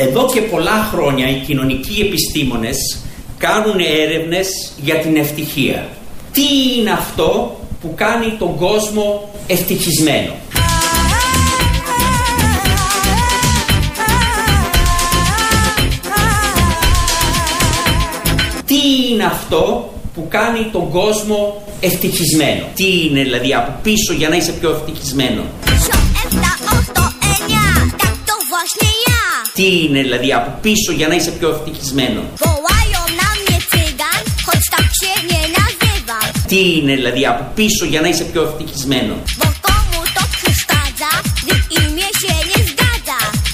Εδώ 0.00 0.30
και 0.32 0.40
πολλά 0.40 0.88
χρόνια 0.92 1.28
οι 1.28 1.34
κοινωνικοί 1.46 2.00
επιστήμονες 2.00 2.76
κάνουν 3.38 3.78
έρευνες 3.78 4.48
για 4.82 4.94
την 4.94 5.16
ευτυχία. 5.16 5.88
Τι 6.32 6.42
είναι 6.78 6.90
αυτό 6.90 7.60
που 7.80 7.92
κάνει 7.94 8.36
τον 8.38 8.56
κόσμο 8.56 9.34
ευτυχισμένο; 9.46 10.32
Τι 18.64 18.76
είναι 19.10 19.24
αυτό 19.24 19.92
που 20.14 20.26
κάνει 20.28 20.68
τον 20.72 20.90
κόσμο 20.90 21.62
ευτυχισμένο; 21.80 22.64
Τι 22.74 23.06
είναι 23.06 23.22
δηλαδή 23.22 23.54
από 23.54 23.72
πίσω 23.82 24.12
για 24.12 24.28
να 24.28 24.36
είσαι 24.36 24.52
πιο 24.52 24.70
ευτυχισμένο; 24.70 25.42
Τι 29.58 29.84
είναι 29.84 30.02
δηλαδή 30.02 30.32
από 30.32 30.58
πίσω 30.60 30.92
για 30.92 31.08
να 31.08 31.14
είσαι 31.14 31.30
πιο 31.30 31.48
ευτυχισμένο; 31.48 32.20
Τι 36.46 36.76
είναι 36.76 36.94
δηλαδή 36.94 37.26
από 37.26 37.52
πίσω 37.54 37.84
για 37.84 38.00
να 38.00 38.08
είσαι 38.08 38.24
πιο 38.24 38.42
ευτυχισμένο; 38.42 39.14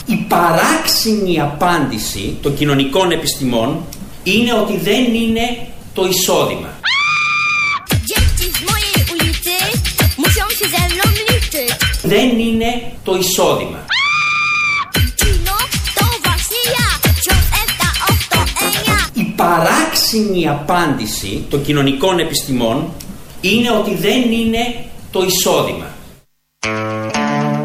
Η 0.07 0.15
παράξενη 0.29 1.41
απάντηση 1.41 2.39
των 2.43 2.55
κοινωνικών 2.57 3.11
επιστημών 3.11 3.85
είναι 4.23 4.53
ότι 4.53 4.77
δεν 4.77 5.15
είναι 5.15 5.67
το 5.95 6.07
εισόδημα. 6.07 6.69
Δεν 12.03 12.39
είναι 12.39 12.93
το 13.05 13.17
εισόδημα. 13.17 13.85
Παράξενη 19.45 20.49
απάντηση 20.49 21.45
των 21.51 21.63
κοινωνικών 21.63 22.19
επιστημών 22.19 22.93
είναι 23.41 23.71
ότι 23.71 23.95
δεν 23.95 24.33
είναι 24.33 24.85
το 25.11 25.23
εισόδημα. 25.23 25.87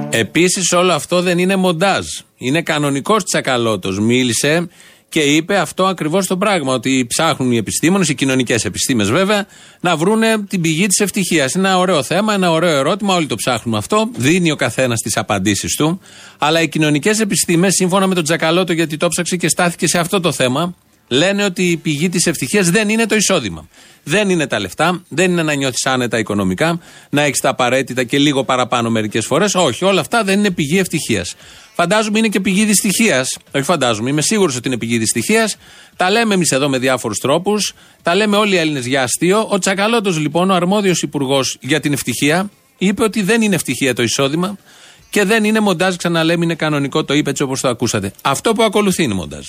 Επίσης, 0.09 0.71
όλο 0.71 0.93
αυτό 0.93 1.21
δεν 1.21 1.37
είναι 1.37 1.55
μοντάζ. 1.55 2.05
Είναι 2.37 2.61
κανονικός 2.61 3.23
τσακαλώτος. 3.23 3.99
Μίλησε 3.99 4.69
και 5.09 5.19
είπε 5.19 5.57
αυτό 5.57 5.85
ακριβώς 5.85 6.27
το 6.27 6.37
πράγμα. 6.37 6.73
Ότι 6.73 7.05
ψάχνουν 7.07 7.51
οι 7.51 7.57
επιστήμονες, 7.57 8.09
οι 8.09 8.15
κοινωνικές 8.15 8.65
επιστήμες 8.65 9.11
βέβαια, 9.11 9.45
να 9.81 9.95
βρούνε 9.95 10.43
την 10.49 10.61
πηγή 10.61 10.87
της 10.87 10.99
ευτυχίας. 10.99 11.53
Είναι 11.53 11.67
ένα 11.67 11.77
ωραίο 11.77 12.03
θέμα, 12.03 12.33
ένα 12.33 12.51
ωραίο 12.51 12.77
ερώτημα. 12.77 13.15
Όλοι 13.15 13.25
το 13.25 13.35
ψάχνουμε 13.35 13.77
αυτό. 13.77 14.09
Δίνει 14.15 14.51
ο 14.51 14.55
καθένας 14.55 14.99
τις 14.99 15.17
απαντήσεις 15.17 15.75
του. 15.75 15.99
Αλλά 16.37 16.61
οι 16.61 16.69
κοινωνικές 16.69 17.19
επιστήμες, 17.19 17.73
σύμφωνα 17.73 18.07
με 18.07 18.15
τον 18.15 18.23
Τζακαλώτο, 18.23 18.73
γιατί 18.73 18.97
το 18.97 19.07
ψάξε 19.07 19.35
και 19.35 19.47
στάθηκε 19.47 19.87
σε 19.87 19.99
αυτό 19.99 20.19
το 20.19 20.31
θέμα, 20.31 20.75
λένε 21.09 21.43
ότι 21.43 21.69
η 21.69 21.77
πηγή 21.77 22.09
της 22.09 22.25
ευτυχίας 22.25 22.69
δεν 22.69 22.89
είναι 22.89 23.05
το 23.05 23.15
εισόδημα. 23.15 23.67
Δεν 24.03 24.29
είναι 24.29 24.47
τα 24.47 24.59
λεφτά, 24.59 25.03
δεν 25.09 25.31
είναι 25.31 25.43
να 25.43 25.53
νιώθεις 25.53 25.85
άνετα 25.85 26.19
οικονομικά, 26.19 26.79
να 27.09 27.21
έχεις 27.21 27.39
τα 27.39 27.49
απαραίτητα 27.49 28.03
και 28.03 28.17
λίγο 28.17 28.43
παραπάνω 28.43 28.89
μερικές 28.89 29.25
φορές. 29.25 29.55
Όχι, 29.55 29.85
όλα 29.85 30.01
αυτά 30.01 30.23
δεν 30.23 30.39
είναι 30.39 30.51
πηγή 30.51 30.79
ευτυχίας. 30.79 31.35
Φαντάζομαι 31.73 32.17
είναι 32.19 32.27
και 32.27 32.39
πηγή 32.39 32.65
δυστυχίας. 32.65 33.37
Όχι 33.55 33.63
φαντάζομαι, 33.63 34.09
είμαι 34.09 34.21
σίγουρος 34.21 34.55
ότι 34.55 34.67
είναι 34.67 34.77
πηγή 34.77 34.97
δυστυχίας. 34.97 35.57
Τα 35.95 36.09
λέμε 36.09 36.33
εμείς 36.33 36.51
εδώ 36.51 36.69
με 36.69 36.77
διάφορους 36.77 37.17
τρόπους. 37.17 37.73
Τα 38.01 38.15
λέμε 38.15 38.37
όλοι 38.37 38.53
οι 38.53 38.57
Έλληνες 38.57 38.85
για 38.85 39.03
αστείο. 39.03 39.47
Ο 39.49 39.59
Τσακαλώτος, 39.59 40.17
λοιπόν, 40.17 40.49
ο 40.49 40.53
αρμόδιος 40.53 41.01
υπουργός 41.01 41.57
για 41.61 41.79
την 41.79 41.93
ευτυχία, 41.93 42.49
είπε 42.77 43.03
ότι 43.03 43.21
δεν 43.21 43.41
είναι 43.41 43.55
ευτυχία 43.55 43.93
το 43.93 44.03
εισόδημα 44.03 44.57
και 45.09 45.23
δεν 45.23 45.43
είναι 45.43 45.59
μοντάζ. 45.59 45.95
Ξαναλέμε, 45.95 46.45
είναι 46.45 46.55
κανονικό, 46.55 47.03
το 47.03 47.13
είπε 47.13 47.29
έτσι 47.29 47.43
όπως 47.43 47.61
το 47.61 47.67
ακούσατε. 47.67 48.13
Αυτό 48.21 48.53
που 48.53 48.63
ακολουθεί 48.63 49.03
είναι 49.03 49.13
μοντάζ. 49.13 49.47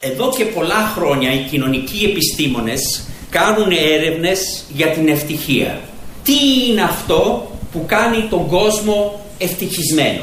Εδώ 0.00 0.32
και 0.36 0.44
πολλά 0.44 0.92
χρόνια 0.96 1.32
οι 1.32 1.38
κοινωνικοί 1.50 2.04
επιστήμονες 2.04 3.04
κάνουν 3.30 3.70
έρευνες 3.70 4.64
για 4.68 4.86
την 4.86 5.08
ευτυχία. 5.08 5.80
Τι 6.22 6.32
είναι 6.68 6.82
αυτό 6.82 7.50
που 7.72 7.84
κάνει 7.86 8.26
τον 8.30 8.46
κόσμο 8.46 9.24
ευτυχισμένο; 9.38 10.22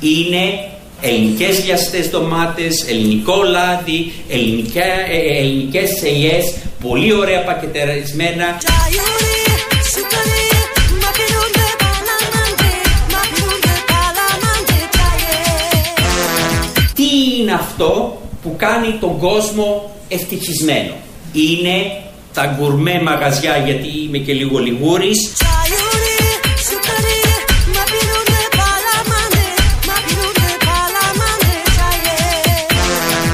Είναι 0.00 0.68
ελληνικές 1.00 1.64
λιαστές 1.64 2.10
ντομάτες, 2.10 2.88
ελληνικό 2.88 3.42
λάδι, 3.42 4.12
ελληνικά, 4.28 4.84
ε, 4.84 5.16
ε, 5.16 5.38
ελληνικές 5.38 5.90
σελιές, 5.98 6.54
πολύ 6.82 7.12
ωραία 7.14 7.44
πακετερισμένα. 7.44 8.58
Τι 16.94 17.40
είναι 17.40 17.52
αυτό 17.52 18.20
που 18.46 18.56
κάνει 18.56 18.96
τον 19.00 19.18
κόσμο 19.18 19.96
ευτυχισμένο. 20.08 20.94
Είναι 21.32 22.02
τα 22.32 22.56
γκουρμέ 22.56 23.02
μαγαζιά 23.02 23.56
γιατί 23.56 23.88
είμαι 24.02 24.18
και 24.18 24.32
λίγο 24.32 24.58
λιγούρης. 24.58 25.32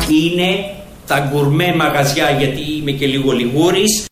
Είναι 0.08 0.74
τα 1.06 1.30
γκουρμέ 1.30 1.74
μαγαζιά 1.74 2.30
γιατί 2.30 2.76
είμαι 2.76 2.90
και 2.90 3.06
λίγο 3.06 3.32
λιγούρης. 3.32 4.11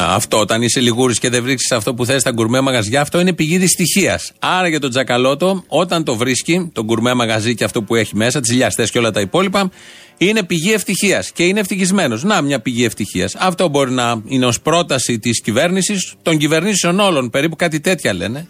Να, 0.00 0.06
αυτό 0.06 0.38
όταν 0.38 0.62
είσαι 0.62 0.80
λιγούρης 0.80 1.18
και 1.18 1.28
δεν 1.28 1.42
βρίσκεις 1.42 1.72
αυτό 1.72 1.94
που 1.94 2.06
θες 2.06 2.20
στα 2.20 2.30
γκουρμέ 2.30 2.60
μαγαζιά, 2.60 3.00
αυτό 3.00 3.20
είναι 3.20 3.32
πηγή 3.32 3.58
δυστυχίας. 3.58 4.32
Άρα 4.38 4.68
για 4.68 4.80
τον 4.80 4.90
Τζακαλώτο, 4.90 5.64
όταν 5.68 6.04
το 6.04 6.16
βρίσκει, 6.16 6.70
το 6.72 6.84
γκουρμέ 6.84 7.14
μαγαζί 7.14 7.54
και 7.54 7.64
αυτό 7.64 7.82
που 7.82 7.94
έχει 7.94 8.16
μέσα, 8.16 8.40
τις 8.40 8.52
λιαστές 8.52 8.90
και 8.90 8.98
όλα 8.98 9.10
τα 9.10 9.20
υπόλοιπα, 9.20 9.70
είναι 10.16 10.42
πηγή 10.42 10.72
ευτυχίας 10.72 11.32
και 11.32 11.42
είναι 11.44 11.60
ευτυχισμένος. 11.60 12.22
Να, 12.22 12.40
μια 12.40 12.60
πηγή 12.60 12.84
ευτυχίας. 12.84 13.34
Αυτό 13.34 13.68
μπορεί 13.68 13.90
να 13.90 14.22
είναι 14.26 14.46
ως 14.46 14.60
πρόταση 14.60 15.18
της 15.18 15.40
κυβέρνησης, 15.40 16.14
των 16.22 16.38
κυβερνήσεων 16.38 17.00
όλων, 17.00 17.30
περίπου 17.30 17.56
κάτι 17.56 17.80
τέτοια 17.80 18.12
λένε, 18.12 18.46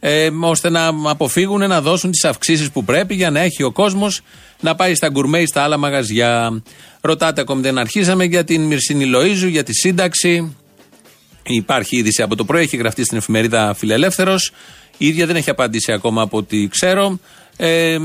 ε, 0.00 0.28
ώστε 0.40 0.70
να 0.70 0.90
αποφύγουν 1.04 1.68
να 1.68 1.80
δώσουν 1.80 2.10
τις 2.10 2.24
αυξήσεις 2.24 2.70
που 2.70 2.84
πρέπει 2.84 3.14
για 3.14 3.30
να 3.30 3.40
έχει 3.40 3.62
ο 3.62 3.72
κόσμος 3.72 4.20
να 4.60 4.74
πάει 4.74 4.94
στα 4.94 5.08
γκουρμέ 5.08 5.38
ή 5.38 5.46
στα 5.46 5.62
άλλα 5.62 5.76
μαγαζιά. 5.76 6.62
Ρωτάτε 7.00 7.40
ακόμη 7.40 7.60
δεν 7.60 7.78
αρχίσαμε 7.78 8.24
για 8.24 8.44
την 8.44 8.62
Μυρσίνη 8.62 9.04
Λοίζου, 9.04 9.48
για 9.48 9.62
τη 9.62 9.72
σύνταξη. 9.72 10.56
Υπάρχει 11.42 11.96
είδηση 11.96 12.22
από 12.22 12.36
το 12.36 12.44
πρωί, 12.44 12.62
έχει 12.62 12.76
γραφτεί 12.76 13.04
στην 13.04 13.16
εφημερίδα 13.16 13.74
Φιλελεύθερος. 13.74 14.52
Η 14.96 15.06
ίδια 15.06 15.26
δεν 15.26 15.36
έχει 15.36 15.50
απαντήσει 15.50 15.92
ακόμα 15.92 16.22
από 16.22 16.36
ό,τι 16.36 16.68
ξέρω. 16.68 17.18
Ε, 17.56 17.98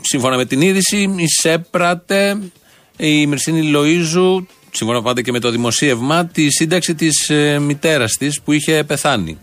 σύμφωνα 0.00 0.36
με 0.36 0.44
την 0.44 0.60
είδηση, 0.60 1.14
εισέπρατε 1.16 2.38
η 2.96 3.26
Μυρσίνη 3.26 3.62
Λοίζου, 3.62 4.46
σύμφωνα 4.70 5.02
πάντα 5.02 5.22
και 5.22 5.32
με 5.32 5.38
το 5.38 5.50
δημοσίευμα, 5.50 6.26
τη 6.26 6.50
σύνταξη 6.50 6.94
της 6.94 7.30
ε, 7.30 7.58
μητέρας 7.58 8.12
της 8.12 8.40
που 8.40 8.52
είχε 8.52 8.84
πεθάνει. 8.86 9.38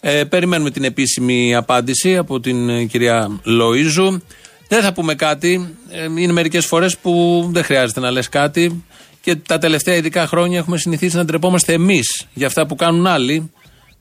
Ε, 0.00 0.24
περιμένουμε 0.24 0.70
την 0.70 0.84
επίσημη 0.84 1.54
απάντηση 1.54 2.16
από 2.16 2.40
την 2.40 2.68
ε, 2.68 2.84
κυρία 2.84 3.40
Λοίζου. 3.42 4.22
Δεν 4.68 4.82
θα 4.82 4.92
πούμε 4.92 5.14
κάτι. 5.14 5.76
Ε, 5.90 6.04
είναι 6.04 6.32
μερικές 6.32 6.66
φορές 6.66 6.98
που 6.98 7.48
δεν 7.52 7.64
χρειάζεται 7.64 8.00
να 8.00 8.10
λες 8.10 8.28
κάτι. 8.28 8.84
Και 9.22 9.36
τα 9.36 9.58
τελευταία 9.58 9.94
ειδικά 9.94 10.26
χρόνια 10.26 10.58
έχουμε 10.58 10.78
συνηθίσει 10.78 11.16
να 11.16 11.24
ντρεπόμαστε 11.24 11.72
εμείς 11.72 12.26
για 12.34 12.46
αυτά 12.46 12.66
που 12.66 12.74
κάνουν 12.76 13.06
άλλοι. 13.06 13.50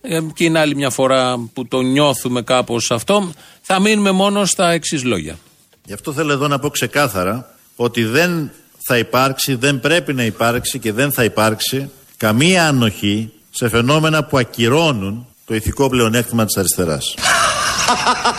Ε, 0.01 0.19
και 0.33 0.43
είναι 0.43 0.59
άλλη 0.59 0.75
μια 0.75 0.89
φορά 0.89 1.49
που 1.53 1.67
το 1.67 1.81
νιώθουμε 1.81 2.41
κάπως 2.41 2.91
αυτό. 2.91 3.31
Θα 3.61 3.79
μείνουμε 3.79 4.11
μόνο 4.11 4.45
στα 4.45 4.71
εξής 4.71 5.03
λόγια. 5.03 5.37
Γι' 5.85 5.93
αυτό 5.93 6.13
θέλω 6.13 6.31
εδώ 6.31 6.47
να 6.47 6.59
πω 6.59 6.69
ξεκάθαρα 6.69 7.55
ότι 7.75 8.03
δεν 8.03 8.51
θα 8.87 8.97
υπάρξει, 8.97 9.55
δεν 9.55 9.79
πρέπει 9.79 10.13
να 10.13 10.23
υπάρξει 10.23 10.79
και 10.79 10.91
δεν 10.91 11.11
θα 11.11 11.23
υπάρξει 11.23 11.89
καμία 12.17 12.67
ανοχή 12.67 13.31
σε 13.49 13.69
φαινόμενα 13.69 14.23
που 14.23 14.37
ακυρώνουν 14.37 15.27
το 15.45 15.55
ηθικό 15.55 15.89
πλεονέκτημα 15.89 16.45
της 16.45 16.57
αριστεράς. 16.57 17.15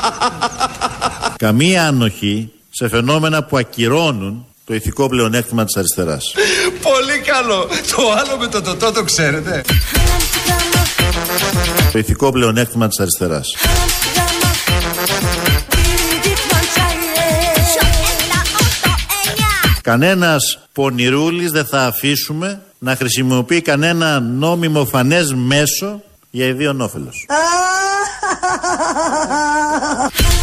καμία 1.46 1.86
ανοχή 1.86 2.52
σε 2.70 2.88
φαινόμενα 2.88 3.44
που 3.44 3.56
ακυρώνουν 3.56 4.46
το 4.72 4.78
ηθικό 4.78 5.08
πλεονέκτημα 5.08 5.64
της 5.64 5.76
αριστεράς. 5.76 6.34
Πολύ 6.82 7.18
καλό. 7.18 7.68
Το 7.96 8.12
άλλο 8.12 8.36
με 8.38 8.46
το 8.46 8.62
τοτό 8.62 8.92
το 8.92 9.04
ξέρετε. 9.04 9.62
Το 11.92 11.98
ηθικό 11.98 12.32
πλεονέκτημα 12.32 12.88
της 12.88 13.00
αριστεράς. 13.00 13.56
Κανένας 19.82 20.58
πονηρούλης 20.72 21.50
δεν 21.50 21.64
θα 21.64 21.86
αφήσουμε 21.86 22.62
να 22.78 22.96
χρησιμοποιεί 22.96 23.60
κανένα 23.60 24.20
νόμιμο 24.20 24.84
φανές 24.84 25.34
μέσο 25.34 26.02
για 26.30 26.46
ιδίον 26.46 26.80
όφελος. 26.80 27.26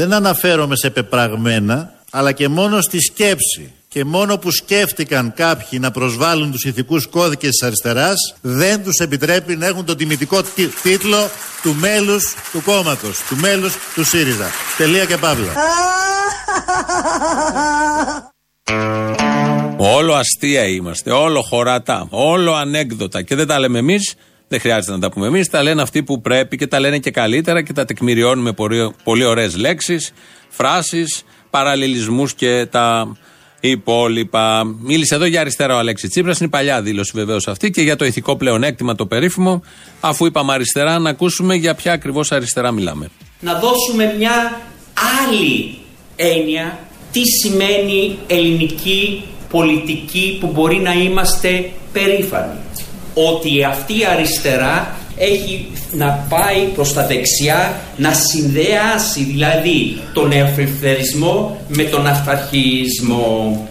Δεν 0.00 0.12
αναφέρομαι 0.12 0.76
σε 0.76 0.90
πεπραγμένα, 0.90 1.92
αλλά 2.10 2.32
και 2.32 2.48
μόνο 2.48 2.80
στη 2.80 3.00
σκέψη 3.00 3.72
και 3.88 4.04
μόνο 4.04 4.38
που 4.38 4.50
σκέφτηκαν 4.50 5.32
κάποιοι 5.36 5.78
να 5.82 5.90
προσβάλλουν 5.90 6.50
τους 6.50 6.64
ηθικούς 6.64 7.06
κώδικες 7.06 7.50
της 7.50 7.62
αριστεράς 7.62 8.34
δεν 8.40 8.82
τους 8.82 8.98
επιτρέπει 8.98 9.56
να 9.56 9.66
έχουν 9.66 9.84
τον 9.84 9.96
τιμητικό 9.96 10.42
τίτλο 10.82 11.30
του 11.62 11.74
μέλους 11.74 12.34
του 12.52 12.62
κόμματος, 12.62 13.18
του 13.28 13.36
μέλους 13.36 13.74
του 13.94 14.04
ΣΥΡΙΖΑ. 14.04 14.50
Τελεία 14.76 15.04
και 15.04 15.16
παύλα. 15.16 15.52
Όλο 19.76 20.14
αστεία 20.14 20.66
είμαστε, 20.66 21.10
όλο 21.10 21.42
χωράτα, 21.42 22.06
όλο 22.10 22.54
ανέκδοτα 22.54 23.22
και 23.22 23.34
δεν 23.34 23.46
τα 23.46 23.58
λέμε 23.58 23.78
εμείς, 23.78 24.14
δεν 24.50 24.60
χρειάζεται 24.60 24.92
να 24.92 24.98
τα 24.98 25.10
πούμε 25.10 25.26
εμείς, 25.26 25.48
τα 25.48 25.62
λένε 25.62 25.82
αυτοί 25.82 26.02
που 26.02 26.20
πρέπει 26.20 26.56
και 26.56 26.66
τα 26.66 26.80
λένε 26.80 26.98
και 26.98 27.10
καλύτερα 27.10 27.62
και 27.62 27.72
τα 27.72 27.84
τεκμηριώνουν 27.84 28.44
με 28.44 28.52
πολύ, 28.52 28.90
πολύ 29.04 29.24
ωραίες 29.24 29.56
λέξεις, 29.56 30.12
φράσεις, 30.48 31.22
παραλληλισμούς 31.50 32.34
και 32.34 32.66
τα 32.70 33.16
υπόλοιπα. 33.60 34.64
Μίλησε 34.64 35.14
εδώ 35.14 35.24
για 35.24 35.40
αριστερά 35.40 35.74
ο 35.74 35.78
Αλέξη 35.78 36.08
Τσίπρας. 36.08 36.38
Είναι 36.38 36.46
η 36.46 36.50
παλιά 36.50 36.82
δήλωση 36.82 37.12
βεβαίως 37.14 37.48
αυτή 37.48 37.70
και 37.70 37.82
για 37.82 37.96
το 37.96 38.04
ηθικό 38.04 38.36
πλεονέκτημα 38.36 38.94
το 38.94 39.06
περίφημο. 39.06 39.62
Αφού 40.00 40.26
είπαμε 40.26 40.52
αριστερά, 40.52 40.98
να 40.98 41.10
ακούσουμε 41.10 41.54
για 41.54 41.74
ποια 41.74 41.92
ακριβώς 41.92 42.32
αριστερά 42.32 42.70
μιλάμε. 42.70 43.10
Να 43.40 43.58
δώσουμε 43.58 44.14
μια 44.18 44.60
άλλη 45.24 45.78
έννοια 46.16 46.78
τι 47.12 47.20
σημαίνει 47.42 48.18
ελληνική 48.26 49.24
πολιτική 49.50 50.36
που 50.40 50.46
μπορεί 50.46 50.76
να 50.76 50.92
είμαστε 50.92 51.70
περήφανοι. 51.92 52.58
Ότι 53.14 53.64
αυτή 53.64 53.98
η 53.98 54.04
αριστερά 54.04 54.94
έχει 55.16 55.70
να 55.92 56.26
πάει 56.28 56.64
προς 56.74 56.92
τα 56.92 57.06
δεξιά, 57.06 57.80
να 57.96 58.12
συνδέασει 58.12 59.22
δηλαδή 59.22 60.00
τον 60.12 60.32
ελευθερισμό 60.32 61.60
με 61.68 61.82
τον 61.82 62.06
αυταρχισμό. 62.06 63.68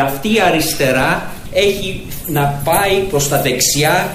Αυτή 0.00 0.34
η 0.34 0.40
αριστερά 0.40 1.32
έχει 1.52 2.06
να 2.26 2.60
πάει 2.64 2.98
προς 3.10 3.28
τα 3.28 3.40
δεξιά 3.40 4.08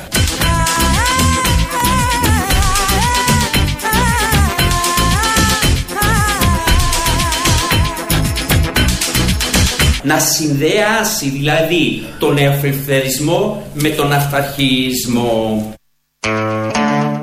να 10.03 10.19
συνδέασει 10.19 11.29
δηλαδή 11.29 12.03
τον 12.19 12.37
ελευθερισμό 12.37 13.63
με 13.73 13.89
τον 13.89 14.11
αυταρχισμό. 14.11 15.73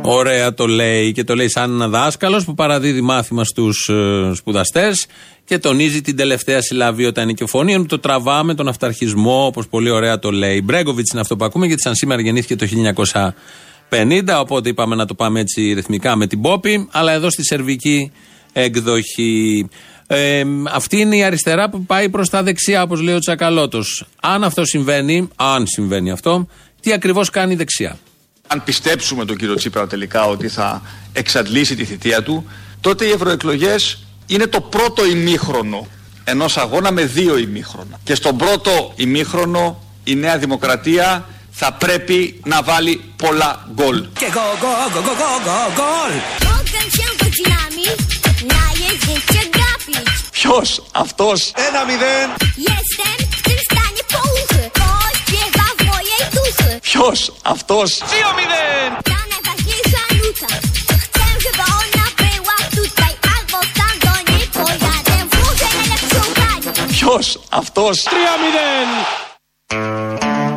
Ωραία 0.03 0.55
το 0.55 0.67
λέει 0.67 1.13
και 1.13 1.25
το 1.25 1.35
λέει 1.35 1.49
σαν 1.49 1.71
ένα 1.71 1.89
δάσκαλος 1.89 2.45
που 2.45 2.55
παραδίδει 2.55 3.01
μάθημα 3.01 3.45
στους 3.45 3.89
ε, 3.89 4.33
σπουδαστές 4.35 5.07
και 5.45 5.59
τονίζει 5.59 6.01
την 6.01 6.17
τελευταία 6.17 6.63
συλλαβή 6.63 7.05
όταν 7.05 7.25
είναι 7.25 7.33
και 7.33 7.47
φωνή. 7.47 7.87
Το 7.87 7.99
τραβάμε 7.99 8.55
τον 8.55 8.69
αυταρχισμό, 8.69 9.47
όπως 9.47 9.69
πολύ 9.69 9.91
ωραία 9.91 10.19
το 10.19 10.31
λέει. 10.31 10.63
Μπρέγκοβιτς 10.65 11.13
είναι 11.13 11.21
αυτό 11.21 11.37
που 11.37 11.45
ακούμε, 11.45 11.67
γιατί 11.67 11.83
σαν 11.83 11.95
σήμερα 11.95 12.21
γεννήθηκε 12.21 12.57
το 12.57 12.67
1950. 13.89 14.41
Οπότε 14.41 14.69
είπαμε 14.69 14.95
να 14.95 15.07
το 15.07 15.15
πάμε 15.15 15.41
έτσι 15.41 15.73
ρυθμικά 15.73 16.17
με 16.17 16.27
την 16.27 16.41
Πόπη. 16.41 16.89
Αλλά 16.91 17.13
εδώ 17.13 17.31
στη 17.31 17.45
σερβική 17.45 18.13
εκδοχή. 18.63 19.69
Ε, 20.07 20.43
αυτή 20.73 21.01
είναι 21.01 21.17
η 21.17 21.23
αριστερά 21.23 21.71
που 21.71 21.85
πάει 21.85 22.09
προ 22.09 22.27
τα 22.27 22.43
δεξιά, 22.43 22.83
όπω 22.83 22.97
λέει 22.97 23.15
ο 23.15 23.19
Τσακαλώτο. 23.19 23.83
Αν 24.21 24.45
αυτό 24.45 24.65
συμβαίνει, 24.65 25.29
αν 25.37 25.67
συμβαίνει 25.67 26.11
αυτό, 26.11 26.47
τι 26.81 26.93
ακριβώ 26.93 27.25
κάνει 27.33 27.53
η 27.53 27.57
δεξιά. 27.57 27.99
Αν 28.47 28.65
πιστέψουμε 28.65 29.25
τον 29.25 29.37
κύριο 29.37 29.55
Τσίπρα 29.55 29.87
τελικά 29.87 30.25
ότι 30.25 30.49
θα 30.49 30.83
εξαντλήσει 31.13 31.75
τη 31.77 31.85
θητεία 31.85 32.23
του, 32.23 32.47
τότε 32.81 33.05
οι 33.05 33.11
ευρωεκλογέ 33.11 33.75
είναι 34.27 34.47
το 34.47 34.61
πρώτο 34.61 35.07
ημίχρονο 35.07 35.87
ενός 36.25 36.57
αγώνα 36.57 36.93
με 36.93 37.05
δύο 37.05 37.39
ημίχρονα. 37.39 38.01
Και 38.05 38.15
στον 38.15 38.37
πρώτο 38.37 38.93
ημίχρονο 38.97 39.83
η 40.05 40.15
Νέα 40.15 40.39
Δημοκρατία 40.39 41.29
θα 41.51 41.73
πρέπει 41.73 42.41
να 42.45 42.63
βάλει 42.63 43.01
πολλά 43.17 43.69
γκολ. 43.75 44.07
Και 44.19 44.27
γκολ, 44.31 44.57
γκολ, 45.75 46.13
Ποιος; 50.31 50.83
Αυτός. 50.93 51.53
Ένα 51.69 51.85
μηδέν. 51.85 52.29
Ποιος; 56.81 57.33
Αυτός. 57.43 57.99
Δύο 57.99 58.29
μηδέν. 58.37 58.99
Ποιος; 66.91 67.41
Αυτός. 67.51 68.03
Τρία 68.03 68.31
μηδέν. 68.43 68.89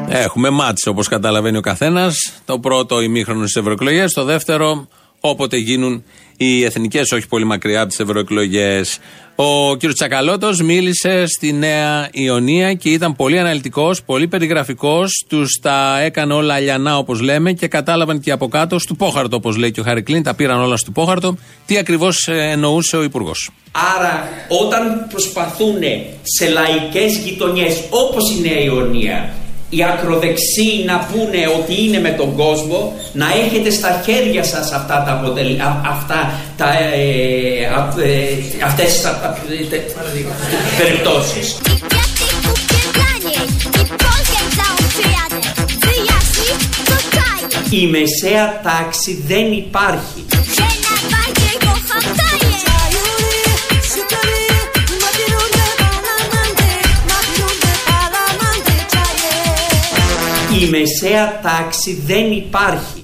Έχουμε 0.10 0.50
μάτς 0.50 0.86
όπως 0.88 1.08
καταλαβαίνει 1.08 1.58
ο 1.58 1.62
καθένας. 1.62 2.16
Το 2.46 2.60
πρώτο 2.60 3.02
ημίχρονο 3.02 3.42
στις 3.42 3.56
ευρωεκλογές, 3.56 4.14
Το 4.14 4.24
δεύτερο 4.24 4.88
όποτε 5.20 5.58
γίνουν 5.58 6.04
οι 6.38 6.64
εθνικές, 6.64 7.12
όχι 7.12 7.28
πολύ 7.28 7.46
μακριά 7.46 7.80
από 7.80 7.90
τις 7.90 8.00
ευρωεκλογές. 8.00 9.00
Ο 9.36 9.78
κ. 9.78 9.94
Τσακαλώτος 9.94 10.62
μίλησε 10.62 11.26
στη 11.26 11.54
Νέα 11.54 12.10
Ιωνία 12.12 12.74
και 12.74 12.90
ήταν 12.90 13.16
πολύ 13.16 13.40
αναλυτικός, 13.40 14.04
πολύ 14.04 14.28
περιγραφικός. 14.28 15.26
Τους 15.28 15.60
τα 15.62 16.00
έκανε 16.00 16.34
όλα 16.34 16.54
αλιανά 16.54 16.98
όπως 16.98 17.22
λέμε 17.22 17.54
και 17.54 17.68
κατάλαβαν 17.68 18.20
και 18.20 18.32
από 18.32 18.48
κάτω, 18.48 18.80
στο 18.80 18.94
πόχαρτο 18.94 19.36
όπως 19.36 19.58
λέει 19.58 19.72
και 19.72 19.80
ο 19.80 19.84
Χαρικλίν, 19.84 20.24
τα 20.24 20.34
πήραν 20.34 20.62
όλα 20.62 20.78
στο 20.78 20.92
πόχαρτο, 20.92 21.38
τι 21.66 21.78
ακριβώς 21.78 22.28
εννοούσε 22.28 22.98
ο 22.98 23.04
Υπουργός. 23.04 23.50
Άρα, 23.98 24.30
όταν 24.64 25.08
προσπαθούν 25.10 25.82
σε 26.24 26.50
λαϊκές 26.50 27.18
γειτονιές 27.18 27.84
όπως 27.90 28.32
η 28.32 28.42
Νέα 28.42 28.60
Ιωνία 28.60 29.34
οι 29.70 29.84
ακροδεξοί 29.84 30.84
να 30.86 30.98
πούνε 31.12 31.48
ότι 31.60 31.84
είναι 31.84 32.00
με 32.00 32.10
τον 32.10 32.36
κόσμο, 32.36 32.94
να 33.14 33.26
έχετε 33.46 33.70
στα 33.70 34.02
χέρια 34.06 34.44
σας 34.44 34.72
αυτά 34.72 35.04
τα 35.06 35.12
αποτελ... 35.12 35.60
αυτά 35.90 36.34
τα, 36.58 36.70
ε, 36.74 37.62
ε, 38.04 38.64
αυτές 38.66 39.02
τα 39.02 39.38
περιπτώσεις. 40.78 41.58
Η 47.72 47.88
μεσαία 47.88 48.62
τάξη 48.64 49.24
δεν 49.28 49.52
υπάρχει. 49.52 50.26
Μεσαία 60.70 61.40
τάξη 61.42 62.02
δεν 62.06 62.32
υπάρχει. 62.32 63.04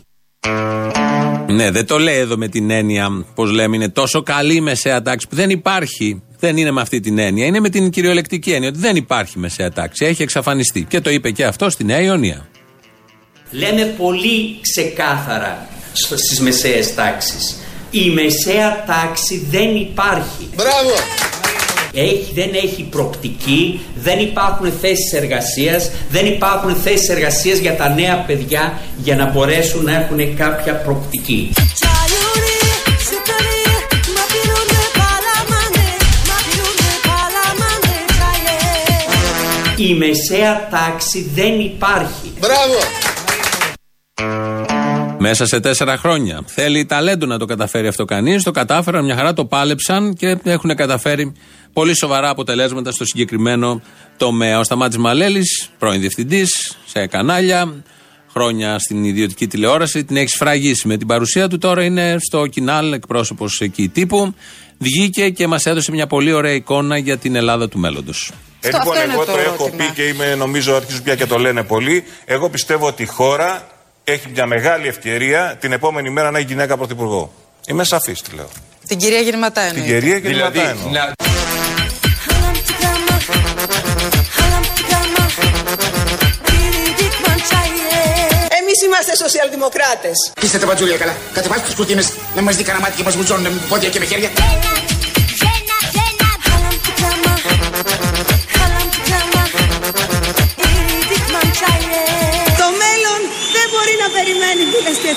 Ναι, 1.48 1.72
δεν 1.72 1.86
το 1.86 2.00
λέει 2.00 2.18
εδώ 2.18 2.38
με 2.38 2.48
την 2.48 2.70
έννοια, 2.70 3.26
πώς 3.36 3.52
λέμε, 3.52 3.76
είναι 3.76 3.90
τόσο 3.90 4.24
καλή 4.24 4.56
η 4.56 4.62
μεσαία 4.62 5.02
τάξη 5.02 5.28
που 5.28 5.36
δεν 5.36 5.50
υπάρχει. 5.50 6.22
Δεν 6.40 6.58
είναι 6.58 6.72
με 6.72 6.82
αυτή 6.82 7.00
την 7.00 7.18
έννοια. 7.18 7.46
Είναι 7.46 7.60
με 7.60 7.70
την 7.70 7.90
κυριολεκτική 7.90 8.52
έννοια 8.52 8.70
ότι 8.70 8.80
δεν 8.80 8.96
υπάρχει 8.96 9.40
μεσαία 9.40 9.72
τάξη. 9.72 10.06
Έχει 10.06 10.22
εξαφανιστεί. 10.22 10.84
Και 10.84 11.02
το 11.02 11.10
είπε 11.10 11.32
και 11.32 11.46
αυτό 11.46 11.70
στη 11.70 11.84
Νέα 11.84 12.02
Ιωνία. 12.02 12.48
Λέμε 13.52 13.94
πολύ 13.98 14.60
ξεκάθαρα 14.62 15.68
στις 15.94 16.40
μεσαίες 16.40 16.94
τάξεις. 16.94 17.56
Η 17.92 18.10
μεσαία 18.10 18.84
τάξη 18.86 19.48
δεν 19.50 19.76
υπάρχει. 19.76 20.50
Μπράβο! 20.56 20.94
Έχει, 21.96 22.32
δεν 22.34 22.50
έχει 22.54 22.84
προπτική, 22.84 23.80
δεν 23.96 24.20
υπάρχουν 24.20 24.74
θέσεις 24.82 25.14
εργασίας, 25.14 25.92
δεν 26.10 26.26
υπάρχουν 26.26 26.76
θέσεις 26.76 27.10
εργασίας 27.10 27.58
για 27.58 27.76
τα 27.76 27.90
νέα 27.90 28.24
παιδιά 28.28 28.82
για 28.98 29.16
να 29.16 29.32
μπορέσουν 29.32 29.84
να 29.84 29.96
έχουν 29.96 30.36
κάποια 30.36 30.76
προπτική. 30.76 31.54
Η 39.78 39.94
μεσαία 39.94 40.68
τάξη 40.70 41.32
δεν 41.36 41.60
υπάρχει. 41.60 42.34
Μπράβο! 42.40 42.78
Μέσα 45.28 45.46
σε 45.46 45.60
τέσσερα 45.60 45.98
χρόνια. 45.98 46.44
Θέλει 46.46 46.86
ταλέντο 46.86 47.26
να 47.26 47.38
το 47.38 47.46
καταφέρει 47.46 47.88
αυτό 47.88 48.06
κανείς. 48.06 48.44
Το 48.44 48.52
κατάφεραν, 48.52 49.06
μια 49.06 49.16
χαρά 49.16 49.34
το 49.34 49.46
πάλεψαν 49.46 50.14
και 50.14 50.38
έχουν 50.44 50.76
καταφέρει 50.76 51.34
πολύ 51.74 51.98
σοβαρά 51.98 52.30
αποτελέσματα 52.30 52.92
στο 52.92 53.06
συγκεκριμένο 53.06 53.82
τομέα. 54.18 54.60
Ο 54.60 54.64
Σταμάτης 54.64 54.98
Μαλέλης, 54.98 55.70
πρώην 55.80 56.00
διευθυντής 56.00 56.78
σε 56.86 57.08
κανάλια, 57.08 57.84
χρόνια 58.32 58.80
στην 58.80 59.04
ιδιωτική 59.04 59.48
τηλεόραση, 59.48 60.04
την 60.04 60.18
έχει 60.18 60.30
σφραγίσει 60.30 60.88
με 60.88 60.98
την 60.98 61.08
παρουσία 61.08 61.48
του. 61.48 61.58
Τώρα 61.58 61.84
είναι 61.84 62.18
στο 62.20 62.48
κοινάλ 62.48 62.94
εκπρόσωπος 62.94 63.62
εκεί 63.62 63.90
τύπου. 63.90 64.34
Βγήκε 64.78 65.30
και 65.30 65.48
μας 65.48 65.66
έδωσε 65.66 65.92
μια 65.92 66.08
πολύ 66.08 66.32
ωραία 66.32 66.54
εικόνα 66.54 66.98
για 66.98 67.18
την 67.18 67.36
Ελλάδα 67.36 67.70
του 67.70 67.80
μέλλοντος. 67.80 68.32
Ε, 68.62 68.68
λοιπόν, 68.68 68.96
εγώ 69.12 69.26
το, 69.26 69.32
το 69.32 69.38
έχω 69.38 69.70
πει 69.78 69.92
και 69.96 70.04
είμαι, 70.04 70.36
νομίζω, 70.36 70.76
αρχίζουν 70.76 71.04
πια 71.04 71.16
και 71.16 71.26
το 71.26 71.38
λένε 71.38 71.64
πολύ. 71.64 72.04
Εγώ 72.26 72.50
πιστεύω 72.50 72.88
ότι 72.88 73.04
η 73.04 73.06
χώρα 73.06 73.75
έχει 74.08 74.30
μια 74.34 74.46
μεγάλη 74.46 74.88
ευκαιρία 74.88 75.58
την 75.60 75.72
επόμενη 75.72 76.10
μέρα 76.10 76.32
να 76.32 76.38
έχει 76.38 76.48
γυναίκα 76.48 76.78
πρωθυπουργό. 76.78 77.32
Είμαι 77.68 77.84
σαφής, 77.84 78.22
τι 78.22 78.36
λέω. 78.36 78.48
Την 78.88 78.98
κυρία 78.98 79.20
Γερματά 79.20 79.62
Την 79.62 79.70
εννοείται. 79.82 80.00
κυρία 80.00 80.18
Γερματά 80.18 80.50
Δηλαδή, 80.52 80.70
εννοώ. 80.70 80.90
να- 80.92 81.14
Εμείς 88.60 88.82
είμαστε 88.86 89.16
σοσιαλδημοκράτες. 89.24 90.18
Είστε 90.42 90.58
τα 90.58 90.66
μπατζούλια 90.66 90.98
καλά. 90.98 91.16
Κατεβάστε 91.34 91.66
τους 91.66 91.76
κουρτίνες 91.76 92.12
να 92.36 92.42
μας 92.42 92.56
δει 92.56 92.64
κανένα 92.64 92.84
μάτι 92.84 92.98
και 92.98 93.04
μας 93.04 93.16
μουτζώνουν 93.16 93.44
με 93.54 93.62
πόδια 93.70 93.90
και 93.90 94.00
με 94.00 94.06
χέρια. 94.06 94.30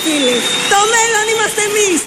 Φίλοι. 0.05 0.37
Το 0.73 0.81
μέλλον 0.95 1.25
είμαστε 1.35 1.61
εμείς. 1.69 2.07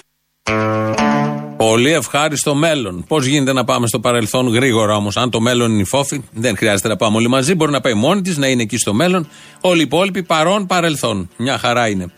Πολύ 1.58 1.92
ευχάριστο 1.92 2.56
μέλλον. 2.56 3.04
Πώς 3.08 3.26
γίνεται 3.26 3.54
να 3.54 3.64
πάμε 3.64 3.88
στο 3.88 4.00
παρελθόν 4.00 4.48
γρήγορα 4.48 4.96
όμως; 4.96 5.18
Αν 5.18 5.30
το 5.30 5.40
μέλλον 5.40 5.72
είναι 5.72 5.82
η 5.82 5.86
φόφη, 5.86 6.24
δεν 6.32 6.58
χρειάζεται 6.58 6.88
να 6.88 6.96
πάμε 6.96 7.18
όλοι 7.18 7.28
μαζί. 7.28 7.56
Μπορεί 7.56 7.72
να 7.72 7.82
πάει 7.82 7.94
μόνη 7.94 8.22
της, 8.22 8.38
να 8.38 8.48
είναι 8.48 8.62
εκεί 8.62 8.78
στο 8.78 8.94
μέλλον. 8.94 9.28
Όλοι 9.62 9.80
οι 9.80 9.84
υπόλοιποι 9.84 10.24
παρόν, 10.24 10.66
παρελθόν. 10.68 11.30
Μια 11.38 11.58
χαρά 11.58 11.88
είναι. 11.88 12.12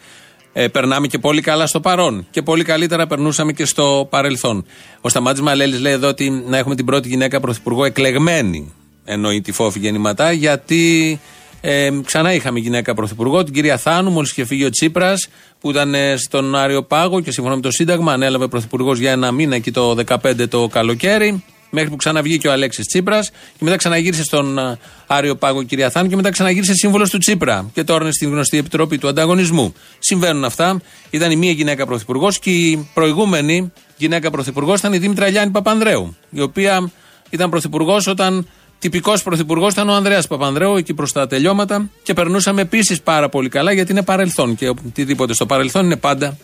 Ε, 0.53 0.67
περνάμε 0.67 1.07
και 1.07 1.17
πολύ 1.17 1.41
καλά 1.41 1.67
στο 1.67 1.79
παρόν. 1.79 2.27
Και 2.29 2.41
πολύ 2.41 2.63
καλύτερα 2.63 3.07
περνούσαμε 3.07 3.51
και 3.53 3.65
στο 3.65 4.07
παρελθόν. 4.09 4.65
Ο 5.01 5.09
Σταμάτης 5.09 5.41
Μαλέλης 5.41 5.79
λέει 5.79 5.93
εδώ 5.93 6.07
ότι 6.07 6.29
να 6.29 6.57
έχουμε 6.57 6.75
την 6.75 6.85
πρώτη 6.85 7.07
γυναίκα 7.07 7.39
πρωθυπουργό 7.39 7.85
εκλεγμένη. 7.85 8.73
Εννοεί 9.05 9.41
τη 9.41 9.51
φόφη 9.51 9.79
γεννηματά, 9.79 10.31
γιατί 10.31 11.19
ε, 11.65 11.89
ξανά 12.05 12.33
είχαμε 12.33 12.59
γυναίκα 12.59 12.93
πρωθυπουργό, 12.93 13.43
την 13.43 13.53
κυρία 13.53 13.77
Θάνου, 13.77 14.11
μόλις 14.11 14.31
είχε 14.31 14.45
φύγει 14.45 14.65
ο 14.65 14.69
Τσίπρας, 14.69 15.27
που 15.59 15.69
ήταν 15.69 15.93
ε, 15.93 16.15
στον 16.17 16.55
Άριο 16.55 16.83
Πάγο 16.83 17.21
και 17.21 17.31
σύμφωνα 17.31 17.55
με 17.55 17.61
το 17.61 17.71
Σύνταγμα 17.71 18.13
ανέλαβε 18.13 18.47
πρωθυπουργός 18.47 18.99
για 18.99 19.11
ένα 19.11 19.31
μήνα 19.31 19.55
εκεί 19.55 19.71
το 19.71 19.95
15 20.05 20.49
το 20.49 20.67
καλοκαίρι, 20.67 21.43
μέχρι 21.69 21.89
που 21.89 21.95
ξαναβγήκε 21.95 22.47
ο 22.47 22.51
Αλέξης 22.51 22.85
Τσίπρας 22.85 23.29
και 23.29 23.63
μετά 23.63 23.75
ξαναγύρισε 23.75 24.23
στον 24.23 24.57
ε, 24.57 24.77
Άριο 25.07 25.35
Πάγο 25.35 25.61
η 25.61 25.65
κυρία 25.65 25.89
Θάνου 25.89 26.09
και 26.09 26.15
μετά 26.15 26.29
ξαναγύρισε 26.29 26.73
σύμβολος 26.73 27.09
του 27.09 27.17
Τσίπρα. 27.17 27.69
Και 27.73 27.83
τώρα 27.83 28.03
είναι 28.03 28.13
στην 28.13 28.29
γνωστή 28.29 28.57
επιτροπή 28.57 28.97
του 28.97 29.07
ανταγωνισμού. 29.07 29.73
Συμβαίνουν 29.99 30.43
αυτά. 30.43 30.81
Ήταν 31.09 31.31
η 31.31 31.35
μία 31.35 31.51
γυναίκα 31.51 31.85
πρωθυπουργός 31.85 32.39
και 32.39 32.49
η 32.49 32.87
προηγούμενη 32.93 33.71
γυναίκα 33.97 34.31
πρωθυπουργός 34.31 34.79
ήταν 34.79 34.93
η 34.93 34.97
Δήμητρα 34.97 35.27
Λιάννη 35.27 35.51
Παπανδρέου, 35.51 36.15
η 36.29 36.41
οποία 36.41 36.91
ήταν 37.29 37.49
πρωθυπουργός 37.49 38.07
όταν 38.07 38.47
Τυπικός 38.83 39.23
πρωθυπουργός 39.23 39.71
ήταν 39.71 39.89
ο 39.89 39.93
Ανδρέας 39.93 40.27
Παπανδρέου 40.27 40.75
εκεί 40.75 40.93
προς 40.93 41.11
τα 41.11 41.27
τελειώματα 41.27 41.89
και 42.03 42.13
περνούσαμε 42.13 42.61
επίσης 42.61 43.01
πάρα 43.01 43.29
πολύ 43.29 43.49
καλά 43.49 43.71
γιατί 43.71 43.91
είναι 43.91 44.03
παρελθόν 44.03 44.55
και 44.55 44.67
οτιδήποτε 44.67 45.33
στο 45.33 45.45
παρελθόν 45.45 45.85
είναι 45.85 45.95
πάντα 45.95 46.37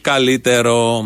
καλύτερο. 0.00 1.04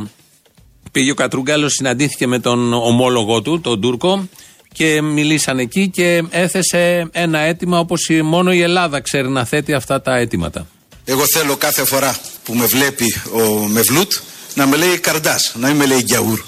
Πήγε 0.93 1.11
ο 1.11 1.15
Κατρούγκαλος, 1.15 1.73
συναντήθηκε 1.73 2.27
με 2.27 2.39
τον 2.39 2.73
ομόλογο 2.73 3.43
του, 3.43 3.61
τον 3.61 3.81
Τούρκο, 3.81 4.29
και 4.73 5.03
μιλήσαν 5.03 5.59
εκεί 5.59 5.89
και 5.89 6.23
έθεσε 6.31 7.09
ένα 7.13 7.39
αίτημα 7.39 7.79
όπως 7.79 8.09
μόνο 8.23 8.53
η 8.53 8.61
Ελλάδα 8.61 9.01
ξέρει 9.01 9.29
να 9.29 9.45
θέτει 9.45 9.73
αυτά 9.73 10.01
τα 10.01 10.17
αίτηματα. 10.17 10.67
Εγώ 11.05 11.23
θέλω 11.35 11.57
κάθε 11.57 11.85
φορά 11.85 12.17
που 12.45 12.55
με 12.55 12.67
βλέπει 12.67 13.15
ο 13.33 13.69
Μευλούτ 13.69 14.13
να 14.55 14.67
με 14.67 14.77
λέει 14.77 14.99
Καρντάς, 14.99 15.55
να 15.59 15.69
μην 15.69 15.77
με 15.77 15.87
λέει 15.87 16.03
Γκιαούρ. 16.03 16.41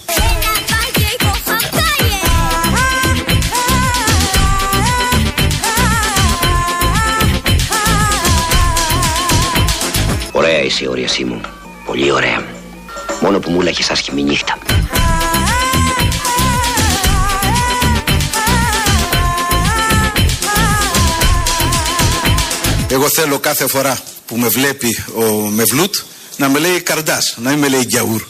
Ωραία 10.56 10.68
είσαι 10.68 10.84
η 10.84 10.86
όριασή 10.86 11.24
μου. 11.24 11.40
Πολύ 11.86 12.10
ωραία. 12.10 12.44
Μόνο 13.20 13.38
που 13.38 13.50
μου 13.50 13.60
λέγες 13.60 13.90
άσχημη 13.90 14.22
νύχτα. 14.22 14.58
Εγώ 22.90 23.06
θέλω 23.16 23.38
κάθε 23.38 23.66
φορά 23.66 23.98
που 24.26 24.36
με 24.36 24.48
βλέπει 24.48 24.96
ο 25.16 25.22
Μευλούτ 25.32 25.94
να 26.36 26.48
με 26.48 26.58
λέει 26.58 26.80
Καρντάς, 26.80 27.36
να 27.42 27.50
μην 27.50 27.58
με 27.58 27.68
λέει 27.68 27.84
Γκιαούρ. 27.84 28.22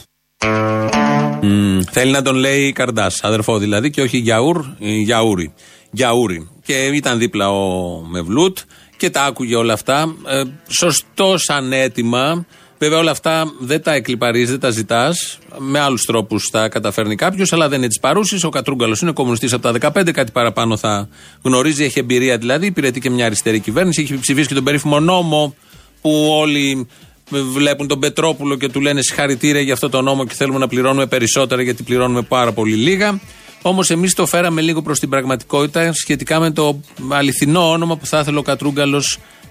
Μμμ, 1.42 1.80
θέλει 1.90 2.10
να 2.10 2.22
τον 2.22 2.34
λέει 2.34 2.72
Καρντάς, 2.72 3.20
αδερφό 3.22 3.58
δηλαδή, 3.58 3.90
και 3.90 4.02
όχι 4.02 4.16
Γιαούρ, 4.16 4.64
ε, 4.80 4.90
Γιαούρι. 4.90 5.54
Γιαούρι. 5.90 6.48
Και 6.64 6.86
ήταν 6.86 7.18
δίπλα 7.18 7.50
ο 7.50 8.00
Μευλούτ 8.10 8.58
και 8.96 9.10
τα 9.10 9.24
άκουγε 9.24 9.56
όλα 9.56 9.72
αυτά. 9.72 10.14
Ε, 10.26 10.42
σωστό 10.68 11.34
σαν 11.38 11.72
αίτημα. 11.72 12.46
Βέβαια 12.78 12.98
όλα 12.98 13.10
αυτά 13.10 13.52
δεν 13.60 13.82
τα 13.82 13.92
εκλυπαρίζεις, 13.92 14.50
δεν 14.50 14.60
τα 14.60 14.70
ζητάς. 14.70 15.38
Με 15.58 15.78
άλλους 15.78 16.02
τρόπους 16.02 16.50
τα 16.50 16.68
καταφέρνει 16.68 17.14
κάποιος, 17.14 17.52
αλλά 17.52 17.68
δεν 17.68 17.78
είναι 17.78 17.88
της 17.88 18.00
παρούσης. 18.00 18.44
Ο 18.44 18.48
Κατρούγκαλος 18.48 19.00
είναι 19.00 19.12
κομμουνιστής 19.12 19.52
από 19.52 19.62
τα 19.62 19.72
15, 19.72 20.12
κάτι 20.12 20.32
παραπάνω 20.32 20.76
θα 20.76 21.08
γνωρίζει, 21.42 21.84
έχει 21.84 21.98
εμπειρία 21.98 22.38
δηλαδή. 22.38 22.66
Υπηρετεί 22.66 23.00
και 23.00 23.10
μια 23.10 23.26
αριστερή 23.26 23.60
κυβέρνηση. 23.60 24.02
Έχει 24.02 24.18
ψηφίσει 24.18 24.48
και 24.48 24.54
τον 24.54 24.64
περίφημο 24.64 25.00
νόμο 25.00 25.54
που 26.00 26.28
όλοι 26.30 26.88
βλέπουν 27.30 27.86
τον 27.86 27.98
Πετρόπουλο 27.98 28.56
και 28.56 28.68
του 28.68 28.80
λένε 28.80 29.02
συγχαρητήρια 29.02 29.60
για 29.60 29.72
αυτό 29.72 29.88
το 29.88 30.02
νόμο 30.02 30.26
και 30.26 30.34
θέλουμε 30.34 30.58
να 30.58 30.68
πληρώνουμε 30.68 31.06
περισσότερα 31.06 31.62
γιατί 31.62 31.82
πληρώνουμε 31.82 32.22
πάρα 32.22 32.52
πολύ 32.52 32.74
λίγα. 32.74 33.20
Όμω 33.66 33.80
εμεί 33.88 34.10
το 34.10 34.26
φέραμε 34.26 34.60
λίγο 34.60 34.82
προ 34.82 34.92
την 34.92 35.08
πραγματικότητα 35.08 35.92
σχετικά 35.92 36.40
με 36.40 36.50
το 36.50 36.80
αληθινό 37.08 37.70
όνομα 37.70 37.96
που 37.96 38.06
θα 38.06 38.18
ήθελε 38.18 38.38
ο 38.38 38.42
Κατρούγκαλο 38.42 39.02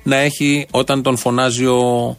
να 0.03 0.15
έχει 0.15 0.67
όταν 0.71 1.01
τον 1.01 1.17
φωνάζει 1.17 1.65
ο, 1.65 2.17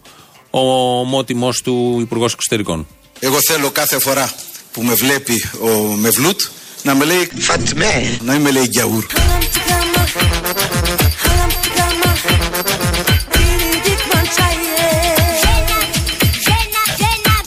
ο 0.51 0.99
ομότιμο 1.01 1.53
του 1.65 1.97
Υπουργό 2.01 2.25
Εξωτερικών. 2.25 2.87
Εγώ 3.19 3.37
θέλω 3.49 3.71
κάθε 3.71 3.99
φορά 3.99 4.33
που 4.73 4.83
με 4.83 4.95
βλέπει 4.95 5.43
ο 5.61 5.97
Μευλούτ 5.97 6.41
να 6.83 6.95
με 6.95 7.05
λέει 7.05 7.31
Φατμέ, 7.39 8.19
να 8.25 8.33
μην 8.33 8.43
με 8.43 8.51
λέει 8.51 8.67
Γκιαούρ. 8.67 9.05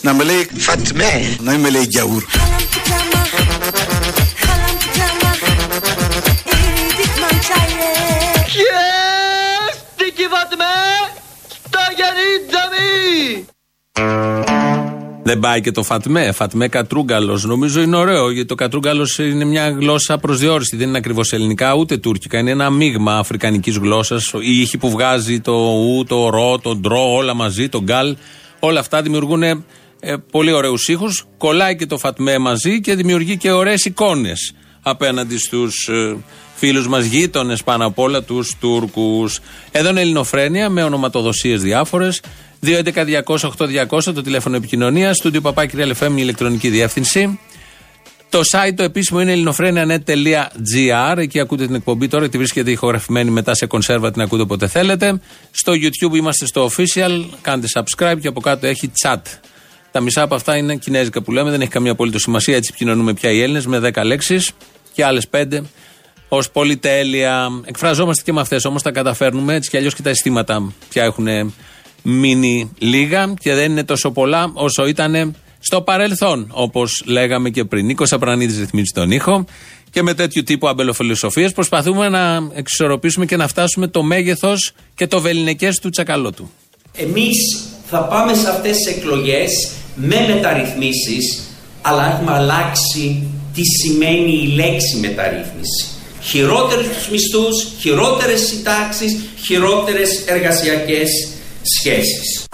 Να 0.00 0.14
με 0.14 0.24
λέει 0.24 0.48
Φατμέ, 0.56 1.36
να 1.40 1.50
μην 1.50 1.60
με 1.60 1.70
λέει 1.70 1.86
Γκιαούρ. 1.86 2.22
Δεν 15.22 15.38
πάει 15.38 15.60
και 15.60 15.70
το 15.70 15.82
Φατμέ. 15.82 16.32
Φατμέ 16.32 16.68
Κατρούγκαλος. 16.68 17.44
Νομίζω 17.44 17.80
είναι 17.80 17.96
ωραίο 17.96 18.30
γιατί 18.30 18.48
το 18.48 18.54
Κατρούγκαλος 18.54 19.18
είναι 19.18 19.44
μια 19.44 19.68
γλώσσα 19.68 20.18
προσδιοριστή. 20.18 20.76
Δεν 20.76 20.88
είναι 20.88 20.98
ακριβώς 20.98 21.32
ελληνικά 21.32 21.74
ούτε 21.74 21.96
τουρκικά. 21.96 22.38
Είναι 22.38 22.50
ένα 22.50 22.70
μείγμα 22.70 23.18
αφρικανικής 23.18 23.76
γλώσσας. 23.76 24.32
Οι 24.40 24.60
ήχοι 24.60 24.78
που 24.78 24.90
βγάζει 24.90 25.40
το 25.40 25.52
ου, 25.52 26.04
το 26.04 26.28
ρο, 26.28 26.58
το 26.58 26.76
ντρό, 26.76 27.14
όλα 27.14 27.34
μαζί, 27.34 27.68
το 27.68 27.82
γκάλ. 27.82 28.16
Όλα 28.58 28.80
αυτά 28.80 29.02
δημιουργούν 29.02 29.42
ε, 29.42 29.62
πολύ 30.30 30.52
ωραίους 30.52 30.88
ήχους. 30.88 31.26
Κολλάει 31.38 31.76
και 31.76 31.86
το 31.86 31.98
Φατμέ 31.98 32.38
μαζί 32.38 32.80
και 32.80 32.94
δημιουργεί 32.94 33.36
και 33.36 33.50
ωραίες 33.50 33.84
εικόνες 33.84 34.52
απέναντι 34.82 35.38
στους 35.38 35.88
ε, 35.88 36.16
φίλους 36.54 36.88
μας 36.88 37.04
γείτονες 37.04 37.62
πάνω 37.62 37.86
απ' 37.86 37.98
όλα 37.98 38.22
τους 38.22 38.56
Τούρκους. 38.60 39.40
Εδώ 39.70 39.88
είναι 39.88 40.00
Ελληνοφρένια 40.00 40.68
με 40.68 40.82
ονοματοδοσίες 40.82 41.62
διάφορες. 41.62 42.20
2.11.200.8.200 42.66 44.02
το 44.02 44.22
τηλέφωνο 44.22 44.56
επικοινωνία. 44.56 45.14
Στούντιο 45.14 45.40
παπάκι 45.40 45.76
η 45.76 45.94
ηλεκτρονική 46.16 46.68
διεύθυνση. 46.68 47.38
Το 48.28 48.40
site 48.52 48.72
το 48.76 48.82
επίσημο 48.82 49.20
είναι 49.20 49.32
ελληνοφρένια.net.gr. 49.32 51.16
Εκεί 51.16 51.40
ακούτε 51.40 51.66
την 51.66 51.74
εκπομπή 51.74 52.08
τώρα, 52.08 52.28
τη 52.28 52.36
βρίσκεται 52.36 52.70
ηχογραφημένη 52.70 53.30
μετά 53.30 53.54
σε 53.54 53.66
κονσέρβα, 53.66 54.10
την 54.10 54.22
ακούτε 54.22 54.42
όποτε 54.42 54.66
θέλετε. 54.66 55.20
Στο 55.50 55.72
YouTube 55.72 56.14
είμαστε 56.14 56.46
στο 56.46 56.70
official, 56.70 57.24
κάντε 57.40 57.66
subscribe 57.74 58.16
και 58.20 58.28
από 58.28 58.40
κάτω 58.40 58.66
έχει 58.66 58.92
chat. 59.04 59.22
Τα 59.90 60.00
μισά 60.00 60.22
από 60.22 60.34
αυτά 60.34 60.56
είναι 60.56 60.76
κινέζικα 60.76 61.22
που 61.22 61.32
λέμε, 61.32 61.50
δεν 61.50 61.60
έχει 61.60 61.70
καμία 61.70 61.92
απολύτω 61.92 62.18
σημασία. 62.18 62.56
Έτσι 62.56 62.70
επικοινωνούμε 62.72 63.14
πια 63.14 63.30
οι 63.30 63.42
Έλληνες 63.42 63.66
με 63.66 63.90
10 63.94 64.04
λέξεις 64.04 64.50
και 64.92 65.04
άλλες 65.04 65.26
5 65.30 65.60
ως 66.28 66.50
πολυτέλεια. 66.50 67.48
Εκφραζόμαστε 67.64 68.22
και 68.24 68.32
με 68.32 68.40
αυτές 68.40 68.64
όμως, 68.64 68.82
τα 68.82 68.90
καταφέρνουμε 68.90 69.54
έτσι 69.54 69.70
κι 69.70 69.76
αλλιώς 69.76 69.94
και 69.94 70.02
τα 70.02 70.10
αισθήματα 70.10 70.72
πια 70.88 71.04
έχουν 71.04 71.26
μείνει 72.02 72.70
λίγα 72.78 73.34
και 73.40 73.54
δεν 73.54 73.70
είναι 73.70 73.84
τόσο 73.84 74.10
πολλά 74.10 74.50
όσο 74.54 74.86
ήταν 74.86 75.34
στο 75.60 75.82
παρελθόν. 75.82 76.50
Όπως 76.52 77.02
λέγαμε 77.06 77.50
και 77.50 77.64
πριν. 77.64 77.86
Νίκος 77.86 78.12
Απρανίδης 78.12 78.58
ρυθμίζει 78.58 78.92
τον 78.94 79.10
ήχο 79.10 79.44
και 79.90 80.02
με 80.02 80.14
τέτοιου 80.14 80.42
τύπου 80.42 80.68
αμπελοφιλοσοφίες 80.68 81.52
προσπαθούμε 81.52 82.08
να 82.08 82.50
εξισορροπήσουμε 82.54 83.26
και 83.26 83.36
να 83.36 83.48
φτάσουμε 83.48 83.86
το 83.86 84.02
μέγεθος 84.02 84.72
και 84.94 85.06
το 85.06 85.20
βεληνικές 85.20 85.78
του 85.78 85.90
τσακαλώτου. 85.90 86.50
Εμείς 86.96 87.68
θα 87.86 88.04
πάμε 88.04 88.34
σε 88.34 88.48
αυτές 88.48 88.76
τις 88.76 88.96
εκλογές 88.96 89.70
με 89.94 90.34
μεταρρυθμίσεις, 90.34 91.40
αλλά 91.82 92.12
έχουμε 92.12 92.32
αλλάξει 92.32 93.28
τι 93.54 93.62
σημαίνει 93.62 94.32
η 94.32 94.46
λέξη 94.46 94.96
μεταρρύθμιση. 95.00 95.86
Χειρότερους 96.22 96.88
τους 96.88 97.08
μισθούς, 97.08 97.66
χειρότερες 97.80 98.40
συντάξεις, 98.40 99.16
χειρότερες 99.46 100.24
εργασιακές 100.26 101.28
σχέσεις. 101.78 102.46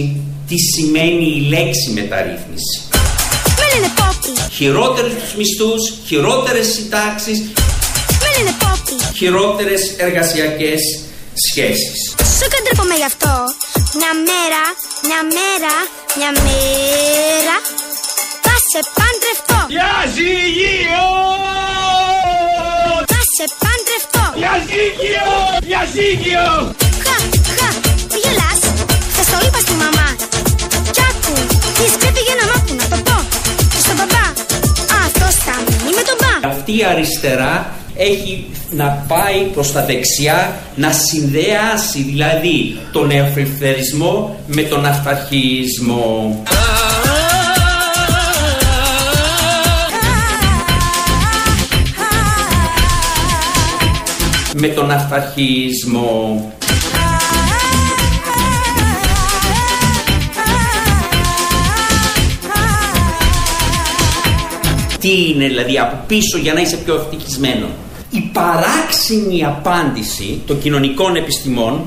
Αλλάξει 0.00 0.20
τι 0.48 0.56
σημαίνει 0.74 1.26
η 1.36 1.40
λέξη 1.54 1.90
μεταρρύθμιση. 1.94 2.76
Με 3.58 3.64
λένε 3.72 3.92
Πόπι, 3.98 4.52
Χειρότερους 4.56 5.12
τους 5.20 5.34
μισθούς, 5.40 5.82
χειρότερες 6.06 6.66
συντάξεις, 6.74 7.38
με 8.22 8.28
λένε 8.36 8.52
Πόπι. 8.62 8.96
χειρότερες 9.18 9.82
εργασιακές 9.98 10.80
σχέσεις. 11.48 11.98
Σου 12.36 12.46
καντρέπομαι 12.54 12.94
γι' 13.00 13.08
αυτό. 13.12 13.34
Μια 13.98 14.12
μέρα, 14.28 14.62
μια 15.08 15.20
μέρα, 15.36 15.74
μια 16.18 16.30
μέρα 16.46 17.56
θα 18.44 18.54
σε 18.70 18.80
παντρευτώ. 18.98 19.58
Για 19.76 19.92
ζυγείο! 20.14 21.06
Θα 23.10 23.20
σε 23.36 23.44
παντρευτώ. 23.62 24.24
Για 24.40 24.54
ζύγιο! 24.68 25.28
Για 25.70 25.82
ζύγιο! 25.94 26.48
Αυτή 36.70 36.82
η 36.82 36.84
αριστερά 36.84 37.74
έχει 37.96 38.46
να 38.70 39.04
πάει 39.08 39.42
προς 39.54 39.72
τα 39.72 39.84
δεξιά, 39.84 40.60
να 40.74 40.92
συνδέασει 40.92 42.02
δηλαδή 42.02 42.78
τον 42.92 43.10
ελευθερισμό 43.10 44.36
με 44.46 44.62
τον 44.62 44.86
αυταρχισμό. 44.86 46.42
Με 54.54 54.68
τον 54.68 54.90
αυταρχισμό. 54.90 56.52
Τι 65.00 65.28
είναι 65.30 65.46
δηλαδή 65.46 65.78
από 65.78 66.04
πίσω 66.06 66.38
για 66.38 66.52
να 66.52 66.60
είσαι 66.60 66.76
πιο 66.76 66.94
ευτυχισμένο. 66.94 67.66
Η 68.10 68.20
παράξενη 68.32 69.44
απάντηση 69.44 70.40
των 70.46 70.60
κοινωνικών 70.60 71.16
επιστημών 71.16 71.80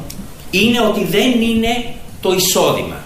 είναι 0.51 0.79
ότι 0.79 1.05
δεν 1.05 1.41
είναι 1.41 1.93
το 2.21 2.33
εισόδημα. 2.33 3.03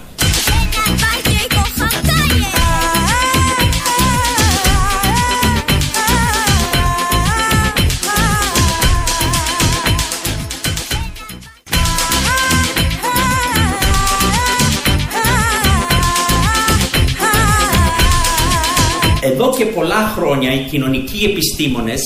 Πολλά 19.88 20.12
χρόνια 20.16 20.54
οι 20.54 20.58
κοινωνικοί 20.70 21.24
επιστήμονες 21.24 22.00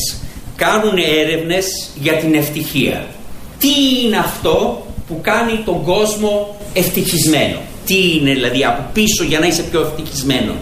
κάνουν 0.56 0.96
έρευνες 0.96 1.66
για 2.00 2.12
την 2.12 2.34
ευτυχία. 2.34 3.06
Τι 3.58 3.68
είναι 4.04 4.16
αυτό 4.16 4.86
που 5.06 5.18
κάνει 5.22 5.62
τον 5.64 5.82
κόσμο 5.82 6.60
ευτυχισμένο; 6.72 7.58
Τι 7.86 8.16
είναι 8.16 8.32
δηλαδή 8.32 8.64
από 8.64 8.90
πίσω 8.92 9.24
για 9.24 9.38
να 9.38 9.46
είσαι 9.46 9.62
πιο 9.62 9.80
ευτυχισμένο; 9.80 10.52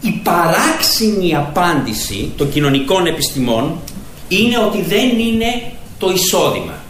Η 0.00 0.20
παράξενη 0.22 1.34
απάντηση 1.34 2.32
των 2.36 2.50
κοινωνικών 2.50 3.06
επιστημών 3.06 3.80
είναι 4.28 4.58
ότι 4.58 4.82
δεν 4.82 5.18
είναι 5.18 5.72
το 5.98 6.10
εισόδημα. 6.10 6.82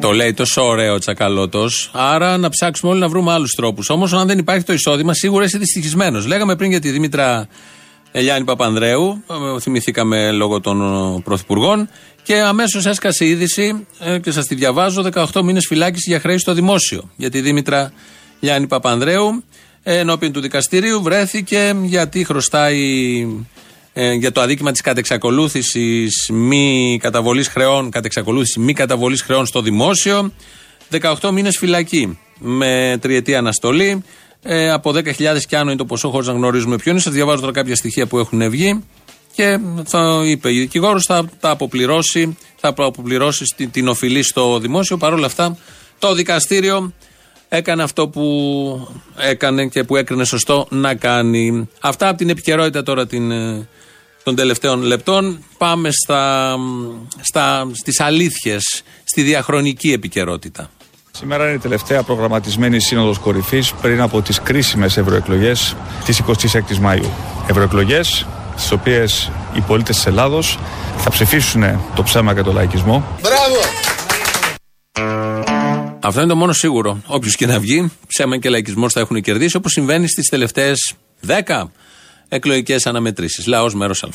Το 0.00 0.12
λέει 0.12 0.34
τόσο 0.34 0.62
ωραίο 0.62 0.94
ο 0.94 0.98
Τσακαλώτος. 0.98 1.90
Άρα 1.92 2.36
να 2.36 2.48
ψάξουμε 2.48 2.90
όλοι 2.90 3.00
να 3.00 3.08
βρούμε 3.08 3.32
άλλους 3.32 3.50
τρόπους. 3.50 3.90
Όμως, 3.90 4.12
αν 4.12 4.26
δεν 4.26 4.38
υπάρχει 4.38 4.64
το 4.64 4.72
εισόδημα, 4.72 5.14
σίγουρα 5.14 5.44
είσαι 5.44 5.58
δυστυχισμένος. 5.58 6.26
Λέγαμε 6.26 6.56
πριν 6.56 6.70
για 6.70 6.80
τη 6.80 6.90
Δήμητρα 6.90 7.48
Ελιάνη 8.12 8.44
Παπανδρέου. 8.44 9.24
ε, 9.56 9.60
Θυμηθήκαμε 9.60 10.32
λόγω 10.32 10.60
των 10.60 10.82
ε, 11.16 11.20
πρωθυπουργών. 11.24 11.88
Και 12.22 12.40
αμέσως 12.40 12.86
έσκασε 12.86 13.24
η 13.24 13.28
είδηση 13.28 13.86
ε, 13.98 14.18
και 14.18 14.30
σας 14.30 14.46
τη 14.46 14.54
διαβάζω: 14.54 15.04
18 15.32 15.42
μήνες 15.42 15.66
φυλάκιση 15.66 16.10
για 16.10 16.20
χρέη 16.20 16.38
στο 16.38 16.52
δημόσιο. 16.52 17.10
Για 17.16 17.30
τη 17.30 17.40
Δήμητρα 17.40 17.92
Ελιάνη 18.40 18.66
Παπανδρέου. 18.66 19.44
Ε, 19.82 19.98
Ενώπιον 19.98 20.32
του 20.32 20.40
δικαστηρίου 20.40 21.02
βρέθηκε 21.02 21.76
γιατί 21.82 22.24
χρωστάει 22.24 23.26
ε, 23.92 24.12
για 24.12 24.32
το 24.32 24.40
αδίκημα 24.40 24.70
της 24.70 24.80
κατεξακολούθησης 24.80 26.30
μη 26.32 26.98
καταβολής 27.02 27.48
χρεών, 27.48 27.90
κατεξακολούθησης 27.90 28.56
μη 28.56 28.72
καταβολής 28.72 29.22
χρεών 29.22 29.46
στο 29.46 29.62
δημόσιο, 29.62 30.32
18 31.20 31.30
μήνες 31.30 31.56
φυλακή 31.58 32.18
με 32.38 32.98
τριετή 33.00 33.34
αναστολή. 33.34 34.04
Ε, 34.42 34.70
από 34.70 34.90
10.000 34.94 35.38
κι 35.48 35.56
άνω 35.56 35.70
είναι 35.70 35.78
το 35.78 35.84
ποσό, 35.84 36.08
χωρίς 36.10 36.26
να 36.26 36.32
γνωρίζουμε 36.32 36.76
ποιο 36.76 36.90
είναι. 36.90 37.00
Σας 37.00 37.12
διαβάζω 37.12 37.40
τώρα 37.40 37.52
κάποια 37.52 37.76
στοιχεία 37.76 38.06
που 38.06 38.18
έχουν 38.18 38.50
βγει 38.50 38.84
και 39.32 39.58
θα 39.84 40.22
είπε 40.24 40.52
η 40.52 40.58
δικηγόρος 40.58 41.04
θα 41.04 41.24
τα 41.40 41.50
αποπληρώσει, 41.50 42.36
θα 42.56 42.74
αποπληρώσει 42.76 43.44
στην, 43.44 43.70
την 43.70 43.88
οφειλή 43.88 44.22
στο 44.22 44.58
δημόσιο. 44.58 44.96
Παρ' 44.96 45.12
όλα 45.12 45.26
αυτά 45.26 45.56
το 45.98 46.14
δικαστήριο 46.14 46.92
έκανε 47.48 47.82
αυτό 47.82 48.08
που 48.08 48.88
έκανε 49.16 49.66
και 49.66 49.84
που 49.84 49.96
έκρινε 49.96 50.24
σωστό 50.24 50.66
να 50.70 50.94
κάνει. 50.94 51.68
Αυτά 51.80 52.08
από 52.08 52.18
την 52.18 52.28
επικαιρότητα 52.28 52.82
τώρα 52.82 53.06
την, 53.06 53.30
ε, 53.30 53.68
των 54.22 54.34
τελευταίων 54.34 54.82
λεπτών. 54.82 55.44
Πάμε 55.58 55.90
στα, 55.90 56.56
στα, 57.20 57.70
στις 57.72 58.00
αλήθειες, 58.00 58.82
στη 59.04 59.22
διαχρονική 59.22 59.92
επικαιρότητα. 59.92 60.70
Σήμερα 61.20 61.44
είναι 61.44 61.54
η 61.54 61.58
τελευταία 61.58 62.02
προγραμματισμένη 62.02 62.80
σύνοδος 62.80 63.18
κορυφής 63.18 63.72
πριν 63.72 64.00
από 64.00 64.22
τις 64.22 64.40
κρίσιμες 64.42 64.96
ευρωεκλογές 64.96 65.76
της 66.04 66.22
26ης 66.26 66.86
Μαΐου. 66.86 67.10
Ευρωεκλογές 67.48 68.26
στις 68.56 68.72
οποίες 68.72 69.30
οι 69.56 69.60
πολίτες 69.60 69.96
της 69.96 70.06
Ελλάδος 70.06 70.58
θα 70.96 71.10
ψηφίσουν 71.10 71.62
το 71.94 72.02
ψέμα 72.02 72.34
και 72.34 72.42
το 72.42 72.52
λαϊκισμό. 72.52 73.18
Μπράβο! 73.20 73.56
Αυτό 76.00 76.20
είναι 76.20 76.28
το 76.28 76.36
μόνο 76.36 76.52
σίγουρο. 76.52 77.02
Όποιος 77.06 77.36
και 77.36 77.46
να 77.46 77.58
βγει, 77.58 77.92
ψέμα 78.06 78.38
και 78.38 78.48
λαϊκισμός 78.48 78.92
θα 78.92 79.00
έχουν 79.00 79.20
κερδίσει 79.20 79.56
όπως 79.56 79.72
συμβαίνει 79.72 80.08
στις 80.08 80.28
τελευταίες 80.28 80.94
10 81.26 81.70
εκλογικές 82.28 82.86
αναμετρήσεις. 82.86 83.46
Λαός 83.46 83.74
μέρος 83.74 84.02
Α. 84.02 84.08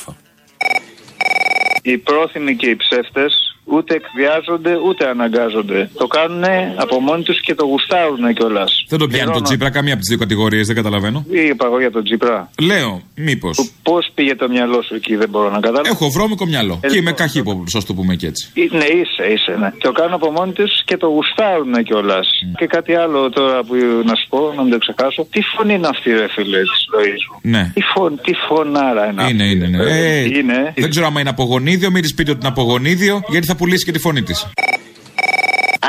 Οι 1.82 1.98
πρόθυμοι 1.98 2.56
και 2.56 2.66
οι 2.66 2.76
ψεύτες 2.76 3.55
ούτε 3.74 3.94
εκβιάζονται 3.94 4.72
ούτε 4.86 5.08
αναγκάζονται. 5.08 5.90
Το 5.98 6.06
κάνουν 6.06 6.44
από 6.76 7.00
μόνοι 7.00 7.22
τους 7.22 7.40
και 7.40 7.54
το 7.54 7.64
γουστάρουν 7.64 8.34
κιόλας. 8.34 8.84
Δεν 8.88 8.98
τον 8.98 9.08
πιάνει 9.08 9.32
τον 9.32 9.42
Τσίπρα, 9.42 9.70
καμία 9.70 9.92
από 9.92 10.00
τις 10.00 10.08
δύο 10.08 10.18
κατηγορίες, 10.18 10.66
δεν 10.66 10.76
καταλαβαίνω. 10.76 11.24
Τι 11.30 11.40
είπα 11.40 11.66
εγώ 11.66 11.78
για 11.80 11.90
τον 11.90 12.04
Τσίπρα. 12.04 12.50
Λέω, 12.62 13.02
μήπως. 13.14 13.70
Πώς 13.82 14.10
πήγε 14.14 14.34
το 14.34 14.48
μυαλό 14.48 14.82
σου 14.82 14.94
εκεί, 14.94 15.16
δεν 15.16 15.28
μπορώ 15.28 15.50
να 15.50 15.60
καταλάβω. 15.60 15.88
Έχω 15.90 16.10
βρώμικο 16.10 16.46
μυαλό. 16.46 16.74
Ε, 16.82 16.88
Και 16.88 16.96
είμαι 16.96 16.98
λοιπόν, 17.10 17.14
καχύποπλος, 17.14 17.74
ας 17.74 17.84
το 17.84 17.94
πούμε 17.94 18.14
και 18.14 18.26
έτσι. 18.26 18.48
Ε, 18.54 18.76
Ναι, 18.76 18.84
είσαι, 18.84 19.24
είσαι, 19.32 19.56
ναι. 19.60 19.70
Το 19.78 19.92
κάνουν 19.92 20.12
από 20.12 20.30
μόνοι 20.30 20.52
τους 20.52 20.84
και 20.84 20.96
το 20.96 21.06
γουστάρουν 21.06 21.74
κιόλας. 21.84 22.28
Και 22.58 22.66
κάτι 22.66 22.94
άλλο 22.94 23.30
τώρα 23.30 23.62
που 23.64 23.74
να 24.04 24.14
σου 24.14 24.26
πω, 24.28 24.52
να 24.56 24.62
μην 24.62 24.72
το 24.72 24.78
ξεχάσω. 24.78 25.26
Τι 25.30 25.40
φωνή 25.56 25.74
είναι 25.74 25.86
αυτή, 25.88 26.10
ρε 26.10 26.28
φίλε, 26.28 26.58
της 26.58 26.82
ζωής 26.94 27.20
σου. 27.22 27.38
Ναι. 27.42 27.70
Τι, 27.74 27.80
φων, 27.80 28.20
τι 28.22 28.32
φωνάρα 28.48 29.10
είναι 29.10 29.22
αυτή. 29.22 29.32
Είναι, 29.34 29.44
είναι, 29.44 29.66
ναι. 29.66 29.82
Ε, 29.82 30.18
Ε, 30.18 30.20
είναι. 30.38 30.72
Δεν 30.76 30.90
ξέρω 30.90 31.06
άμα 31.06 31.20
είναι 31.20 31.28
απογονίδιο, 31.28 31.90
μην 31.90 32.02
της 32.02 32.14
πείτε 32.14 32.30
ότι 32.30 32.40
είναι 32.40 32.48
απογονίδιο, 32.48 33.22
γιατί 33.28 33.46
θα 33.46 33.55
πουλήσει 33.56 33.84
και 33.84 33.92
τη 33.92 33.98
φωνή 33.98 34.22
της. 34.22 34.46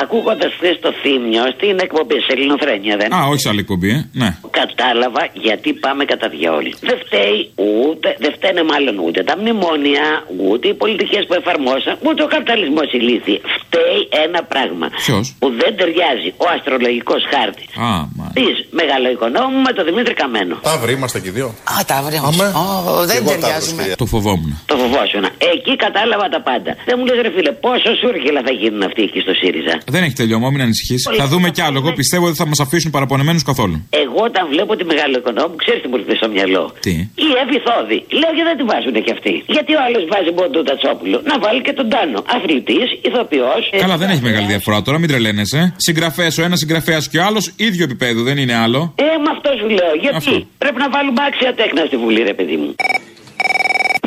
Ακούγοντας 0.02 0.52
χθες 0.58 0.80
το 0.80 0.92
θύμιο 1.02 1.44
στην 1.56 1.80
εκπομπή 1.86 2.18
σε 2.26 2.32
Ελληνοφρένια, 2.36 2.98
δεν. 2.98 3.14
Α, 3.14 3.20
όχι 3.32 3.42
σε 3.42 3.50
άλλη 3.50 3.60
εκπομπή, 3.60 3.90
ε. 3.90 4.10
Ναι. 4.22 4.38
Κατάλαβα 4.62 5.28
γιατί 5.34 5.74
πάμε 5.74 6.06
κατά 6.06 6.28
διαόλου. 6.30 6.72
Δεν 6.80 6.98
φταίει 7.06 7.40
ούτε, 7.56 8.16
δεν 8.20 8.32
φταίνε 8.38 8.64
μάλλον 8.64 8.96
ούτε 9.06 9.24
τα 9.24 9.38
μνημόνια, 9.40 10.06
ούτε 10.50 10.68
οι 10.68 10.74
πολιτικές 10.74 11.26
που 11.28 11.34
εφαρμόσαν, 11.34 11.98
ούτε 12.08 12.24
ο 12.24 12.28
καπιταλισμός 12.28 12.88
ηλίθιοι. 12.92 13.42
Φταίει 13.60 14.02
ένα 14.26 14.44
πράγμα. 14.44 14.88
Ποιος; 15.06 15.36
Που 15.40 15.48
δεν 15.62 15.72
ταιριάζει 15.78 16.30
ο 16.38 16.46
αστρολογικός 16.56 17.22
χάρτης. 17.32 17.68
Α, 17.90 17.92
πεις 18.38 18.58
μεγάλο 18.82 19.08
οικονόμου 19.16 19.58
με 19.68 19.72
τον 19.78 19.84
Δημήτρη 19.90 20.14
Καμένο. 20.22 20.56
Ταύροι 20.70 20.92
είμαστε 20.98 21.18
και 21.24 21.30
οι 21.32 21.36
δύο. 21.38 21.48
Α, 21.74 21.76
τα 21.92 21.98
βρε 22.06 22.18
Αμέ. 22.30 22.48
Ω, 22.62 22.66
Δεν 23.12 23.18
Εγώ 23.22 23.30
ταιριάζουμε. 23.32 23.82
Ταύρος, 23.82 24.02
Το 24.02 24.06
φοβόμουν. 24.14 24.52
Το 24.72 24.76
φοβόσουν. 24.84 25.24
Εκεί 25.54 25.74
κατάλαβα 25.86 26.26
τα 26.36 26.40
πάντα. 26.50 26.72
Δεν 26.90 26.96
μου 26.98 27.04
λες, 27.08 27.18
ρε 27.26 27.32
φίλε, 27.36 27.52
πόσο 27.66 27.90
σούρχελα 28.02 28.42
θα 28.48 28.54
γίνουν 28.62 28.82
αυτοί 28.90 29.02
εκεί 29.08 29.20
στο 29.26 29.34
ΣΥΡΙΖΑ. 29.42 29.76
Δεν 29.96 30.02
έχει 30.06 30.16
τελειώμα, 30.22 30.48
μην 30.54 30.62
ανησυχείς. 30.68 31.02
Θα 31.22 31.26
δούμε 31.32 31.48
κι 31.56 31.62
άλλο. 31.68 31.78
Εγώ 31.82 31.92
πιστεύω 32.02 32.26
ότι 32.30 32.38
θα 32.42 32.48
μας 32.52 32.60
αφήσουν 32.66 32.90
παραπονεμένους 32.98 33.44
καθόλου. 33.50 33.78
Εγώ 34.04 34.20
όταν 34.30 34.44
βλέπω 34.54 34.72
τη 34.80 34.84
μεγάλο 34.92 35.16
οικονόμου, 35.22 35.56
ξέρεις 35.64 35.80
τι 35.82 35.88
μου 35.90 35.96
έρχεται 35.98 36.16
στο 36.22 36.28
μυαλό. 36.36 36.64
Τι; 36.86 36.94
Η 37.28 37.30
Εύη 37.42 37.58
Θόδη. 37.68 37.98
Λέω 38.20 38.32
γιατί 38.38 38.48
δεν 38.52 38.58
τη 38.60 38.66
βάζουν 38.72 38.96
και 39.06 39.12
αυτοί; 39.18 39.34
Γιατί 39.56 39.72
ο 39.78 39.80
άλλος 39.86 40.04
βάζει 40.12 40.32
μποντού 40.36 40.60
Τατσόπουλο; 40.70 41.18
Να 41.30 41.36
βάλει 41.44 41.62
και 41.68 41.74
τον 41.80 41.88
Τάνο. 41.94 42.20
Αθλητής, 42.36 42.88
ηθοποιός. 43.08 43.64
Καλά, 43.84 43.96
δεν 44.02 44.10
έχει 44.14 44.24
μεγάλη 44.30 44.48
διαφορά 44.54 44.78
τώρα, 44.86 44.98
μην 45.02 45.10
τρελαίνεσαι. 45.12 45.62
Συγγραφέας 45.88 46.34
ο 46.38 46.44
ένας 46.48 46.60
συγγραφέας 46.64 47.04
και 47.12 47.18
ο 47.22 47.24
άλλος 47.30 47.44
ίδιο 47.68 47.84
επίπεδο, 47.90 48.20
δεν 48.30 48.38
είναι 48.44 48.56
άλλο. 48.66 48.80
Ε, 48.96 49.04
με 49.24 49.30
αυτός 49.36 49.54
σου 49.62 49.70
λέω. 49.80 49.94
Γιατί 50.06 50.16
Αυτό. 50.18 50.36
πρέπει 50.64 50.80
να 50.86 50.90
βάλουμε 50.96 51.20
άξια 51.28 51.52
τέκνα 51.60 51.82
στη 51.90 51.98
Βουλή, 52.04 52.22
ρε 52.32 52.36
παιδί 52.38 52.56
μου. 52.62 52.70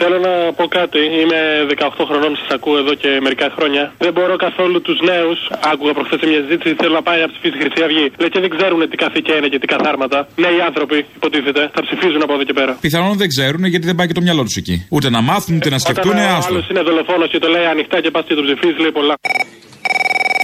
Θέλω 0.02 0.18
να 0.28 0.32
πω 0.58 0.64
κάτι. 0.78 0.98
Είμαι 1.20 1.40
18 1.68 2.04
χρονών, 2.10 2.32
σας 2.40 2.50
ακούω 2.56 2.76
εδώ 2.82 2.92
και 3.02 3.10
μερικά 3.26 3.46
χρόνια. 3.56 3.82
Δεν 4.04 4.12
μπορώ 4.14 4.34
καθόλου 4.46 4.78
τους 4.86 4.98
νέους. 5.12 5.38
Άκουγα 5.72 5.92
προχθές 5.96 6.18
σε 6.22 6.26
μια 6.30 6.40
συζήτηση. 6.44 6.74
Θέλω 6.80 6.94
να 7.00 7.04
πάει 7.08 7.18
να 7.24 7.28
ψηφίσει 7.32 7.56
η 7.58 7.60
Χρυσή 7.62 7.80
Αυγή. 7.86 8.06
Λέει 8.20 8.30
και 8.34 8.40
δεν 8.44 8.50
ξέρουν 8.56 8.80
τι 8.90 8.96
καθήκια 9.04 9.34
είναι 9.38 9.48
και 9.52 9.58
τι 9.62 9.66
καθάρματα. 9.74 10.18
Νέοι 10.44 10.58
άνθρωποι, 10.68 10.98
υποτίθεται, 11.18 11.62
θα 11.76 11.80
ψηφίζουν 11.86 12.20
από 12.26 12.32
εδώ 12.36 12.44
και 12.48 12.52
πέρα. 12.60 12.72
Πιθανόν 12.86 13.16
δεν 13.22 13.28
ξέρουν 13.34 13.62
γιατί 13.74 13.86
δεν 13.90 13.94
πάει 13.98 14.06
και 14.10 14.16
το 14.20 14.24
μυαλό 14.26 14.42
τους 14.46 14.56
εκεί. 14.62 14.76
Ούτε 14.96 15.08
να 15.16 15.20
μάθουν, 15.28 15.52
ούτε 15.56 15.70
να 15.74 15.78
σκεφτούν, 15.84 16.10
Όταν 16.12 16.24
ο 16.32 16.36
άστο. 16.36 16.52
άλλος 16.54 16.68
είναι 16.70 16.82
δολοφόνος 16.88 17.28
και 17.32 17.38
το 17.44 17.48
λέει 17.54 17.64
ανοιχτά 17.74 17.96
και 18.04 18.10
πας 18.14 18.24
και 18.28 18.34
το 18.34 18.42
ψηφίζεις, 18.46 18.78
λέει 18.84 18.92
πολλά. 18.98 19.14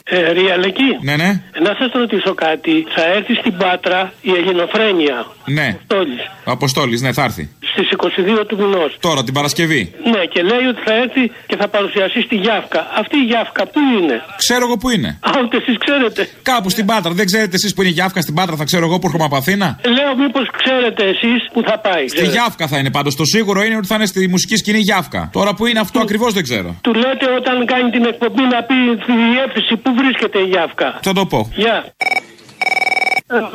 Ε, 0.08 0.32
Ριαλεκή, 0.32 0.90
Ναι, 1.00 1.16
ναι, 1.16 1.30
να 1.66 1.72
σας 1.78 1.90
ρωτήσω 1.92 2.34
κάτι. 2.34 2.86
Θα 2.96 3.02
έρθει 3.16 3.34
στην 3.34 3.56
Πάτρα 3.56 4.12
η 4.20 4.30
Ελληνοφρένεια. 4.30 5.26
ναι. 5.44 5.76
Τόλης, 5.86 6.22
Ο 6.44 6.50
Αποστόλης, 6.50 7.00
ναι, 7.00 7.12
θα 7.12 7.22
έρθει. 7.24 7.44
στις 7.72 7.88
22 7.90 8.44
του 8.46 8.56
μηνός. 8.62 8.96
Τώρα 9.00 9.24
την 9.24 9.34
Παρασκευή. 9.34 9.94
Ναι, 10.12 10.24
και 10.32 10.42
λέει 10.42 10.64
ότι 10.72 10.80
θα 10.84 10.94
έρθει 10.94 11.24
και 11.46 11.56
θα 11.56 11.68
παρουσιαστεί 11.68 12.20
στη 12.22 12.36
Γιάφκα. 12.36 12.80
Αυτή 13.00 13.16
η 13.16 13.24
Γιάφκα 13.30 13.66
πού 13.66 13.80
είναι; 13.98 14.16
Ξέρω 14.36 14.64
εγώ 14.66 14.76
που 14.76 14.90
είναι. 14.90 15.08
Α, 15.20 15.30
ούτε 15.44 15.56
εσείς 15.56 15.76
ξέρετε. 15.84 16.28
Κάπου 16.42 16.70
στην 16.70 16.86
Πάτρα. 16.86 17.10
Δεν 17.12 17.26
ξέρετε 17.26 17.54
εσείς 17.54 17.74
που 17.74 17.80
είναι 17.82 17.90
η 17.90 17.94
Γιάφκα 17.94 18.20
στην 18.20 18.34
Πάτρα, 18.34 18.56
θα 18.56 18.64
ξέρω 18.64 18.84
εγώ 18.86 18.98
που 18.98 19.06
έρχομαι 19.06 19.24
από 19.24 19.36
Αθήνα; 19.36 19.80
Λέω 19.96 20.16
μήπως 20.22 20.46
ξέρετε 20.60 21.02
εσείς 21.04 21.40
που 21.52 21.62
θα 21.68 21.78
πάει. 21.78 22.08
Στη 22.08 22.26
Γιάφκα 22.26 22.66
θα 22.66 22.78
είναι 22.78 22.90
πάντως. 22.90 23.14
Το 23.16 23.24
σίγουρο 23.24 23.62
είναι 23.64 23.76
ότι 23.76 23.86
θα 23.86 23.94
είναι 23.94 24.06
στη 24.06 24.28
μουσική 24.28 24.56
σκηνή 24.56 24.78
Γιάφκα. 24.78 25.30
Τώρα 25.32 25.54
που 25.54 25.66
είναι 25.66 25.78
αυτό 25.80 25.98
ακριβώς 26.00 26.32
δεν 26.32 26.42
ξέρω. 26.42 26.74
Του 26.80 26.92
λέτε 26.94 27.26
όταν 27.38 27.66
κάνει 27.66 27.90
την 27.90 28.04
εκπομπή 28.04 28.42
να 28.42 28.62
πει 28.68 28.74
τη 29.06 29.12
διεύθυνση 29.32 29.76
που 29.76 29.90
βρίσκεται 29.96 30.38
η 30.38 30.44
Γιάφκα; 30.44 30.98
Θα 31.02 31.12
το 31.12 31.26
πω. 31.26 31.50
Γεια. 31.54 31.84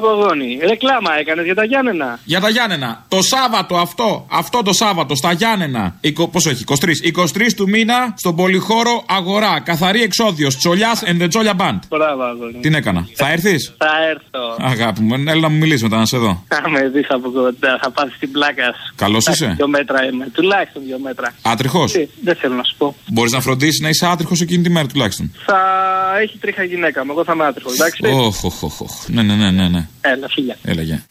Πογόνη, 0.02 0.60
ρεκλάμα 0.62 1.18
έκανες 1.20 1.46
για 1.46 1.56
τα 1.56 1.64
Γιάννενα. 1.66 2.20
Για 2.24 2.40
τα 2.40 2.50
Γιάννενα. 2.50 3.06
Το 3.08 3.22
Σάββατο 3.22 3.76
αυτό, 3.78 4.26
αυτό 4.32 4.62
το 4.64 4.74
Σάββατο 4.74 5.16
στα 5.16 5.32
Γιάννενα. 5.32 5.96
Εικο- 6.02 6.28
Πόσο 6.28 6.50
έχει, 6.50 6.62
23. 6.62 7.02
23 7.04 7.54
του 7.56 7.70
μήνα 7.70 8.14
στον 8.18 8.36
πολυχώρο 8.36 9.04
Αγορά. 9.08 9.60
Καθαρή 9.60 10.02
εξόδιος. 10.02 10.58
Τσολιάς 10.58 11.04
and 11.06 11.22
the 11.24 11.28
Τζόλια 11.30 11.54
Band. 11.60 11.80
Μπράβο, 11.90 12.24
αγόρι. 12.24 12.58
Τι 12.62 12.70
έκανα. 12.76 13.08
Θα 13.16 13.32
έρθεις; 13.32 13.74
Θα 13.78 13.90
έρθω. 14.10 14.56
Αγάπη 14.60 15.02
μου, 15.02 15.14
έλα 15.28 15.40
να 15.42 15.50
μου 15.50 15.58
μιλήσεις 15.58 15.84
μετά 15.84 15.98
να 15.98 16.06
σε 16.06 16.18
δω. 16.18 16.44
Θα 16.48 16.70
με 16.70 16.88
δεις 16.88 17.06
από 17.10 17.30
κοντά, 17.30 17.80
θα 17.82 17.92
πάθεις 17.92 18.18
την 18.20 18.32
πλάκα 18.32 18.64
σου. 18.64 18.94
Καλός 18.96 19.26
Εντάξει, 19.26 19.44
είσαι; 19.44 19.54
Δύο 19.56 19.68
μέτρα 19.68 20.06
είμαι. 20.06 20.28
Τουλάχιστον 20.34 20.82
δύο 20.86 21.00
μέτρα. 21.00 21.34
Άτριχος; 21.42 21.92
Τι, 21.92 22.08
δεν 22.24 22.36
θέλω 22.36 22.54
να 22.56 22.64
σου 22.64 22.76
πω. 22.78 22.96
Μπορείς 23.08 23.32
να 23.32 23.40
φροντίσεις 23.42 23.80
να 23.80 23.90
είσαι 23.90 24.06
άτριχος 24.06 24.42
εκείνη 24.42 24.64
τη 24.64 24.70
μέρα 24.70 24.88
τουλάχιστον; 24.88 25.32
Θα 25.46 25.60
έχει 26.22 26.38
τρίχα 26.38 26.64
η 26.64 26.68
γυναίκα 26.68 27.06
μου. 27.06 27.12
Εγώ 27.12 27.24
θα 27.24 27.32
είμαι 27.34 27.46
άτριχος, 27.46 27.74
εντάξει. 27.74 28.02
Όχ, 28.06 28.44
όχ, 28.44 28.64
όχ, 28.64 28.82
όχ. 28.82 29.08
Ναι, 29.08 29.22
ναι, 29.22 29.36
ναι, 29.36 29.61
ναι. 29.62 29.70
ναι. 29.70 29.88
Έλα, 30.02 30.28
φίλια. 30.30 30.58
Έλα, 30.64 30.82
γεια. 30.82 31.06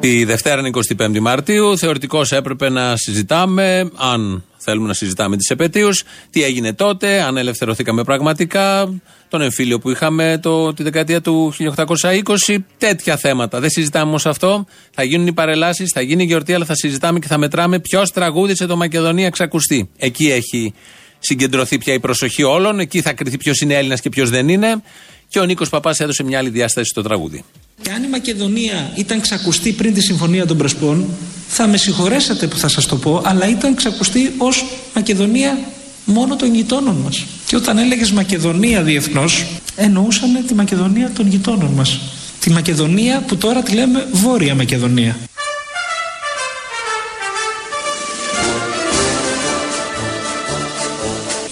Τη 0.00 0.24
Δευτέρα 0.24 0.60
είναι 0.60 0.70
25η 0.98 1.18
Μαρτίου. 1.18 1.78
Θεωρητικώ 1.78 2.22
έπρεπε 2.30 2.68
να 2.68 2.96
συζητάμε, 2.96 3.90
αν 3.96 4.44
θέλουμε 4.56 4.86
να 4.86 4.94
συζητάμε 4.94 5.36
τις 5.36 5.48
επαιτίους, 5.48 6.04
τι 6.30 6.42
έγινε 6.42 6.72
τότε, 6.72 7.22
αν 7.22 7.36
ελευθερωθήκαμε 7.36 8.04
πραγματικά, 8.04 8.94
τον 9.28 9.40
εμφύλιο 9.40 9.78
που 9.78 9.90
είχαμε 9.90 10.38
το, 10.42 10.74
τη 10.74 10.82
δεκαετία 10.82 11.20
του 11.20 11.52
1820, 11.58 12.56
τέτοια 12.78 13.16
θέματα. 13.16 13.60
Δεν 13.60 13.70
συζητάμε 13.70 14.08
όμως 14.08 14.26
αυτό. 14.26 14.64
Θα 14.90 15.02
γίνουν 15.02 15.26
οι 15.26 15.32
παρελάσεις, 15.32 15.90
θα 15.94 16.00
γίνει 16.00 16.22
η 16.22 16.26
γιορτή, 16.26 16.54
αλλά 16.54 16.64
θα 16.64 16.74
συζητάμε 16.74 17.18
και 17.18 17.26
θα 17.26 17.38
μετράμε 17.38 17.78
ποιος 17.78 18.12
τραγούδισε 18.12 18.66
το 18.66 18.76
Μακεδονία 18.76 19.30
ξακουστεί. 19.30 19.90
Εκεί 19.96 20.30
έχει 20.30 20.74
συγκεντρωθεί 21.20 21.78
πια 21.78 21.94
η 21.94 22.00
προσοχή 22.00 22.42
όλων, 22.42 22.78
εκεί 22.78 23.00
θα 23.00 23.12
κρυθεί 23.12 23.36
ποιος 23.36 23.60
είναι 23.60 23.74
Έλληνας 23.74 24.00
και 24.00 24.08
ποιος 24.08 24.30
δεν 24.30 24.48
είναι. 24.48 24.82
Και 25.28 25.38
ο 25.38 25.44
Νίκος 25.44 25.68
Παπάς 25.68 26.00
έδωσε 26.00 26.22
μια 26.22 26.38
άλλη 26.38 26.48
διάσταση 26.48 26.90
στο 26.90 27.02
τραγούδι. 27.02 27.44
Και 27.82 27.90
αν 27.90 28.02
η 28.02 28.08
Μακεδονία 28.08 28.92
ήταν 28.94 29.20
ξακουστή 29.20 29.72
πριν 29.72 29.94
τη 29.94 30.00
Συμφωνία 30.00 30.46
των 30.46 30.56
Πρεσπών, 30.56 31.06
θα 31.48 31.66
με 31.66 31.76
συγχωρέσατε 31.76 32.46
που 32.46 32.56
θα 32.56 32.68
σας 32.68 32.86
το 32.86 32.96
πω, 32.96 33.22
αλλά 33.24 33.48
ήταν 33.48 33.74
ξακουστή 33.74 34.32
ως 34.38 34.64
Μακεδονία 34.94 35.58
μόνο 36.04 36.36
των 36.36 36.54
γειτόνων 36.54 36.96
μας. 36.96 37.24
Και 37.46 37.56
όταν 37.56 37.78
έλεγες 37.78 38.10
Μακεδονία 38.10 38.82
διεθνώς, 38.82 39.46
εννοούσαν 39.76 40.46
τη 40.46 40.54
Μακεδονία 40.54 41.10
των 41.10 41.28
γειτόνων 41.28 41.70
μας. 41.70 42.00
Τη 42.40 42.50
Μακεδονία 42.50 43.20
που 43.20 43.36
τώρα 43.36 43.62
τη 43.62 43.72
λέμε 43.72 44.06
Βόρεια 44.12 44.54
Μακεδονία. 44.54 45.16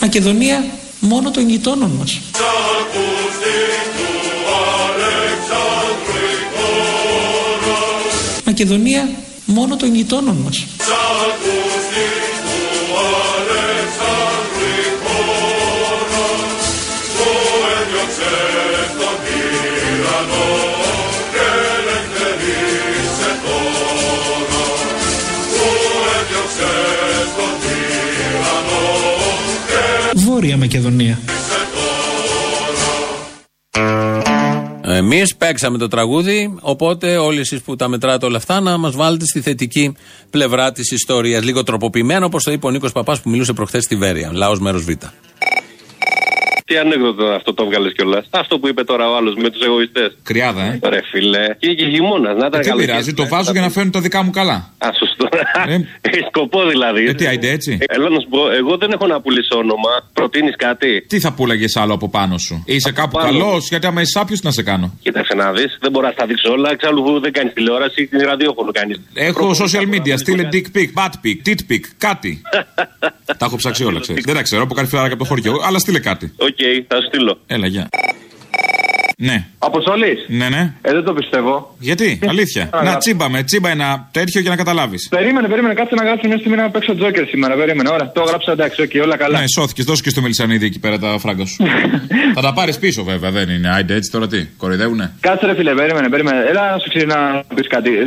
Μακεδονία 0.09 0.65
μόνο 1.01 1.31
των 1.31 1.49
γειτόνων 1.49 1.91
μας. 1.91 2.21
Μακεδονία 8.45 9.09
μόνο 9.45 9.77
των 9.77 9.95
γειτόνων 9.95 10.37
μας. 10.37 10.67
Βόρεια 30.39 30.57
Μακεδονία. 30.57 31.19
Εμείς 34.83 35.37
παίξαμε 35.37 35.79
το 35.79 35.89
τραγούδι, 35.89 36.55
οπότε 36.61 37.17
όλοι 37.17 37.41
εσείς 37.41 37.61
που 37.61 37.77
τα 37.77 37.89
μετράτε 37.89 38.27
όλα 38.27 38.37
αυτά 38.37 38.61
να 38.61 38.77
μας 38.77 38.97
βάλετε 38.97 39.25
στη 39.25 39.41
θετική 39.41 39.95
πλευρά 40.31 40.73
της 40.73 40.91
ιστορίας. 40.91 41.45
Λίγο 41.45 41.63
τροποποιημένο, 41.63 42.27
όπως 42.27 42.45
το 42.45 42.53
είπε 42.53 42.67
ο 42.67 42.71
Νίκος 42.71 42.93
Παπάς 42.93 43.21
που 43.21 43.31
μιλούσε 43.31 43.53
προχθές 43.53 43.85
στη 43.85 43.97
Βέρεια. 43.97 44.31
Λαός 44.33 44.61
μέρος 44.61 44.85
Β. 44.85 44.89
Τι 46.69 46.77
ανέκδοτο 46.79 47.25
αυτό 47.27 47.55
το 47.55 47.65
βγάλες 47.65 47.93
κιόλας. 47.93 48.27
Αυτό 48.31 48.59
που 48.59 48.69
είπε 48.69 48.85
τώρα 48.85 49.11
ο 49.11 49.17
άλλος 49.17 49.35
με 49.35 49.51
τους 49.51 49.63
εγωιστές. 49.63 50.17
Κρυάδα, 50.23 50.63
ε. 50.63 50.79
Ρε 50.89 51.01
φιλέ. 51.11 51.47
Και 51.59 51.75
και 51.75 51.85
χειμώνα. 51.93 52.35
Να 52.35 52.47
ήταν 52.47 52.61
Ε, 52.61 52.63
τι 52.63 52.69
καλοκαίρι. 52.69 52.87
πειράζει, 52.91 53.15
το 53.15 53.27
βάζω 53.29 53.51
για 53.53 53.61
να 53.61 53.71
φέρνουν 53.71 53.93
τα 53.93 54.01
δικά 54.01 54.23
μου 54.23 54.31
καλά. 54.31 54.73
Α, 54.79 54.89
σωστό. 54.99 55.29
Έχει 56.01 56.23
σκοπό 56.29 56.67
δηλαδή. 56.69 57.07
Ε, 57.07 57.15
τι, 57.15 57.27
άιντε 57.27 57.51
έτσι. 57.51 57.79
Ε, 57.81 57.95
Έλα 57.95 58.09
να 58.09 58.21
σου 58.21 58.29
πω, 58.29 58.51
εγώ 58.51 58.77
δεν 58.77 58.91
έχω 58.93 59.07
να 59.07 59.21
πουλήσω 59.21 59.57
όνομα. 59.59 59.91
Προτείνεις 60.13 60.57
κάτι; 60.57 61.05
Τι 61.09 61.21
θα 61.21 61.33
πούλαγε 61.33 61.67
άλλο 61.75 61.95
από 61.95 62.09
πάνω 62.09 62.39
σου; 62.39 62.63
Είσαι 62.67 62.93
κάπου 62.93 63.11
πάνω. 63.19 63.27
καλός, 63.31 63.69
γιατί 63.69 63.87
άμα 63.87 64.01
είσαι 64.01 64.19
από 64.19 64.25
κάτω, 64.26 64.37
τι 64.37 64.45
να 64.45 64.51
σε 64.51 64.63
κάνω. 64.63 64.99
Κοίταξε 65.03 65.35
να 65.35 65.53
δεις. 65.53 65.79
Δεν 65.81 65.91
μπορώ 65.91 66.07
να 66.07 66.13
στα 66.13 66.27
δείξω 66.27 66.53
όλα. 66.53 66.71
Εξάλλου 66.71 67.21
δεν 67.21 67.33
κάνεις 67.33 67.53
τηλεόραση, 67.53 68.07
την 68.07 68.19
ραδιόφωνο 68.21 68.71
κάνεις. 68.73 69.01
Έχω 69.15 69.51
social 69.63 69.95
media, 69.95 70.15
στείλε 70.17 70.49
dick 70.53 70.67
pic, 70.77 70.89
butt 71.03 71.13
pic, 71.25 71.49
tit 71.49 71.73
pic, 71.73 71.81
κάτι. 71.99 72.43
τα 73.39 73.45
έχω 73.47 73.57
ψάξει 73.57 73.85
όλα, 73.85 74.01
ξέρεις. 74.01 74.25
Δεν 74.25 74.35
τα 74.35 74.43
ξέρω, 74.43 74.63
από 74.63 74.75
κάτι 74.75 74.89
φιλαράκι 74.89 75.13
από 75.13 75.23
το 75.23 75.29
χωριό, 75.29 75.61
αλλά 75.67 75.79
στείλε 75.79 75.99
κάτι. 75.99 76.33
Οκ, 76.61 76.85
θα 76.89 77.01
σου 77.01 77.07
στείλω. 77.07 77.41
Έλα, 77.47 77.67
γεια. 77.67 77.89
Ναι. 79.21 79.47
Αποστόλης. 79.59 80.25
Ναι, 80.29 80.49
ναι. 80.49 80.73
Ε, 80.83 80.93
δεν 80.93 81.05
το 81.05 81.13
πιστεύω. 81.13 81.75
Γιατί, 81.79 82.19
αλήθεια. 82.29 82.63
Α, 82.63 82.83
να 82.83 82.91
να- 82.91 82.97
τσίμπαμε, 82.97 83.43
τσίμπα 83.43 83.71
ένα 83.71 84.09
τέτοιο 84.13 84.41
για 84.41 84.51
να 84.51 84.57
καταλάβεις. 84.57 85.09
Περίμενε, 85.09 85.49
περίμενε, 85.49 85.75
κάτσε 85.75 85.95
να 85.95 86.05
γράψω 86.05 86.29
μια 86.29 86.39
στιγμή 86.39 86.57
να 86.57 86.71
παίξω 86.71 86.95
τζόκερ 86.95 87.27
σήμερα. 87.27 87.55
Περίμενε, 87.55 87.89
ωραία. 87.89 88.13
Το 88.13 88.23
έγραψα 88.27 88.53
εντάξει, 88.53 88.83
οκ, 88.83 88.91
όλα 89.03 89.17
καλά. 89.17 89.39
Ναι, 89.41 89.45
σώθηκες, 89.49 89.85
δώσ' 89.85 90.01
και 90.03 90.11
στο 90.11 90.21
Μελισανίδη 90.21 90.67
εκεί 90.67 90.79
πέρα 90.79 90.99
τα 90.99 91.19
φράγκα 91.19 91.45
σου. 91.47 91.57
θα 92.35 92.41
τα 92.41 92.53
πάρεις 92.53 92.79
πίσω, 92.79 93.05
βέβαια, 93.05 93.31
δεν 93.31 93.49
είναι. 93.49 93.69
Άιντε 93.69 93.95
έτσι 93.95 94.11
τώρα 94.11 94.27
τι, 94.27 94.45
κοροϊδεύουνε; 94.57 95.13
Κάτσε 95.21 95.47
ρε 95.47 95.55
φίλε, 95.55 95.75
περίμενε, 95.75 96.09
περίμενε. 96.09 96.39
Έλα 96.49 96.71
να 96.71 96.79
σου 96.79 96.89
ξέρει 96.89 97.07
να 97.07 97.43
πεις 97.55 97.67
κάτι. 97.69 97.91
Ε, 97.97 98.01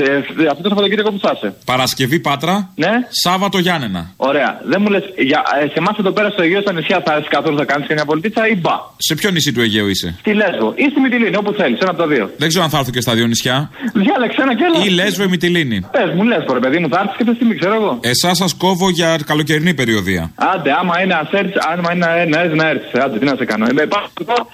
ε, 0.44 0.48
αυτό 0.52 0.62
το 0.62 0.70
Σαββατοκύριακο 0.70 1.12
που 1.12 1.20
θα 1.20 1.34
είσαι. 1.36 1.54
Παρασκευή 1.66 2.20
Πάτρα, 2.20 2.70
Ναι. 2.76 2.90
Σάββατο 3.10 3.58
Γιάννενα. 3.58 4.12
Ωραία. 4.16 4.62
Δεν 4.66 4.82
μου 4.82 4.90
λες, 4.90 5.04
ε, 5.04 5.66
σε 5.68 5.74
εμάς 5.76 5.98
εδώ 6.00 6.12
πέρα 6.12 6.30
στο 6.30 6.42
Αιγαίο 6.42 6.62
στα 6.62 6.74
νησιά 6.74 7.02
θα 7.06 7.14
έρθει 7.14 7.28
καθόλου 7.30 7.58
θα 7.58 7.66
κάνεις 7.66 7.88
και 7.88 7.94
μια 7.94 8.06
βολτίτσα 8.06 8.48
ή 8.48 8.56
μπα; 8.56 8.72
Σε 8.98 9.16
ποιο 9.16 9.30
νησί 9.32 9.52
του 9.54 9.62
Αιγαίου 9.62 9.88
είσαι; 9.88 10.16
Στη 10.20 10.34
Λέσβο 10.34 10.74
ή 11.02 11.08
στη 11.08 11.16
Μυτιλίνη, 11.16 11.36
όπου 11.42 11.52
θέλεις, 11.60 11.80
ένα 11.80 11.92
από 11.96 12.02
τα 12.04 12.08
δύο. 12.14 12.26
Δεν 12.38 12.48
ξέρω 12.52 12.64
αν 12.64 12.70
θα 12.74 12.78
έρθω 12.82 12.92
και 12.92 13.02
στα 13.02 13.14
δύο 13.18 13.28
νησιά. 13.32 13.58
Διάλεξε 14.04 14.40
ένα 14.46 14.54
και 14.56 14.66
ένα. 14.68 14.86
Ή 14.86 14.90
Λέσβο 15.00 15.24
ή 15.24 15.30
Μυτιλίνη. 15.34 15.78
Πες 15.96 16.10
μου, 16.16 16.24
λες 16.24 16.44
τώρα, 16.48 16.60
παιδί 16.64 16.80
μου, 16.82 16.90
θα 16.94 17.00
έρθεις 17.04 17.16
και 17.18 17.26
τη 17.28 17.34
στιγμή, 17.38 17.56
ξέρω 17.62 17.74
εγώ. 17.80 17.92
Εσάς 18.14 18.36
σας 18.38 18.52
κόβω 18.64 18.88
για 18.90 19.10
καλοκαιρινή 19.32 19.74
περιοδία. 19.82 20.24
Άντε, 20.54 20.72
άμα 20.80 20.94
είναι 21.02 21.14
να 21.14 21.20
έρθεις, 21.40 21.58
άμα 21.70 21.90
είναι 21.94 22.08
να 22.34 22.40
έρθεις, 22.44 22.58
να 22.62 22.66
έρθεις. 22.74 22.92
Άντε, 23.04 23.16
τι 23.20 23.26
να 23.30 23.36
σε 23.40 23.46
κάνω. 23.52 23.64
Ε, 23.66 23.86
πάω, 23.94 24.06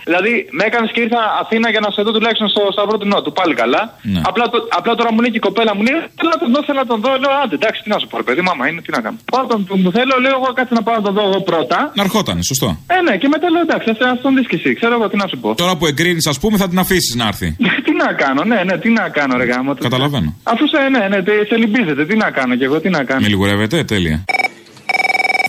δηλαδή, 0.10 0.32
με 0.58 0.64
έκανες 0.70 0.90
και 0.94 1.02
ήρθα 1.06 1.22
Αθήνα 1.42 1.68
για 1.74 1.82
να 1.86 1.90
σε 1.96 2.02
δω 2.06 2.12
τουλάχιστον 2.18 2.48
στο 2.54 2.62
Σταυρό 2.76 2.96
του 3.02 3.08
Νότου. 3.12 3.32
Πάλι 3.40 3.54
καλά. 3.62 3.82
Ναι. 4.14 4.22
Απλά, 4.30 4.46
το, 4.54 4.58
απλά 4.80 4.94
τώρα 5.00 5.10
μου 5.14 5.20
λέει 5.24 5.32
και 5.34 5.42
η 5.44 5.46
κοπέλα 5.48 5.72
μου 5.76 5.84
λέει, 5.88 5.98
θέλω 6.18 6.30
να 6.36 6.40
τον 6.44 6.50
δω, 6.54 6.60
θέλω 6.68 6.80
να 6.84 6.90
τον 6.92 7.00
δω. 7.04 7.12
Λέω, 7.24 7.32
άντε, 7.42 7.56
εντάξει, 7.60 7.80
τι 7.84 7.90
να 7.94 7.98
σου 8.02 8.08
πω, 8.10 8.16
ρε 8.22 8.26
παιδί, 8.28 8.42
μάμα 8.50 8.64
είναι, 8.70 8.80
τι 8.86 8.92
να 8.96 9.00
κάνω. 9.06 9.18
Πάω 9.34 9.44
τον 9.52 9.60
που 9.68 9.76
μου 9.84 9.90
θέλω, 9.98 10.14
λέω, 10.24 10.36
εγώ 10.40 10.50
κάτσε 10.58 10.74
να 10.80 10.84
πάω 10.86 10.96
να 11.00 11.04
τον 11.08 11.14
δω 11.18 11.24
εγώ 11.30 11.40
πρώτα. 11.50 11.78
Να 11.98 12.02
ερχόταν, 12.08 12.38
σωστό. 12.52 12.68
Ε, 12.96 12.98
ναι, 13.08 13.14
και 13.22 13.28
μετά 13.34 13.48
λέω, 13.54 13.64
εντάξει, 13.68 13.88
ας 14.14 14.20
τον 14.26 14.32
δεις 14.36 14.48
και 14.52 14.58
εσύ, 14.60 14.70
ξέρω 14.80 14.94
εγώ 14.98 15.06
τι 15.12 15.18
να 15.24 15.28
σου 15.32 15.38
πω. 15.44 15.50
Τώρα 15.64 15.74
που 15.78 15.86
εγκρίνεις, 15.92 16.26
ας 16.32 16.37
πούμε, 16.40 16.58
θα 16.58 16.70
την 16.70 16.80
αφήσεις 16.80 17.16
να 17.16 17.28
έρθει. 17.28 17.56
τι 17.86 17.92
να 18.06 18.14
κάνω, 18.14 18.44
ναι, 18.44 18.64
ναι, 18.64 18.78
τι 18.78 18.90
να 18.90 19.10
κάνω, 19.10 19.38
ρε 19.38 19.44
γάμο. 19.46 19.76
Καταλαβαίνω. 19.76 20.36
Αφού 20.44 20.68
σε, 20.68 20.90
ναι, 20.90 21.08
ναι, 21.08 21.24
τε- 21.24 21.48
σε 21.48 21.56
λυμπίζετε, 21.58 22.06
τι 22.06 22.16
να 22.16 22.32
κάνω 22.32 22.56
κι 22.56 22.64
εγώ, 22.64 22.80
τι 22.80 22.90
να 22.90 23.04
κάνω. 23.04 23.22
Με 23.22 23.28
λιγουρεύετε, 23.28 23.84
τέλεια. 23.84 24.24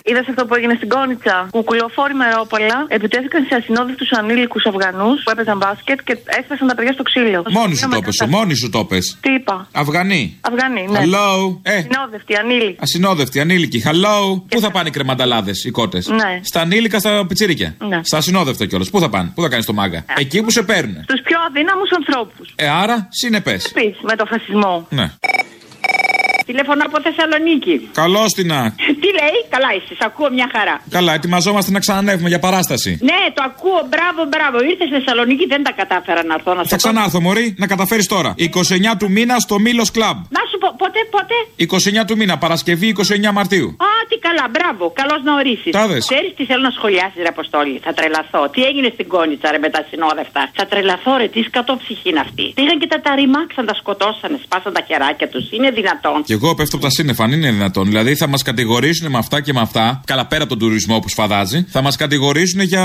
Είδες 0.09 0.25
αυτό 0.31 0.45
που 0.45 0.55
έγινε 0.55 0.73
στην 0.79 0.89
Κόνιτσα; 0.89 1.47
Κουκουλοφόροι 1.51 2.13
μερόπολα 2.13 2.77
επιτέθηκαν 2.87 3.45
σε 3.49 3.55
ασυνόδευτους 3.55 4.09
ανήλικους 4.11 4.65
Αφγανούς 4.65 5.17
που 5.23 5.29
έπαιζαν 5.33 5.57
μπάσκετ 5.57 5.99
και 6.07 6.17
έσπασαν 6.39 6.67
τα 6.67 6.75
παιδιά 6.75 6.93
στο 6.93 7.03
ξύλο. 7.03 7.43
Μόνη 7.49 7.75
σου 7.75 7.89
το 7.89 8.01
πες, 8.01 8.25
μόνη 8.29 8.53
σου 8.55 8.69
το 8.69 8.85
πες. 8.85 9.17
Τι 9.21 9.31
είπα; 9.33 9.67
Αυγανοί. 9.71 10.37
Αυγανοί, 10.41 10.87
ναι. 10.91 10.99
Hello; 11.03 11.57
Ε, 11.61 11.75
Ασυνόδευτοι, 11.77 12.35
ανήλικοι. 12.35 12.77
ασυνόδευτοι, 12.79 13.39
ανήλικοι. 13.39 13.83
Hello; 13.85 14.41
Πού 14.49 14.59
θα 14.59 14.71
πάνε 14.71 14.87
οι 14.87 14.91
κρεμανταλάδες, 14.91 15.63
οι 15.63 15.71
κότες; 15.71 16.07
Ναι. 16.07 16.39
Στα 16.43 16.61
ανήλικα, 16.61 16.99
στα 16.99 17.25
πιτσίρικια; 17.27 17.75
Ναι. 17.87 17.99
Στα 18.03 18.17
ασυνόδευτα 18.17 18.65
κιόλας. 18.65 18.89
Πού 18.89 18.99
θα 18.99 19.09
πάνε, 19.09 19.31
πού 19.35 19.41
θα 19.41 19.47
κάνεις 19.49 19.65
το 19.65 19.73
μάγκα; 19.73 20.05
Εκεί 20.17 20.43
που 20.43 20.51
σε 20.51 20.61
παίρνουν. 20.61 21.03
Στου 21.03 21.21
πιο 21.21 21.37
αδύναμους 21.47 21.89
ανθρώπους. 21.97 22.53
Ε, 22.55 22.69
άρα 22.69 23.07
συνεπές. 23.11 23.71
Πει 23.73 23.95
με 24.01 24.15
το 24.15 24.25
φασισμό. 24.25 24.87
Ναι. 24.89 25.11
Τηλέφωνο 26.49 26.81
από 26.87 26.97
Θεσσαλονίκη. 27.07 27.75
Καλώ 28.01 28.23
την 28.37 28.47
να. 28.53 28.61
Τι 29.01 29.09
λέει, 29.19 29.37
καλά 29.53 29.69
είσαι, 29.75 29.93
σ' 29.99 30.03
ακούω 30.09 30.29
μια 30.37 30.47
χαρά. 30.55 30.75
Καλά, 30.97 31.13
ετοιμαζόμαστε 31.19 31.71
να 31.71 31.79
ξανανεύουμε 31.79 32.29
για 32.33 32.39
παράσταση. 32.39 32.91
Ναι, 33.09 33.19
το 33.33 33.41
ακούω, 33.49 33.79
μπράβο, 33.91 34.21
μπράβο. 34.31 34.57
Ήρθες 34.69 34.87
στη 34.87 34.95
Θεσσαλονίκη, 34.97 35.45
δεν 35.53 35.61
τα 35.67 35.71
κατάφερα 35.71 36.21
να 36.29 36.33
έρθω 36.33 36.53
να 36.53 36.61
Θα 36.61 36.67
σε 36.67 36.75
ξανάρθω, 36.75 37.19
Μωρή, 37.21 37.45
να 37.57 37.67
καταφέρεις 37.73 38.07
τώρα. 38.07 38.29
29 38.37 38.97
του 38.99 39.07
μήνα 39.15 39.35
στο 39.45 39.59
Μήλος 39.65 39.91
Κλαμπ. 39.91 40.17
Να 40.37 40.41
σου 40.49 40.57
πω, 40.61 40.69
πότε, 40.81 40.99
πότε. 41.15 41.35
29 42.01 42.05
του 42.07 42.15
μήνα, 42.17 42.37
Παρασκευή 42.37 42.87
29 42.87 43.31
Μαρτίου. 43.37 43.67
Α, 43.67 43.73
τι 43.75 43.88
καλά, 44.27 44.45
μπράβο, 44.53 44.83
καλώς 45.01 45.21
να 45.27 45.31
ορίσεις. 45.39 45.71
Τα 45.79 45.85
δες. 45.91 46.01
Ξέρεις 46.09 46.31
τι 46.37 46.43
θέλω 46.49 46.63
να 46.69 46.73
σχολιάσεις, 46.77 47.19
ρε 47.25 47.31
Αποστόλη; 47.35 47.75
Θα 47.85 47.91
τρελαθώ. 47.97 48.41
Τι 48.53 48.61
έγινε 48.69 48.89
στην 48.95 49.07
κόνιτσα, 49.15 49.47
ρε, 49.53 49.59
με 49.65 49.69
τα 49.75 49.81
συνόδευτα; 49.89 50.41
Θα 50.57 50.65
τρελαθώ, 50.71 51.11
ρε, 51.21 51.27
τι 51.33 51.41
σκατόψυχη 51.49 52.09
είναι 52.09 52.21
αυτή. 52.27 52.45
Πήγαν 52.57 52.77
και 52.81 52.87
τα 52.93 52.99
ταριμάξαν, 53.05 53.63
τα 53.69 53.75
σκοτώσανε, 53.81 54.37
σπάσαν 54.45 54.71
τα 54.77 54.81
χεράκια 54.87 55.27
τους. 55.33 55.45
Είναι 55.55 55.69
δυνατόν. 55.79 56.17
Και 56.29 56.33
εγώ 56.39 56.49
πέφτω 56.57 56.75
από 56.77 56.85
τα 56.87 56.91
σύννεφα, 56.97 57.23
αν 57.23 57.31
είναι 57.31 57.51
δυνατόν. 57.51 57.85
Δηλαδή 57.91 58.15
θα 58.21 58.27
μας 58.27 58.41
κατηγορήσουν 58.49 59.05
με 59.13 59.17
αυτά 59.17 59.37
και 59.45 59.53
με 59.53 59.61
αυτά, 59.67 59.85
καλά 60.11 60.25
πέρα 60.25 60.43
από 60.43 60.51
τον 60.53 60.59
τουρισμό 60.63 60.99
που 60.99 61.09
σφαδάζει, 61.09 61.59
θα 61.75 61.81
μας 61.81 61.95
κατηγορήσουν 62.03 62.61
για 62.61 62.83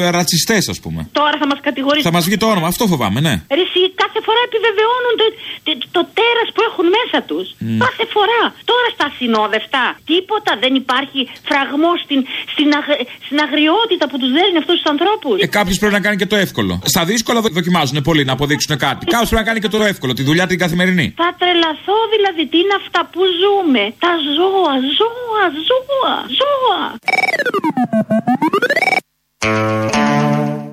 ε, 0.00 0.10
ρατσιστές, 0.10 0.68
ας 0.68 0.78
πούμε. 0.80 1.00
Τώρα 1.12 1.36
θα 1.38 1.46
μας 1.46 1.58
κατηγορήσουν. 1.68 2.06
Θα 2.10 2.12
μας 2.16 2.24
βγει 2.24 2.36
το 2.36 2.46
όνομα, 2.46 2.66
αυτό 2.66 2.86
φοβάμαι, 2.86 3.20
ναι. 3.20 3.34
Ρε, 3.58 3.64
εσύ, 3.68 3.82
κάθε 4.02 4.18
φορά 4.26 4.40
επιβεβαιώνουν 4.48 5.14
το, 5.20 5.26
το, 5.66 5.72
το 5.96 6.02
τέρας 6.18 6.48
που 6.54 6.62
έχουν 6.68 6.86
μέσα 6.98 7.18
τους. 7.28 7.46
Μμ. 7.58 7.78
Κάθε 7.84 8.04
φορά. 8.14 8.42
Τώρα 8.70 8.88
στα 8.96 9.06
συνόδευτα. 9.18 9.82
Τίποτα 10.10 10.52
δεν 10.62 10.72
υπάρχει 10.82 11.20
φραγμός 11.48 11.98
στην, 12.04 12.20
στην, 12.52 12.68
αγ- 12.78 13.02
στην 13.26 13.38
αγριότητα 13.46 14.04
που 14.10 14.16
τους 14.20 14.30
δέρνει 14.36 14.56
αυτούς 14.62 14.74
τους 14.80 14.88
ανθρώπους. 14.94 15.36
Ε, 15.44 15.46
Κάποιος 15.58 15.76
πρέπει 15.80 15.94
να 15.98 16.02
κάνει 16.06 16.16
και 16.22 16.26
το 16.32 16.36
εύκολο. 16.46 16.72
Στα 16.92 17.02
δύσκολα 17.10 17.40
δο- 17.44 17.52
δοκιμάζουν 17.58 18.02
πολύ 18.08 18.22
να 18.24 18.32
αποδείξουν 18.32 18.72
κάτι. 18.86 19.02
Κάποιος 19.14 19.28
πρέπει 19.30 19.42
να 19.44 19.48
κάνει 19.50 19.60
και 19.64 19.68
το 19.76 19.82
εύκολο, 19.92 20.12
τη 20.12 20.22
δουλειά 20.28 20.46
την 20.46 20.58
καθημερινή. 20.64 21.06
Θα 21.22 21.28
τρελαθώ 21.40 21.98
δηλαδή. 22.14 22.42
Τι 22.50 22.56
είναι 22.64 22.76
αυτά 22.82 23.00
που 23.12 23.20
ζούμε. 23.42 23.82
Τα 24.04 24.12
ζώα, 24.36 24.74
ζώα, 24.98 25.44
ζώα, 25.68 26.14
ζώα. 26.40 26.82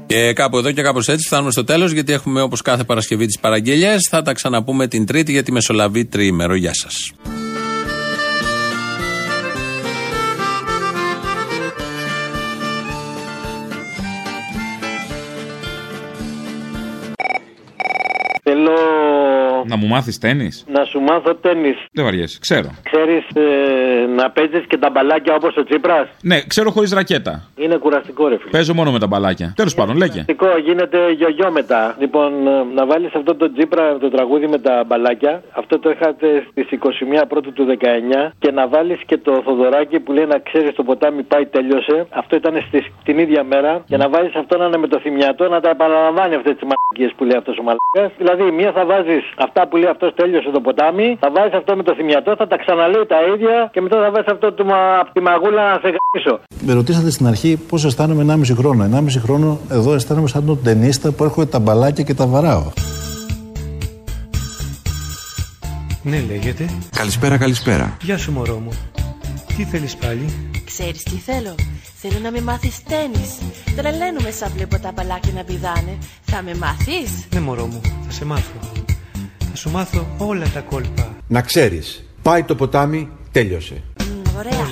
Και 0.06 0.34
κάπου 0.34 0.58
εδώ 0.58 0.72
και 0.72 0.82
κάπως 0.82 1.08
έτσι 1.08 1.28
φτάνουμε 1.28 1.52
στο 1.52 1.64
τέλος, 1.64 1.92
γιατί 1.92 2.14
έχουμε 2.14 2.42
όπως 2.42 2.62
κάθε 2.62 2.84
Παρασκευή 2.84 3.26
τις 3.26 3.40
παραγγελίε. 3.40 3.96
Θα 4.10 4.22
τα 4.22 4.34
ξαναπούμε 4.34 4.88
την 4.88 5.06
Τρίτη 5.06 5.32
για 5.32 5.44
τη 5.44 5.52
Μεσολαβή 5.52 6.06
τριήμερο. 6.06 6.56
Γεια 6.56 6.74
σας. 6.74 7.12
Να 19.72 19.78
μου 19.78 19.88
μάθεις 19.88 20.18
τέννη. 20.18 20.50
να 20.68 20.84
σου 20.86 21.00
μάθω 21.00 21.36
τέννη. 21.36 21.74
Δεν 21.92 22.04
βαριέσαι, 22.04 22.38
ξέρω. 22.42 22.70
Ξέρεις 22.84 23.24
να 24.16 24.30
παίζεις 24.32 24.66
και 24.68 24.78
τα 24.78 24.90
μπαλάκια 24.90 25.34
όπως 25.36 25.56
ο 25.58 25.64
Τσίπρας; 25.64 26.08
Ναι, 26.22 26.42
ξέρω 26.42 26.72
χωρίς 26.72 26.92
ρακέτα. 26.92 27.44
Είναι 27.56 27.76
κουραστικό, 27.76 28.28
ρε 28.28 28.38
φίλε. 28.38 28.50
Παίζω 28.52 28.74
μόνο 28.74 28.92
με 28.92 29.00
τα 29.00 29.08
μπαλάκια. 29.08 29.54
Τέλος 29.56 29.74
πάντων, 29.74 29.98
λέγε. 29.98 30.12
Κουραστικό, 30.12 30.58
γίνεται 30.58 31.12
γιογιό 31.12 31.52
μετά. 31.52 31.96
Λοιπόν, 32.00 32.48
ε, 32.48 32.52
να 32.76 32.86
βάλεις 32.86 33.14
αυτό 33.14 33.36
το 33.36 33.52
Τσίπρα, 33.54 33.98
το 33.98 34.10
τραγούδι 34.10 34.48
με 34.48 34.60
τα 34.60 34.84
μπαλάκια. 34.88 35.44
Αυτό 35.52 35.80
το 35.80 35.90
είχατε 35.90 36.46
στις 36.52 36.68
21 36.72 37.26
πρώτου 37.28 37.54
του 37.54 37.66
19. 37.66 38.34
Και 38.40 38.52
να 38.52 38.68
βάλεις 38.68 39.00
και 39.06 39.18
το 39.18 39.42
Θοδωράκι 39.46 40.00
που 40.00 40.12
λέει 40.12 40.26
να 40.26 40.40
ξέρεις 40.40 40.76
το 40.76 40.84
ποτάμι 40.84 41.24
πάει, 41.24 41.46
τέλειωσε. 41.46 42.06
Αυτό 42.10 42.36
ήταν 42.36 42.64
στις, 42.68 42.86
την 43.04 43.18
ίδια 43.18 43.44
μέρα. 43.44 43.84
Και 43.88 43.98
να 43.98 44.10
βάλεις 44.10 44.36
αυτό 44.36 44.58
να 44.58 44.66
είναι 44.66 44.78
με 44.78 44.88
το 44.88 45.00
θυμιατό 45.00 45.50
να 45.50 45.60
τα 45.60 45.70
επαναλαμβάνει 45.70 46.36
αυτές 46.36 46.54
τις 46.54 46.64
μαλακίες 46.70 47.12
που 47.18 47.24
λέει 47.24 47.38
αυτός 47.38 47.58
ο 47.58 47.64
μαλακάς. 47.64 48.18
Δηλαδή, 48.18 48.52
μία 48.52 48.72
θα 48.72 48.86
βάζεις 48.86 49.24
αυτά 49.38 49.61
που 49.68 49.76
λέει 49.78 49.90
αυτός 49.90 50.14
τέλειωσε 50.14 50.50
το 50.52 50.62
ποτάμι. 50.62 51.18
Θα 51.20 51.32
βάζεις 51.36 51.54
αυτό 51.54 51.76
με 51.76 51.84
το 51.84 51.94
θυμιατό, 51.96 52.36
θα 52.38 52.48
τα 52.48 52.58
ξαναλέει 52.58 53.06
τα 53.14 53.18
ίδια. 53.34 53.70
Και 53.74 53.82
μετά 53.82 53.96
θα 54.04 54.12
βάζεις 54.12 54.32
αυτό 54.36 54.54
του 54.54 54.66
μα, 54.66 54.80
από 55.00 55.12
τη 55.14 55.22
μαγούλα 55.22 55.64
να 55.72 55.80
σε 55.84 55.90
γαμίσω. 55.96 56.40
Με 56.66 56.74
ρωτήσατε 56.74 57.10
στην 57.10 57.28
αρχή 57.28 57.58
πώς 57.70 57.86
αισθάνομαι 57.86 58.24
1,5 58.24 58.56
χρόνο. 58.56 58.84
1,5 58.84 59.20
χρόνο 59.26 59.60
εδώ 59.72 59.94
αισθάνομαι 59.94 60.28
σαν 60.28 60.46
τον 60.46 60.60
ταινίστα 60.64 61.12
που 61.12 61.24
έρχονται 61.24 61.50
τα 61.50 61.60
μπαλάκια 61.60 62.04
και 62.04 62.14
τα 62.14 62.26
βαράω. 62.28 62.64
Ναι, 66.04 66.24
λέγεται. 66.28 66.66
Καλησπέρα, 66.96 67.38
καλησπέρα. 67.38 67.98
Γεια 68.02 68.18
σου, 68.18 68.32
μωρό 68.32 68.60
μου. 68.60 68.72
Τι 69.58 69.64
θέλεις 69.64 69.96
πάλι; 69.96 70.52
Ξέρεις 70.66 71.04
τι 71.04 71.16
θέλω; 71.16 71.56
Θέλω 71.96 72.20
να 72.24 72.32
με 72.32 72.42
μάθεις 72.42 72.84
τένις. 72.84 73.38
Τρελαίνομαι 73.76 74.32
σαν 74.32 74.52
βλέπω 74.56 74.80
τα 74.80 74.92
μπαλάκια 74.96 75.32
να 75.36 75.44
πηδάνε. 75.44 75.98
Θα 76.22 76.42
με 76.42 76.56
μάθεις; 76.56 77.28
Ναι, 77.34 77.40
μωρό 77.40 77.66
μου, 77.66 77.82
θα 78.06 78.12
σε 78.12 78.26
μάθω. 78.26 78.81
Θα 79.52 79.58
σου 79.58 79.70
μάθω 79.70 80.08
όλα 80.18 80.46
τα 80.54 80.60
κόλπα. 80.60 81.16
Να 81.28 81.42
ξέρεις, 81.42 82.04
πάει 82.22 82.44
το 82.44 82.56
ποτάμι, 82.56 83.10
τέλειωσε. 83.32 83.82
Μ, 84.00 84.38
ωραία. 84.38 84.68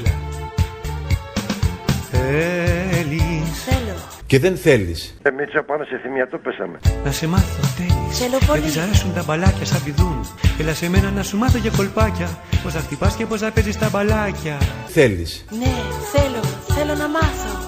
Θέλεις 2.11 3.63
Θέλω. 3.65 3.95
Και 4.25 4.39
δεν 4.39 4.57
θέλεις. 4.57 5.17
Ε, 5.21 5.29
Μίτσα, 5.31 5.63
πάνω 5.63 5.83
σε 5.83 5.99
θυμιατό 6.03 6.37
πέσαμε. 6.37 6.79
να 7.03 7.11
σε 7.11 7.27
μάθω 7.27 7.61
τένις. 7.77 8.17
Θέλω 8.19 8.37
Δεν 8.39 8.47
πολύ. 8.47 8.61
της 8.61 8.77
αρέσουν 8.77 9.13
τα 9.13 9.23
μπαλάκια 9.23 9.65
σαν 9.65 9.83
πηδούν. 9.83 10.25
Έλα 10.59 10.73
σε 10.73 10.89
μένα 10.89 11.11
να 11.11 11.23
σου 11.23 11.37
μάθω 11.37 11.57
για 11.57 11.71
κολπάκια. 11.77 12.37
Πώς 12.63 12.73
θα 12.73 12.79
χτυπάς 12.79 13.15
και 13.15 13.25
πώς 13.25 13.39
θα 13.39 13.51
παίζεις 13.51 13.77
τα 13.77 13.89
μπαλάκια. 13.89 14.57
Θέλεις. 14.87 15.45
Ναι, 15.59 15.73
θέλω. 16.13 16.41
Θέλω 16.67 16.93
να 16.95 17.07
μάθω. 17.07 17.58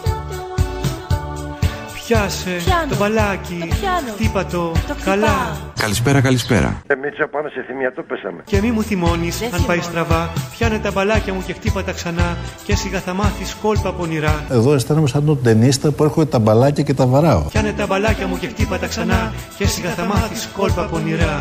Πιάσε 2.12 2.56
Πιάνω. 2.66 2.90
το 2.90 2.96
μπαλάκι. 2.96 3.58
Το 3.60 3.66
πιάνω. 3.80 4.12
Χτύπα 4.16 4.46
το. 4.46 4.72
Το 4.88 4.96
Καλά. 5.06 5.28
χτυπάω. 5.28 5.72
Καλησπέρα, 5.80 6.22
καλησπέρα. 6.22 6.82
Ε, 6.88 6.96
Μίτσα, 6.96 7.28
πάνω 7.28 7.48
σε 7.50 7.64
θυμιατό 7.68 8.02
πέσαμε. 8.04 8.42
Και 8.46 8.62
μη 8.62 8.72
μου 8.72 8.84
θυμώνεις 8.84 9.40
Δεν 9.40 9.54
αν 9.54 9.66
πάει 9.66 9.80
θυμώνω. 9.80 10.04
στραβά. 10.06 10.30
Πιάνε 10.58 10.80
τα 10.80 10.92
μπαλάκια 10.92 11.34
μου 11.34 11.44
και 11.46 11.54
χτύπα 11.54 11.84
τα 11.84 11.92
ξανά. 11.92 12.38
Και 12.66 12.76
σιγά 12.76 13.00
θα 13.00 13.14
μάθεις 13.14 13.56
κόλπα 13.62 13.92
πονηρά. 13.94 14.46
Εδώ 14.50 14.74
αισθάνομαι 14.74 15.08
σαν 15.08 15.26
τον 15.26 15.44
ταινίστα 15.44 15.92
που 15.92 16.04
έρχονται 16.04 16.30
τα 16.30 16.40
μπαλάκια 16.40 16.84
και 16.84 16.94
τα 16.94 17.06
βαράω. 17.06 17.42
Πιάνε 17.42 17.72
τα 17.72 17.86
μπαλάκια 17.86 18.28
μου 18.28 18.38
και 18.38 18.48
χτύπα 18.48 18.78
τα 18.80 18.88
ξανά. 18.88 19.34
Και 19.58 19.66
σιγά 19.68 19.90
θα 19.90 20.04
μάθεις 20.06 20.50
κόλπα 20.58 20.84
πονηρά. 20.86 21.36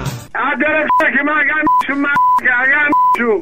Άντε 0.49 0.67
ρε 0.75 0.83
ξάκι, 0.97 1.21
μα 1.29 1.33
γαμίσου, 1.49 1.95
μαλάκα, 2.05 2.57
γαμίσου. 2.73 3.33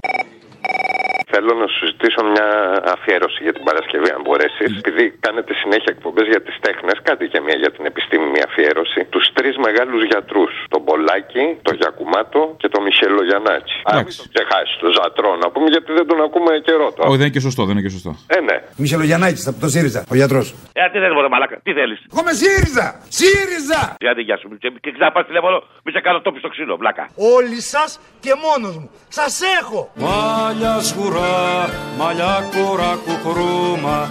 Θέλω 1.33 1.53
να 1.63 1.67
σου 1.75 1.81
ζητήσω 1.91 2.21
μια 2.33 2.49
αφιέρωση 2.95 3.39
για 3.47 3.55
την 3.57 3.65
Παρασκευή, 3.69 4.11
αν 4.17 4.21
μπορέσεις. 4.27 4.71
Επειδή 4.83 5.05
κάνετε 5.27 5.53
συνέχεια 5.63 5.91
εκπομπές 5.97 6.27
για 6.33 6.41
τις 6.47 6.57
τέχνες, 6.65 6.97
κάτι 7.09 7.25
και 7.33 7.39
μια 7.47 7.57
για 7.63 7.71
την 7.77 7.85
επιστήμη, 7.91 8.27
μια 8.35 8.45
αφιέρωση. 8.51 9.01
Τους 9.15 9.25
τρεις 9.37 9.55
μεγάλους 9.67 10.01
γιατρούς. 10.11 10.53
Τον 10.75 10.83
Πολάκη, 10.89 11.45
τον 11.67 11.75
Γιακουμάτο 11.81 12.41
και 12.61 12.69
τον 12.75 12.81
Μιχέλο 12.87 13.21
Γιαννάτσι. 13.29 13.77
Αν 13.91 13.95
μην 14.07 14.15
τον 14.21 14.27
ξεχάσεις, 14.33 14.75
τον 14.85 14.91
Ζατρό, 14.99 15.31
να 15.43 15.49
πούμε, 15.53 15.67
γιατί 15.75 15.91
δεν 15.99 16.07
τον 16.11 16.19
ακούμε 16.27 16.51
καιρό 16.69 16.87
τώρα. 16.97 17.09
Όχι, 17.09 17.19
δεν 17.21 17.27
είναι 17.27 17.37
και 17.37 17.45
σωστό, 17.49 17.61
δεν 17.69 17.75
είναι 17.77 17.85
και 17.87 17.95
σωστό. 17.97 18.11
Ε, 18.37 18.39
ναι. 18.49 18.57
Μισελογιαννάκη 18.83 19.41
από 19.51 19.59
το 19.65 19.69
ΣΥΡΙΖΑ, 19.75 20.01
ο 20.13 20.15
γιατρός. 20.21 20.47
Ε, 20.81 20.83
τι 20.93 20.99
θες 21.03 21.13
μωρέ 21.17 21.29
μαλάκα, 21.35 21.57
τι 21.67 21.73
θέλεις; 21.79 21.99
Εγώ 22.13 22.23
με 22.29 22.33
ΣΥΡΙΖΑ! 22.41 22.87
ΣΥΡΙΖΑ! 23.19 23.81
Γιατί 24.07 24.21
γεια 24.29 24.37
σου, 24.41 24.47
και, 24.63 24.69
και 24.85 24.91
ξαναπάς 24.97 25.25
τηλέφωνο, 25.31 25.57
μη 25.85 25.91
σε 25.93 26.01
κάνω 26.07 26.19
τόπι 26.21 26.39
στο 26.43 26.49
ξύλο, 26.55 26.77
βλάκα. 26.77 27.05
Όλοι 27.37 27.61
σας 27.73 27.91
και 28.25 28.33
μόνος 28.45 28.75
μου. 28.81 28.89
Σας 29.09 29.41
έχω! 29.61 29.81
Μάλια 29.95 30.75
σγουρά, 31.19 31.71
μαλλιά 31.99 32.49
κορά 32.55 32.99
κουκρούμα. 33.05 34.11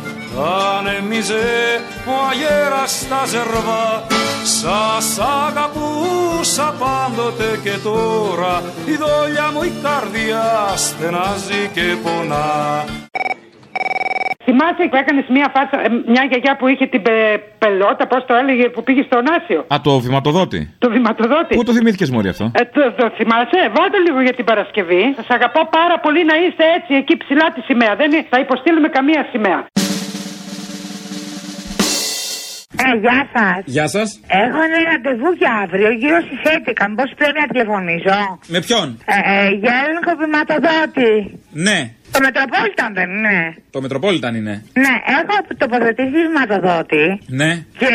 Ανεμίζε 0.78 1.82
ο 2.08 2.14
αγέρας 2.30 2.92
στα 3.00 3.26
ζερβά. 3.26 4.04
Σας 4.44 5.20
αγαπούσα 5.20 6.76
πάντοτε 6.80 7.60
και 7.64 7.78
τώρα. 7.84 8.64
Η 8.86 8.96
δόλια 8.96 9.52
μου 9.54 9.64
η 9.64 9.72
καρδιά 9.84 10.74
στενάζει 10.76 11.70
και 11.74 11.96
πονά 12.04 12.86
Θυμάσαι 14.60 14.84
που 14.92 14.98
έκανες 15.04 15.26
μια 15.38 15.48
φάτσα, 15.56 15.78
ε, 15.86 15.90
μια 16.14 16.24
γιαγιά 16.30 16.54
που 16.60 16.66
είχε 16.72 16.86
την 16.94 17.02
πε- 17.06 17.40
πελότα, 17.64 18.04
πώς 18.12 18.22
το 18.30 18.34
έλεγε, 18.42 18.66
που 18.74 18.82
πήγε 18.88 19.04
στον 19.10 19.24
Άσιο; 19.38 19.60
Α, 19.74 19.76
το 19.88 19.92
βηματοδότη. 20.06 20.60
Το 20.84 20.88
βηματοδότη. 20.96 21.52
Πού 21.56 21.64
το 21.70 21.74
θυμήθηκες 21.78 22.10
Μωρή 22.14 22.30
αυτό; 22.36 22.46
Ε, 22.62 22.64
το, 22.76 22.82
το 23.00 23.06
θυμάσαι, 23.18 23.60
βάλτε 23.76 23.98
λίγο 24.06 24.20
για 24.28 24.34
την 24.40 24.46
Παρασκευή. 24.52 25.04
Σας 25.20 25.30
αγαπώ 25.38 25.62
πάρα 25.80 25.98
πολύ 26.04 26.22
να 26.32 26.36
είστε 26.44 26.64
έτσι 26.78 26.92
εκεί 27.02 27.14
ψηλά 27.24 27.48
τη 27.56 27.62
σημαία. 27.70 27.94
Δεν 28.00 28.08
είναι- 28.12 28.26
θα 28.34 28.40
υποστείλουμε 28.46 28.88
καμία 28.98 29.22
σημαία. 29.32 29.60
Ε, 32.86 32.98
γεια 33.04 33.20
σας. 33.34 33.62
Γεια 33.66 33.88
σας. 33.88 34.20
Έχω 34.28 34.60
ένα 34.68 34.78
ραντεβού 34.92 35.30
για 35.42 35.52
αύριο 35.64 35.90
γύρω 36.02 36.18
στις 36.28 36.40
11. 36.56 36.88
Μήπως 36.90 37.10
πρέπει 37.18 37.40
να 37.42 37.48
τηλεφωνήσω; 37.52 38.16
Με 38.48 38.60
ποιον; 38.66 38.88
Ε, 39.06 39.18
ε, 39.34 39.50
για 39.64 39.74
έλεγχο 39.88 40.12
βηματοδότη. 40.22 41.12
Ναι. 41.68 41.80
Το 42.18 42.24
Μετροπόλιταν 42.28 42.90
δεν 43.00 43.10
είναι. 43.18 43.38
Το 43.76 43.80
Μετροπόλιταν 43.86 44.34
είναι. 44.40 44.56
Ναι, 44.84 44.94
έχω 45.20 45.34
τοποθετήσει 45.64 46.18
βηματοδότη 46.28 47.06
Ναι. 47.40 47.52
και 47.82 47.90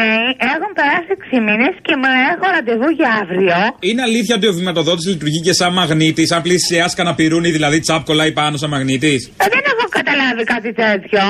έχουν 0.52 0.70
περάσει 0.78 1.08
6 1.22 1.38
μήνες 1.46 1.74
και 1.86 1.94
μου 2.00 2.08
έχω 2.32 2.44
ραντεβού 2.56 2.88
για 2.98 3.10
αύριο. 3.22 3.56
Είναι 3.88 4.02
αλήθεια 4.08 4.34
ότι 4.38 4.46
ο 4.52 4.54
βηματοδότης 4.60 5.06
λειτουργεί 5.12 5.40
και 5.46 5.52
σαν 5.60 5.70
μαγνήτης, 5.78 6.26
σαν 6.32 6.40
πλησιάσει 6.46 6.94
κανένα 6.98 7.14
πυρούνι, 7.18 7.50
δηλαδή 7.56 7.78
τσάπ 7.80 8.02
κολλάει 8.10 8.32
πάνω 8.40 8.54
σαν 8.60 8.70
μαγνήτης; 8.74 9.20
Ε, 9.44 9.46
δεν 9.54 9.62
έχω 9.72 9.84
καταλάβει 9.98 10.44
κάτι 10.54 10.70
τέτοιο. 10.82 11.24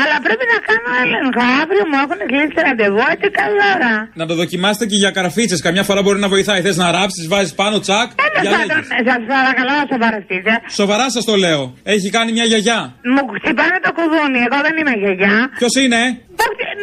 Αλλά 0.00 0.16
πρέπει 0.26 0.44
να 0.52 0.58
κάνω 0.68 0.90
έλεγχο. 1.02 1.42
Αύριο 1.62 1.84
μου 1.90 1.98
έχουν 2.04 2.18
κλείσει 2.30 2.58
ραντεβού 2.66 3.00
11 3.14 3.44
η 3.56 3.58
ώρα. 3.74 3.92
Να 4.20 4.24
το 4.30 4.34
δοκιμάσετε 4.42 4.84
και 4.90 4.96
για 5.02 5.10
καραφίτσες. 5.10 5.60
Καμιά 5.66 5.82
φορά 5.88 6.00
μπορεί 6.02 6.18
να 6.26 6.28
βοηθάει. 6.34 6.60
Θες 6.66 6.76
να 6.76 6.90
ράψεις, 6.90 7.24
βάζεις 7.32 7.54
πάνω 7.60 7.76
τσακ. 7.84 8.08
Τέλο 8.14 8.50
πάντων, 8.56 8.80
σας 9.08 9.20
παρακαλώ 9.34 9.72
να 9.80 9.84
σοβαρευτείτε. 9.92 10.50
Σοβαρά 10.80 11.10
σας 11.10 11.24
το 11.24 11.34
λέω. 11.44 11.62
Έχει 11.82 12.08
κάνει 12.10 12.32
μια 12.38 12.46
γιαγιά. 12.52 12.80
Μου 13.14 13.22
χτυπάνε 13.36 13.78
το 13.86 13.90
κουδούνι, 13.96 14.38
εγώ 14.46 14.58
δεν 14.66 14.74
είμαι 14.78 14.94
γιαγιά. 15.02 15.34
Ποιος 15.60 15.74
είναι, 15.82 16.00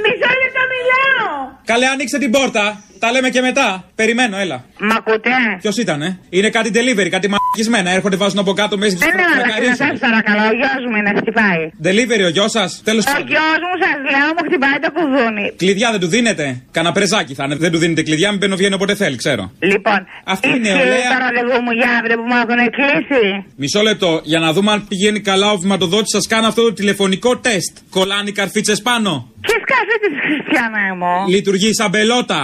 Μισό 0.04 0.32
λεπτό 0.42 0.64
μιλάω. 0.74 1.34
Καλέ, 1.72 1.88
ανοίξτε 1.94 2.18
την 2.18 2.32
πόρτα. 2.36 2.66
Τα 3.06 3.12
λέμε 3.12 3.30
και 3.30 3.42
μετά. 3.42 3.68
Περιμένω, 3.96 4.38
έλα. 4.38 4.58
Μ' 4.80 4.92
ακούτε; 5.00 5.30
Ποιος 5.62 5.78
ήταν, 5.78 6.02
ε; 6.02 6.20
Είναι 6.30 6.50
κάτι 6.50 6.70
delivery, 6.78 7.10
κάτι 7.10 7.28
μαγισμένα. 7.34 7.90
Έρχονται, 7.98 8.16
βάζουν 8.16 8.40
από 8.40 8.54
κάτω 8.54 8.78
μέσα 8.78 8.98
Δεν 8.98 9.10
είναι 9.10 9.24
μαλακή, 9.42 9.76
σας 9.84 10.00
παρακαλώ, 10.06 10.44
ο 10.52 10.54
γιος 10.60 10.82
μου 10.90 10.96
είναι 11.00 11.12
χτυπάει. 11.20 11.62
Delivery 11.88 12.26
ο 12.30 12.32
γιος 12.36 12.52
σας; 12.52 12.82
Τέλος 12.84 13.06
Ο 13.06 13.10
γιος 13.32 13.60
μου 13.68 13.76
σας 13.84 13.98
λέω 14.14 14.28
μου 14.36 14.44
χτυπάει 14.48 14.78
το 14.86 14.90
κουδούνι. 14.96 15.46
Κλειδιά 15.62 15.92
δεν 15.92 16.00
του 16.00 16.08
δίνετε; 16.08 16.46
Κανα 16.72 16.92
πρεζάκι 16.92 17.34
θα 17.34 17.44
είναι. 17.46 17.56
Δεν 17.56 17.72
του 17.72 17.78
δίνετε 17.78 18.02
κλειδιά, 18.08 18.30
μην 18.30 18.40
μπαίνω 18.40 18.56
βγαίνει 18.56 18.74
όποτε 18.74 18.96
θέλει, 18.96 19.16
ξέρω. 19.24 19.44
Λοιπόν, 19.72 20.00
Αυτή 20.34 20.48
είναι 20.48 20.58
ισχύει 20.58 20.78
νεολαία. 20.78 21.10
το 21.14 21.18
ραντεβού 21.26 21.58
μου 21.66 21.72
για 21.80 21.90
αύριο 22.00 22.16
που 22.20 22.26
μου 22.30 22.36
έχουν 22.44 22.60
κλείσει. 22.78 23.24
Μισό 23.62 23.82
λεπτό, 23.82 24.22
για 24.24 24.40
να 24.40 24.54
δούμε 24.54 24.72
αν 24.72 24.80
πηγαίνει 24.88 25.20
καλά 25.20 25.52
ο 25.52 25.58
βηματοδότης, 25.58 26.12
σας 26.18 26.28
κάνω 26.28 26.48
αυτό 26.48 26.62
το 26.62 26.74
τηλεφωνικό 26.74 27.32
τεστ. 27.38 27.74
Κολλάνε 27.90 28.30
οι 28.30 28.32
καρφίτσες 28.40 28.82
πάνω. 28.82 29.12
Ποιο 29.46 29.58
καφέ 29.72 29.96
τη 30.04 30.10
Χριστιανά 30.26 30.86
μου; 31.00 31.14
Λειτουργεί 31.34 31.74
σαν 31.74 31.90
πελότα. 31.92 32.42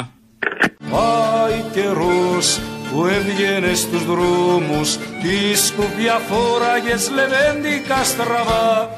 Πάει 0.91 1.63
καιρός 1.73 2.59
που 2.91 3.05
έβγαινε 3.05 3.73
στους 3.73 4.05
δρόμους 4.05 4.97
Τη 4.97 5.55
σκουπιά 5.65 6.21
φόραγες 6.29 7.09
λεβέντικα 7.09 8.03
στραβά. 8.03 8.89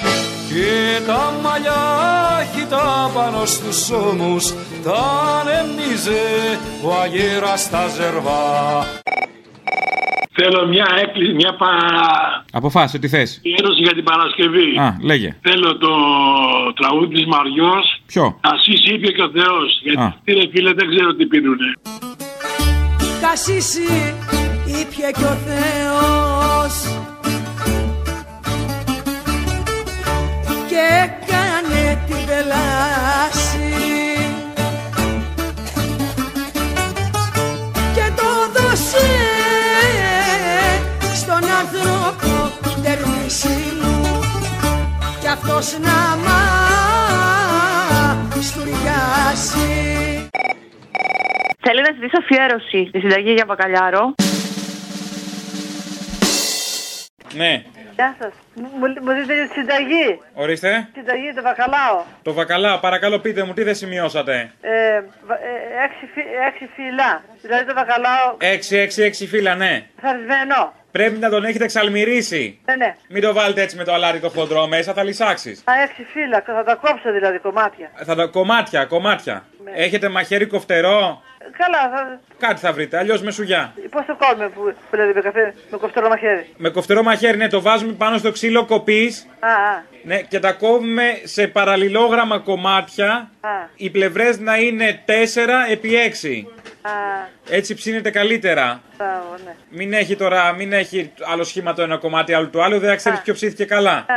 Και 0.50 1.06
τα 1.06 1.34
μαλλιά 1.42 2.48
χυτά 2.56 3.12
πάνω 3.14 3.46
στους 3.46 3.90
ώμους 3.90 4.54
Τα 4.84 5.00
ανέμιζε 5.40 6.60
ο 6.84 6.94
αγέρας 7.02 7.62
στα 7.62 7.88
ζερβά 7.88 8.86
Θέλω 10.36 10.68
μια 10.68 10.88
έκκληση, 11.02 11.34
μια 11.34 11.56
πα... 11.56 11.68
Αποφάσισε 12.52 13.00
τι 13.00 13.08
θες. 13.08 13.38
αφιέρωση 13.38 13.82
για 13.82 13.94
την 13.94 14.04
Παρασκευή. 14.04 14.78
Α, 14.80 14.98
λέγε. 15.02 15.38
Θέλω 15.42 15.78
το 15.78 15.94
τραγούδι 16.80 17.14
της 17.16 17.26
Μαριός. 17.26 18.02
Ποιο; 18.06 18.40
Ασύς 18.42 18.86
είπε 18.92 19.12
και 19.12 19.22
ο 19.22 19.30
Θεός. 19.34 19.80
Γιατί 19.84 20.00
Α. 20.02 20.06
αυτοί 20.06 20.34
ρε 20.34 20.46
φίλε 20.52 20.74
δεν 20.74 20.90
ξέρω 20.90 21.16
τι 21.16 21.26
πίνουνε. 21.26 21.74
Κασίσι 23.22 23.82
ήπια 24.82 25.12
και 25.12 25.24
ο 25.24 25.38
Θεός 25.48 26.74
και 30.70 30.84
έκανε 31.04 32.04
την 32.08 32.26
πελάση 32.28 33.73
κι 45.64 45.76
αυτός 45.76 45.80
να 45.80 46.16
μαστουριάσει 48.36 50.28
Θέλει 51.66 51.82
να 51.82 51.92
ζητήσω 51.94 52.18
αφιέρωση 52.18 52.86
στη 52.90 53.00
συνταγή 53.00 53.32
για 53.34 53.46
μπακαλιάρο. 53.48 54.16
Ναι, 57.34 57.64
Γεια 57.96 58.16
σας. 58.20 58.34
Μου, 58.54 58.88
μου 59.02 59.12
δείτε 59.14 59.34
τη 59.48 59.54
συνταγή; 59.54 60.20
ορίστε. 60.34 60.88
Συνταγή, 60.94 61.34
το 61.34 61.42
βακαλάο. 61.42 62.04
Το 62.22 62.34
βακαλά, 62.34 62.80
παρακαλώ 62.80 63.20
πείτε 63.20 63.44
μου, 63.44 63.54
τι 63.54 63.64
δεν 63.64 63.76
σημειώσατε; 63.76 64.52
Ε, 64.62 65.02
βα- 65.28 65.36
ε, 65.36 65.84
έξι, 65.86 66.06
φυ- 66.14 66.28
έξι 66.48 66.70
φύλλα. 66.76 67.24
Δηλαδή 67.42 67.66
το 67.66 67.74
βακαλάο 67.74 68.36
6-6-6 68.40 69.26
φύλλα, 69.28 69.56
ναι. 69.56 69.86
θαρισμένο. 70.02 70.74
Πρέπει 70.98 71.18
να 71.20 71.30
τον 71.30 71.46
έχετε 71.46 71.64
εξαλμυρίσει. 71.64 72.60
Ναι, 72.66 72.76
ναι. 72.76 72.96
Μην 73.10 73.22
το 73.22 73.34
βάλετε 73.34 73.62
έτσι 73.62 73.76
με 73.76 73.84
το 73.84 73.94
αλάτι 73.94 74.20
το 74.20 74.30
χοντρό 74.30 74.68
μέσα, 74.68 74.94
θα 74.94 75.04
λυσάξεις. 75.04 75.60
Α, 75.66 75.74
έξι 75.84 76.04
φύλλα. 76.14 76.44
Θα 76.46 76.64
τα 76.64 76.76
κόψω 76.76 77.12
δηλαδή 77.12 77.38
κομμάτια. 77.40 77.92
Θα 78.06 78.16
τα 78.16 78.26
κομμάτια, 78.26 78.86
κομμάτια. 78.86 79.46
Ναι. 79.64 79.72
Έχετε 79.76 80.10
μαχαίρι 80.10 80.46
κοφτερό; 80.46 81.22
Ε, 81.38 81.46
Καλά, 81.58 81.80
θα... 81.98 82.20
Κάτι 82.38 82.60
θα 82.60 82.74
βρείτε, 82.74 82.98
αλλιώς 82.98 83.22
με 83.22 83.32
σουγιά. 83.32 83.74
πώς 83.92 84.06
το 84.06 84.16
κόβουμε 84.16 84.50
που, 84.50 84.62
που 84.64 84.74
δηλαδή 84.92 85.14
με 85.14 85.22
καφέ, 85.22 85.54
με 85.72 85.78
κοφτερό 85.78 86.08
μαχαίρι; 86.10 86.48
Με 86.58 86.70
κοφτερό 86.70 87.04
μαχαίρι, 87.04 87.38
ναι, 87.38 87.48
το 87.48 87.62
βάζουμε 87.62 87.94
πάνω 87.94 88.18
στο 88.18 88.32
ξύλο 88.32 88.66
κοπής. 88.66 89.28
Α, 89.40 89.48
α, 89.48 89.84
Ναι, 90.04 90.22
και 90.22 90.40
τα 90.40 90.52
κόβουμε 90.52 91.04
σε 91.24 91.48
παραλληλόγραμμα 91.48 92.40
κομμάτια. 92.40 93.32
Α, 93.46 93.50
Οι 93.76 93.90
πλευρές 93.90 94.40
να 94.40 94.58
είναι 94.58 95.02
4 95.06 95.12
επί 95.72 95.90
6. 95.96 96.48
α, 96.82 96.92
Έτσι 97.50 97.74
ψήνεται 97.76 98.10
καλύτερα. 98.12 98.82
μπράβο, 98.98 99.36
ναι. 99.46 99.56
Μην 99.70 99.94
έχει 99.94 100.16
τώρα, 100.16 100.54
μην 100.54 100.74
έχει 100.74 101.12
άλλο 101.34 101.44
σχήμα 101.44 101.74
το 101.74 101.82
ένα 101.82 101.98
κομμάτι, 101.98 102.34
άλλο 102.34 102.50
το 102.50 102.62
άλλο, 102.62 102.80
δεν 102.80 102.90
θα 102.90 102.96
ξέρεις 102.96 103.20
ποιο 103.22 103.34
ψήθηκε 103.34 103.66
καλά. 103.66 103.92
Α, 103.92 104.14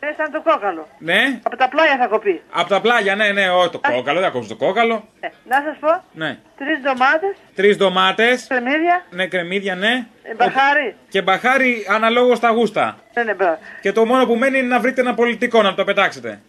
ε, 0.00 0.14
σαν 0.16 0.32
το 0.32 0.42
κόκαλο. 0.42 0.88
Ναι, 0.98 1.40
Από 1.42 1.56
τα 1.56 1.68
πλάγια 1.68 1.96
θα 1.98 2.06
κοπεί. 2.06 2.42
από 2.50 2.68
τα 2.68 2.80
πλάγια, 2.80 3.14
ναι, 3.16 3.28
ναι, 3.32 3.50
όχι 3.50 3.70
το 3.70 3.80
κόκαλο, 3.92 4.18
δεν 4.20 4.28
ακούς 4.28 4.48
το 4.48 4.56
κόκαλο. 4.56 5.08
Ε, 5.20 5.28
να 5.48 5.62
σας 5.66 5.76
πω, 5.80 6.02
Ναι. 6.12 6.38
τρεις 6.58 6.78
ντομάτες, 6.82 7.36
Τρεις 7.54 7.76
ντομάτες, 7.76 8.46
κρεμμύδια, 8.48 9.04
ναι, 9.10 9.26
κρεμμύδια, 9.26 9.74
ναι. 9.74 10.06
ε, 10.22 10.34
μπαχάρι. 10.34 10.94
Και 11.08 11.22
μπαχάρι 11.22 11.86
αναλόγως 11.88 12.36
στα 12.38 12.50
γούστα. 12.50 12.98
Ναι, 13.14 13.22
ναι, 13.22 13.34
μπράβο. 13.34 13.58
Και 13.80 13.92
το 13.92 14.04
μόνο 14.06 14.26
που 14.26 14.34
μένει 14.36 14.58
είναι 14.58 14.66
να 14.66 14.80
βρείτε 14.80 15.00
ένα 15.00 15.14
πολιτικό 15.14 15.62
να 15.62 15.74
το 15.74 15.84
πετάξετε. 15.84 16.40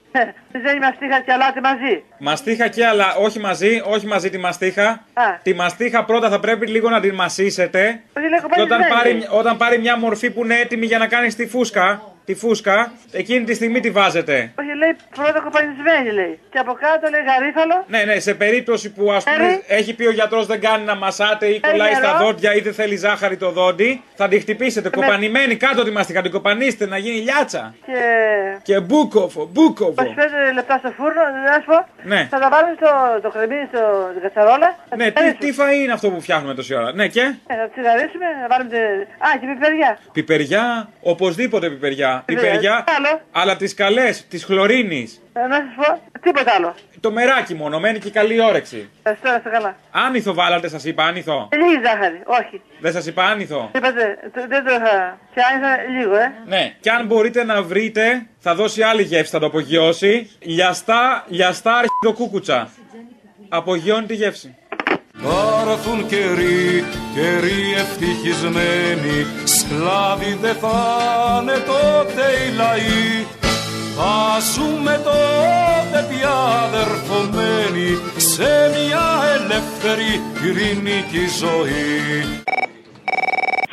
Δεν 0.51 0.77
μαστίχα 0.81 1.19
και 1.21 1.31
αλάτι 1.31 1.59
μαζί. 1.61 2.03
Μαστίχα 2.19 2.67
και 2.67 2.85
αλλά 2.85 3.15
όχι 3.15 3.39
μαζί, 3.39 3.81
όχι 3.85 4.05
μαζί 4.07 4.29
τη 4.29 4.37
μαστίχα. 4.37 4.87
Α. 4.89 5.23
Τη 5.43 5.53
μαστίχα 5.53 6.05
πρώτα 6.05 6.29
θα 6.29 6.39
πρέπει 6.39 6.67
λίγο 6.67 6.89
να 6.89 6.99
την 6.99 7.15
μασίσετε. 7.15 8.01
Όχι, 8.17 8.29
λέει 8.29 8.39
Και 8.39 8.61
όταν 8.61 8.79
κοπανισμένη. 8.79 9.21
πάρει, 9.21 9.39
όταν 9.39 9.57
πάρει 9.57 9.79
μια 9.79 9.97
μορφή 9.97 10.31
που 10.31 10.43
είναι 10.43 10.55
έτοιμη 10.59 10.85
για 10.85 10.97
να 10.97 11.07
κάνει 11.07 11.33
τη 11.33 11.47
φούσκα, 11.47 12.01
τη 12.27 12.35
φούσκα, 12.35 12.91
εκείνη 13.11 13.43
τη 13.45 13.53
στιγμή 13.53 13.79
τη 13.79 13.89
βάζετε. 13.91 14.51
Όχι, 14.59 14.73
λέει 14.77 14.95
πρώτα 15.15 15.39
κοπανισμένη, 15.39 16.11
λέει. 16.11 16.39
Και 16.51 16.57
από 16.59 16.73
κάτω 16.73 17.09
λέει 17.09 17.21
γαρίφαλο. 17.29 17.83
Ναι, 17.87 18.03
ναι, 18.03 18.19
σε 18.19 18.33
περίπτωση 18.33 18.91
που 18.91 19.11
ας 19.11 19.23
πούμε 19.23 19.45
Έρη. 19.45 19.63
έχει 19.67 19.93
πει 19.95 20.05
ο 20.05 20.11
γιατρός 20.11 20.45
δεν 20.45 20.59
κάνει 20.61 20.83
να 20.83 20.95
μασάτε 20.95 21.45
ή 21.45 21.49
Έρη 21.63 21.71
κολλάει 21.71 21.93
στα 21.93 22.11
νερό. 22.13 22.25
δόντια 22.25 22.53
ή 22.55 22.59
δεν 22.59 22.73
θέλει 22.73 22.95
ζάχαρη 22.95 23.37
το 23.37 23.51
δόντι, 23.51 24.01
θα 24.15 24.27
τη 24.27 24.39
χτυπήσετε 24.39 24.89
κοπανημένη 24.89 25.55
κάτω 25.55 25.83
τη 25.83 25.91
μαστίχα, 25.91 26.21
την 26.21 26.31
κοπανίστε 26.31 26.85
να 26.87 26.97
γίνει 26.97 27.15
λιάτσα. 27.19 27.75
Και. 27.85 27.93
Και 28.63 28.79
μπούκοβο, 28.79 29.49
μπούκοβο. 29.51 29.93
25 29.97 30.53
λεπτά 30.53 30.77
στο 30.77 30.91
φούρνο, 30.97 31.21
να 31.45 31.53
σου 31.53 31.65
πω. 31.65 31.85
Ναι. 32.03 32.27
Θα 32.31 32.39
τα 32.39 32.49
βάλουμε 32.49 32.73
στο 32.79 32.89
το 33.21 33.29
κρεμμύδι 33.29 33.67
στο 33.71 34.09
την 34.13 34.21
κατσαρόλα. 34.21 34.75
Θα 34.89 34.95
Ναι, 34.95 35.11
τις, 35.11 35.35
τι 35.39 35.49
φαΐ 35.59 35.81
είναι 35.83 35.91
αυτό 35.93 36.09
που 36.09 36.21
φτιάχνουμε 36.21 36.53
τόση 36.53 36.75
ώρα; 36.75 36.93
Ναι, 36.93 37.07
και; 37.07 37.21
Ε, 37.47 37.55
θα 37.55 37.69
τσιγαρίσουμε, 37.71 38.25
να 38.41 38.47
βάλουμε. 38.47 38.69
τε- 38.69 39.07
Α, 39.27 39.27
και 39.39 39.45
πιπεριά. 39.53 39.97
πιπεριά, 40.11 40.89
οπωσδήποτε 41.01 41.69
πιπεριά. 41.69 42.16
Πιπεριά. 42.25 42.49
Πιπεριά, 42.51 42.83
Άλλο; 42.97 43.21
αλλά 43.31 43.55
τις 43.55 43.73
καλές, 43.73 44.27
τη 44.27 44.37
χλωρίνη. 44.39 45.09
Ε, 45.33 45.47
να 45.47 45.55
σας 45.55 45.65
πω, 45.87 46.19
τίποτα 46.21 46.51
άλλο. 46.57 46.75
Το 46.99 47.11
μεράκι 47.11 47.53
μόνο, 47.53 47.79
μένει 47.79 47.99
και 47.99 48.09
καλή 48.09 48.41
όρεξη. 48.41 48.89
Ευχαριστώ, 48.97 49.29
να 49.29 49.35
είστε 49.35 49.49
καλά. 49.49 49.75
Άνηθο 49.91 50.33
βάλατε, 50.33 50.67
σας 50.67 50.83
είπα 50.85 51.03
άνηθο. 51.03 51.47
Ε, 51.51 51.55
Λίγη 51.57 51.79
ζάχαρη, 51.85 52.21
όχι. 52.25 52.61
Δεν 52.79 52.91
σας 52.91 53.05
είπα 53.05 53.23
άνηθο. 53.25 53.69
Είπατε, 53.75 54.17
το- 54.33 54.45
δεν 54.47 54.63
το 54.65 54.73
είχα. 54.73 55.17
Και 55.33 55.41
άνοιξα 55.51 55.83
λίγο, 55.99 56.15
ε. 56.15 56.31
Ναι, 56.47 56.73
και 56.79 56.89
αν 56.89 57.05
μπορείτε 57.05 57.43
να 57.43 57.61
βρείτε, 57.63 58.25
θα 58.39 58.55
δώσει 58.55 58.81
άλλη 58.81 59.01
γεύση, 59.03 59.31
θα 59.31 59.39
το 59.39 59.45
απογειώσει. 59.45 60.31
Λιαστά, 60.39 61.25
λιαστά 61.27 61.73
αρχιδοκούκουτσα. 61.75 62.69
Απογειώνει 63.49 64.05
τη 64.05 64.15
γεύση. 64.15 64.55
Θα 65.23 65.71
έρθουν 65.71 66.07
καιροί, 66.07 66.83
καιροί 67.15 67.61
ευτυχισμένοι 67.83 69.17
Σκλάβοι 69.43 70.37
δεν 70.41 70.55
θα 70.55 70.77
είναι 71.41 71.57
τότε 71.71 72.23
οι 72.39 72.55
λαοί 72.61 73.25
Θα 73.97 74.15
ζούμε 74.53 75.01
τότε 75.03 75.99
πια 76.09 76.35
αδερφωμένοι 76.67 77.89
Σε 78.33 78.51
μια 78.75 79.05
ελεύθερη 79.37 80.11
ειρηνική 80.45 81.25
ζωή 81.41 82.43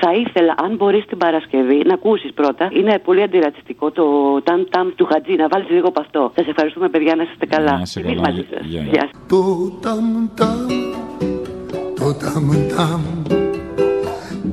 Θα 0.01 0.13
ήθελα, 0.13 0.55
αν 0.65 0.77
μπορείς 0.77 1.05
την 1.07 1.19
Παρασκευή, 1.19 1.83
να 1.87 1.95
ακούσεις 1.95 2.33
πρώτα. 2.35 2.69
Είναι 2.73 2.99
πολύ 3.05 3.23
αντιρατσιστικό 3.23 3.91
το 3.91 4.05
ταμ 4.43 4.61
ταμ 4.71 4.89
του 4.97 5.05
Χατζή. 5.11 5.35
Να 5.35 5.49
βάλεις 5.49 5.69
λίγο 5.71 5.89
από 5.89 6.01
αυτό. 6.01 6.33
Σας 6.37 6.47
ευχαριστούμε, 6.47 6.89
παιδιά, 6.89 7.15
να 7.15 7.23
είστε 7.23 7.47
καλά. 7.47 7.73
Να 7.73 7.81
είστε 7.83 8.01
Εμείς 8.01 8.15
καλά. 8.15 8.29
μαζί 8.29 8.45
σας. 8.51 8.65
Γεια. 8.67 8.83
Γεια 8.83 9.01
σας. 9.01 9.11
Το 9.29 9.41
ταμ 9.83 10.07
ταμ, 10.35 10.67
το 12.05 12.13
ταμ 12.13 12.51
ταμ 12.77 13.03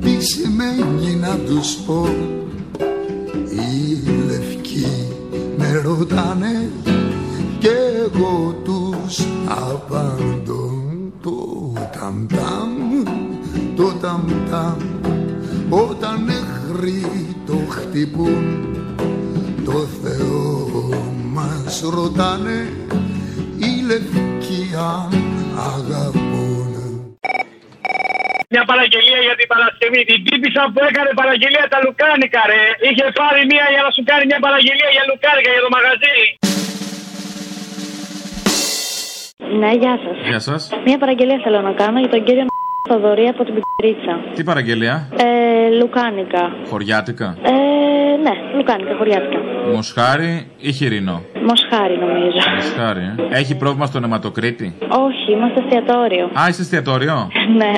Τι 0.00 0.24
σημαίνει 0.24 1.14
να 1.20 1.36
τους 1.36 1.74
πω 1.86 2.08
Οι 3.50 4.08
λευκοί 4.26 4.86
με 5.56 5.82
ρωτάνε 5.84 6.70
και 7.58 7.70
εγώ 8.04 8.54
τους 8.64 9.18
απαντώ. 9.46 10.70
Το 11.22 11.72
ταμ 11.98 12.26
ταμ, 12.26 13.04
το 13.76 13.92
ταμ 14.00 14.22
ταμ 14.50 14.76
Όταν 15.68 16.28
εχθροί 16.28 17.36
το 17.46 17.56
χτυπούν 17.68 18.66
το 19.64 19.86
Θεό 20.02 20.68
μας 21.32 21.82
ρωτάνε 21.94 22.72
οι 23.56 23.82
λευκοί 23.86 24.68
αν 24.74 25.22
αγαπούν 25.56 26.21
Μια 28.52 28.64
παραγγελία 28.70 29.20
για 29.26 29.34
την 29.40 29.46
Παρασκευή. 29.52 30.00
Την 30.10 30.18
τύπησα 30.28 30.62
που 30.72 30.80
έκανε 30.88 31.10
παραγγελία 31.20 31.64
τα 31.72 31.78
λουκάνικα, 31.84 32.40
ρε. 32.52 32.62
Είχε 32.88 33.04
πάρει 33.20 33.40
μία 33.52 33.66
για 33.74 33.82
να 33.86 33.90
σου 33.96 34.02
κάνει 34.10 34.24
μια 34.30 34.40
παραγγελία 34.46 34.90
για 34.96 35.02
λουκάνικα 35.10 35.50
για 35.56 35.62
το 35.66 35.70
μαγαζί. 35.76 36.16
Ναι, 39.60 39.70
γεια 39.82 39.94
σας. 40.04 40.16
Γεια 40.30 40.40
σας. 40.48 40.60
Μία 40.86 40.98
παραγγελία 41.02 41.38
θέλω 41.44 41.60
να 41.68 41.72
κάνω 41.82 41.98
για 42.04 42.08
τον 42.14 42.22
κύριο 42.26 42.44
Θοδωρή 42.88 43.26
από 43.32 43.42
την 43.46 43.54
Πιπερίτσα. 43.56 44.14
Τι 44.36 44.42
παραγγελία, 44.50 44.94
Ε, 45.26 45.28
λουκάνικα. 45.80 46.42
χωριάτικα, 46.70 47.28
Ε, 47.42 47.50
ναι, 48.26 48.34
λουκάνικα, 48.56 48.94
χωριάτικα. 48.98 49.38
μοσχάρι 49.74 50.32
ή 50.58 50.72
χοιρινό; 50.72 51.22
Μοσχάρι 51.48 51.96
νομίζω. 51.98 52.38
Μοσχάρι, 52.54 53.00
ε. 53.30 53.38
Έχει 53.38 53.56
πρόβλημα 53.56 53.86
στον 53.86 54.04
αιματοκρίτη. 54.04 54.74
Όχι, 55.06 55.32
είμαστε 55.32 55.58
εστιατόριο. 55.64 56.24
Α, 56.40 56.48
είσαι 56.48 56.62
εστιατόριο; 56.62 57.30
ναι. 57.60 57.72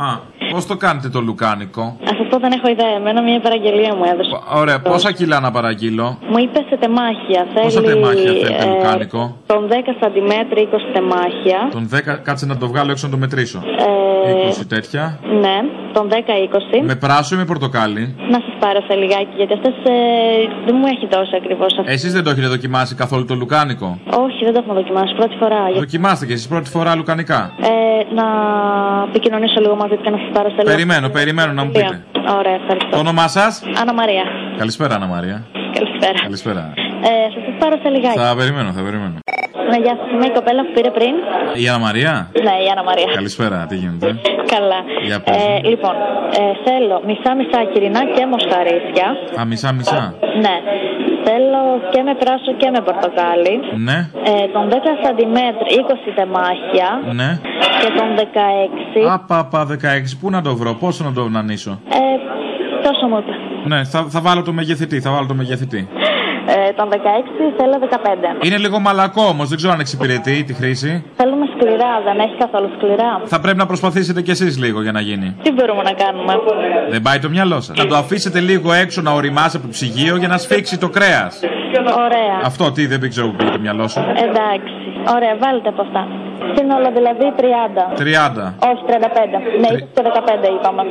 Α, 0.00 0.20
πώς 0.52 0.66
το 0.66 0.76
κάνετε 0.76 1.08
το 1.08 1.20
λουκάνικο; 1.20 1.82
Α 1.82 2.12
σα 2.18 2.24
πω, 2.30 2.38
δεν 2.38 2.52
έχω 2.52 2.68
ιδέα. 2.68 2.92
Εμένα 2.96 3.22
μία 3.22 3.40
παραγγελία 3.40 3.94
μου 3.94 4.04
έδωσε. 4.12 4.30
Ωραία, 4.54 4.80
πόσα 4.80 5.12
κιλά 5.12 5.40
να 5.40 5.50
παραγγείλω; 5.50 6.18
Μου 6.30 6.38
είπε 6.38 6.64
σε 6.68 6.76
τεμάχια. 6.76 7.46
Πόσα 7.54 7.80
Θέλει, 7.80 7.92
τεμάχια 7.92 8.32
θέλετε 8.32 8.64
ε, 8.64 8.68
λουκάνικο; 8.74 9.36
Τον 9.46 9.68
10 9.68 9.72
cm 10.00 10.32
20 10.58 10.64
τεμάχια. 10.92 11.58
Τον 11.70 11.88
10, 11.94 12.18
κάτσε 12.22 12.46
να 12.46 12.56
το 12.56 12.66
βγάλω 12.68 12.90
έξω 12.90 13.06
να 13.06 13.12
το 13.12 13.18
μετρήσω. 13.18 13.62
Ε, 14.26 14.62
20 14.62 14.66
τέτοια. 14.68 15.18
ναι, 15.40 15.56
τον 15.92 16.08
10-20. 16.08 16.82
Με 16.84 16.94
πράσο 16.94 17.34
ή 17.34 17.38
με 17.38 17.44
πορτοκάλι; 17.44 18.14
Να 18.34 18.38
σας 18.44 18.54
πάρω 18.58 18.80
σε 18.88 18.94
λιγάκι, 18.94 19.32
γιατί 19.36 19.52
αυτές 19.58 19.74
δεν 20.66 20.74
μου 20.80 20.86
έχει 20.94 21.06
δώσει 21.14 21.32
ακριβώς 21.40 21.70
αυτό. 21.78 21.90
Εσείς 21.96 22.12
δεν 22.12 22.22
το 22.24 22.30
έχετε 22.30 22.46
δοκιμάσει 22.46 22.94
καθόλου 22.94 23.24
το 23.24 23.34
λουκάνικο; 23.34 23.98
Όχι, 24.24 24.40
δεν 24.44 24.52
το 24.54 24.58
έχουμε 24.62 24.74
δοκιμάσει. 24.80 25.14
Πρώτη 25.14 25.36
φορά. 25.42 25.60
Για- 25.70 25.80
Δοκιμάστε 25.80 26.26
και 26.26 26.32
εσείς 26.32 26.48
πρώτη 26.48 26.68
φορά 26.70 26.94
λουκανικά; 26.94 27.40
Ε, 27.60 28.14
να 28.18 28.26
επικοινωνήσω 29.08 29.60
λίγο 29.60 29.74
μαζί 29.76 29.94
του 29.96 30.02
και 30.02 30.10
να 30.10 30.18
σας 30.22 30.28
πάρω 30.32 30.48
σε 30.48 30.56
λίγο. 30.56 30.70
Περιμένω, 30.74 31.08
περιμένω 31.08 31.52
να 31.52 31.64
μου 31.64 31.70
πείτε. 31.70 32.04
Ωραία, 32.38 32.54
ευχαριστώ. 32.60 32.88
Το 32.90 32.98
όνομά 32.98 33.28
σας; 33.28 33.62
Άννα 33.80 33.94
Μαρία. 33.94 34.24
Καλησπέρα, 34.56 34.94
Ανna 34.98 35.08
Μαρία. 35.14 35.46
Καλησπέρα. 35.78 36.18
Καλησπέρα. 36.22 36.72
Ε, 37.02 37.08
θα 37.34 37.40
σας 37.46 37.54
πάρω 37.58 37.76
σε 37.82 37.88
λιγάκι. 37.88 38.18
Θα 38.18 38.34
περιμένω, 38.36 38.70
θα 38.72 38.82
περιμένω. 38.82 39.14
Ναι, 39.70 39.76
γεια 39.84 39.94
σας. 40.00 40.08
Είμαι 40.12 40.26
η 40.32 40.34
κοπέλα 40.38 40.60
που 40.66 40.72
πήρε 40.76 40.90
πριν. 40.98 41.14
Η 41.62 41.64
Ανna 41.72 41.80
Μαρία. 41.86 42.12
Ναι, 42.46 42.54
η 42.64 42.66
Άννα 42.72 42.84
Μαρία. 42.90 43.08
Καλησπέρα, 43.20 43.56
τι 43.70 43.76
γίνεται; 43.82 44.06
Καλά. 44.54 44.80
Για 45.08 45.18
πες. 45.24 45.36
Ε, 45.36 45.68
λοιπόν, 45.70 45.94
ε, 46.40 46.42
θέλω 46.66 46.96
μισά-μισά 47.08 47.60
χοιρινά 47.70 48.02
και 48.14 48.22
μοσχαρίσια. 48.34 49.06
Α, 49.40 49.42
μισά 49.50 49.70
μισά. 49.78 50.02
Ναι. 50.44 50.56
Θέλω 51.26 51.62
και 51.92 52.00
με 52.08 52.14
πράσο 52.22 52.52
και 52.60 52.68
με 52.74 52.80
πορτοκάλι. 52.88 53.54
Ναι, 53.88 53.98
Ε, 54.30 54.46
τον 54.54 54.64
10 54.72 54.74
cm 55.04 55.38
20 55.80 56.10
τεμάχια. 56.18 56.88
ναι. 57.20 57.30
Και 57.82 57.90
τον 57.98 58.08
16. 58.16 59.12
Απαπα 59.16 59.60
16, 59.66 60.16
πού 60.20 60.30
να 60.30 60.40
το 60.42 60.56
βρω, 60.56 60.74
πόσο 60.74 61.04
να 61.04 61.12
το 61.12 61.28
νανίσω. 61.28 61.80
Ε, 61.88 61.98
τόσο 62.86 63.06
μου 63.06 63.18
είπες. 63.18 63.36
Ναι, 63.64 63.84
θα, 63.84 64.06
θα 64.08 64.20
βάλω 64.20 64.42
το 64.42 64.52
μεγεθητή, 64.52 65.00
θα 65.00 65.10
βάλω 65.10 65.26
το 65.26 65.34
μεγεθητή. 65.34 65.88
Ε, 66.78 66.82
τον 66.82 66.88
16 66.90 66.96
θέλω 67.58 67.78
15. 68.40 68.46
Είναι 68.46 68.56
λίγο 68.56 68.78
μαλακό 68.78 69.22
όμως, 69.22 69.48
δεν 69.48 69.56
ξέρω 69.56 69.72
αν 69.72 69.80
εξυπηρετεί 69.80 70.44
τη 70.44 70.52
χρήση. 70.54 71.04
Θέλουμε 71.16 71.46
σκληρά, 71.56 71.92
δεν 72.04 72.18
έχει 72.18 72.36
καθόλου 72.38 72.70
σκληρά. 72.76 73.20
Θα 73.24 73.40
πρέπει 73.40 73.58
να 73.58 73.66
προσπαθήσετε 73.66 74.22
κι 74.22 74.30
εσείς 74.30 74.58
λίγο 74.58 74.82
για 74.82 74.92
να 74.92 75.00
γίνει. 75.00 75.36
Τι 75.42 75.52
μπορούμε 75.52 75.82
να 75.82 75.92
κάνουμε; 75.92 76.32
Δεν 76.90 77.02
πάει 77.02 77.18
το 77.18 77.28
μυαλό 77.28 77.60
σας. 77.60 77.76
Να 77.76 77.86
το 77.86 77.96
αφήσετε 77.96 78.40
λίγο 78.40 78.72
έξω 78.72 79.00
να 79.02 79.10
οριμάσει 79.10 79.56
από 79.56 79.66
το 79.66 79.72
ψυγείο 79.72 80.16
για 80.16 80.28
να 80.28 80.38
σφίξει 80.38 80.78
το 80.78 80.88
κρέας. 80.88 81.40
Ωραία. 82.06 82.40
Αυτό 82.44 82.72
τι 82.72 82.86
δεν 82.86 83.08
ξέρω 83.08 83.26
που 83.28 83.36
πήγε 83.36 83.50
το 83.50 83.60
μυαλό 83.60 83.88
σου. 83.88 84.00
Εντάξει. 84.00 84.72
Ωραία, 85.14 85.36
βάλτε 85.42 85.68
από 85.68 85.82
αυτά. 85.82 86.06
Σύνολο 86.56 86.92
δηλαδή 86.94 87.24
30. 87.36 87.42
30. 87.98 88.52
Όχι, 88.70 88.82
35. 88.86 89.38
Ναι, 89.60 89.68
20 89.72 89.82
και 89.94 90.02
15 90.04 90.48
είπαμε. 90.58 90.82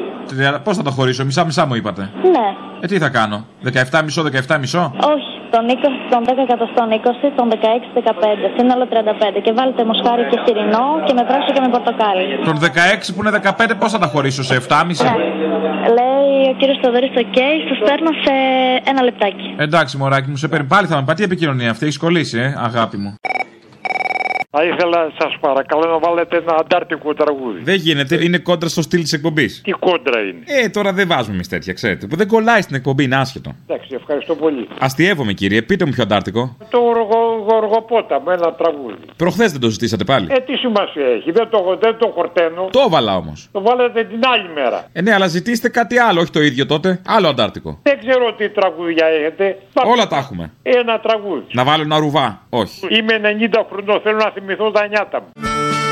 Πώς 0.63 0.77
θα 0.77 0.83
το 0.83 0.91
χωρίσω, 0.91 1.25
μισά-μισά 1.25 1.65
μου 1.65 1.75
είπατε. 1.75 2.09
Ναι. 2.23 2.47
Ε, 2.79 2.87
τι 2.87 2.97
θα 2.97 3.09
κάνω, 3.09 3.45
17 3.91 4.01
μισό, 4.03 4.23
17 4.47 4.57
μισό; 4.59 4.93
Όχι, 5.13 5.36
τον 5.53 5.63
20, 5.75 5.89
τον 6.13 6.21
10 6.27 6.29
εκατοστών 6.47 6.87
20, 6.91 7.25
τον 7.39 7.47
16, 7.53 7.55
15. 7.99 8.45
Σύνολο 8.57 8.85
35. 8.93 9.39
Και 9.45 9.51
βάλτε 9.57 9.81
μοσχάρι 9.89 10.23
και 10.31 10.37
χοιρινό 10.43 10.85
και 11.05 11.13
με 11.17 11.23
πράσο 11.29 11.49
και 11.55 11.61
με 11.65 11.69
πορτοκάλι. 11.75 12.23
Τον 12.49 12.57
16 12.59 13.13
που 13.13 13.19
είναι 13.21 13.31
15, 13.31 13.75
πώς 13.81 13.89
θα 13.93 13.99
τα 14.03 14.07
χωρίσω, 14.13 14.43
σε 14.49 14.55
7,5. 14.55 15.11
Λέει 15.97 16.27
ο 16.51 16.55
κύριος 16.59 16.77
Θοδωρής, 16.81 17.09
οκ, 17.23 17.39
σας 17.69 17.79
παίρνω 17.87 18.11
σε 18.23 18.33
ένα 18.91 19.01
λεπτάκι. 19.07 19.47
Εντάξει, 19.57 19.97
μωράκι 19.97 20.29
μου, 20.29 20.37
σε 20.43 20.47
παίρνει. 20.47 20.67
Πάλι 20.67 20.87
θα 20.87 20.95
με 20.95 21.03
πάθει 21.07 21.21
η 21.21 21.27
επικοινωνία 21.31 21.69
αυτή, 21.69 21.83
έχεις 21.85 21.97
κολλήσει, 21.97 22.37
ε, 22.39 22.53
αγάπη 22.69 22.97
μου. 22.97 23.11
Θα 24.49 24.63
ήθελα, 24.63 25.11
σας 25.19 25.37
παρακαλώ, 25.39 25.85
να 25.91 25.99
βάλετε 25.99 26.37
ένα 26.37 26.55
αντάρτικο 26.59 27.13
τραγούδι. 27.13 27.59
Δεν 27.63 27.75
γίνεται, 27.75 28.23
είναι 28.23 28.37
κόντρα 28.37 28.69
στο 28.69 28.81
στυλ 28.81 29.01
της 29.01 29.13
εκπομπής. 29.13 29.61
Τι 29.63 29.71
κόντρα 29.71 30.19
είναι; 30.21 30.43
Ε, 30.45 30.69
τώρα 30.69 30.93
δεν 30.93 31.07
βάζουμε 31.07 31.33
εμείς 31.33 31.47
τέτοια, 31.47 31.73
ξέρετε. 31.73 32.07
Που 32.07 32.15
δεν 32.15 32.27
κολλάει 32.27 32.61
στην 32.61 32.75
εκπομπή, 32.75 33.03
είναι 33.03 33.15
άσχετο. 33.15 33.55
Εντάξει, 33.67 33.95
ευχαριστώ 33.95 34.35
πολύ. 34.35 34.67
Αστειεύομαι, 34.79 35.33
κύριε, 35.33 35.61
πείτε 35.61 35.85
μου 35.85 35.91
πιο 35.91 36.03
αντάρτικο. 36.03 36.57
Το 36.69 36.77
γοργο, 36.77 37.45
γοργοπόταμο, 37.49 38.25
ένα 38.29 38.53
τραγούδι. 38.53 38.95
Προχθές 39.15 39.51
δεν 39.51 39.61
το 39.61 39.69
ζητήσατε 39.69 40.03
πάλι. 40.03 40.27
Ε, 40.31 40.39
τι 40.39 40.55
σημασία 40.55 41.05
έχει, 41.05 41.31
δεν 41.31 41.49
το, 41.49 41.77
δεν 41.81 41.97
το 41.97 42.11
χορταίνω. 42.15 42.67
Το 42.71 42.79
έβαλα 42.87 43.15
όμως. 43.15 43.49
Το 43.51 43.61
βάλετε 43.61 44.03
την 44.03 44.19
άλλη 44.33 44.49
μέρα. 44.53 44.87
Ε, 44.93 45.01
ναι, 45.01 45.13
αλλά 45.13 45.27
ζητήστε 45.27 45.69
κάτι 45.69 45.97
άλλο, 45.97 46.19
όχι 46.19 46.31
το 46.31 46.41
ίδιο 46.41 46.65
τότε. 46.65 47.01
Άλλο 47.07 47.27
αντάρτικο. 47.27 47.79
Δεν 47.83 47.99
ξέρω 47.99 48.33
τι 48.33 48.49
τραγούδια 48.49 49.05
έχετε. 49.05 49.57
Όλα 49.85 50.07
τα 50.07 50.17
έχουμε. 50.17 50.51
Ένα 50.63 50.99
τραγούδι. 50.99 51.45
Να 51.51 51.63
βάλω 51.63 51.83
ένα 51.83 51.97
ρουβά. 51.97 52.41
Όχι. 52.49 52.87
Είμαι 52.97 53.19
90 53.51 53.63
χρονών, 53.71 54.01
θέλω 54.01 54.17
να 54.17 54.29
θυμηθώ 54.31 54.46
τα 54.71 54.87
νιάτα 54.87 55.19
μου. 55.21 55.86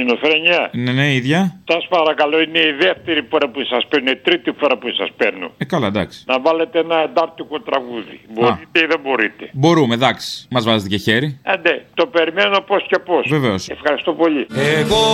Ελληνοφρένια. 0.00 0.70
Ναι, 0.72 0.92
ναι, 0.92 1.06
ίδια. 1.14 1.40
Σας 1.72 1.86
παρακαλώ, 1.88 2.40
είναι 2.40 2.58
η 2.58 2.72
δεύτερη 2.80 3.22
φορά 3.30 3.48
που 3.48 3.60
σας 3.72 3.82
παίρνω, 3.88 4.10
η 4.10 4.16
τρίτη 4.16 4.50
φορά 4.60 4.76
που 4.78 4.88
σας 4.98 5.10
παίρνω. 5.16 5.50
Ε, 5.58 5.64
καλά, 5.64 5.86
εντάξει. 5.86 6.24
Να 6.26 6.40
βάλετε 6.40 6.78
ένα 6.78 6.96
εντάρτικο 7.02 7.60
τραγούδι. 7.60 8.20
Μπορείτε 8.34 8.78
ή 8.84 8.86
δεν 8.92 9.00
μπορείτε. 9.04 9.50
Μπορούμε, 9.52 9.94
εντάξει. 9.94 10.46
Μας 10.50 10.64
βάζετε 10.64 10.88
και 10.88 10.96
χέρι. 10.96 11.40
Άντε, 11.44 11.84
το 11.94 12.06
περιμένω 12.06 12.60
πώς 12.60 12.86
και 12.88 12.98
πώς. 12.98 13.24
Βεβαίως. 13.28 13.68
Ευχαριστώ 13.68 14.12
πολύ. 14.12 14.46
Εγώ 14.78 15.04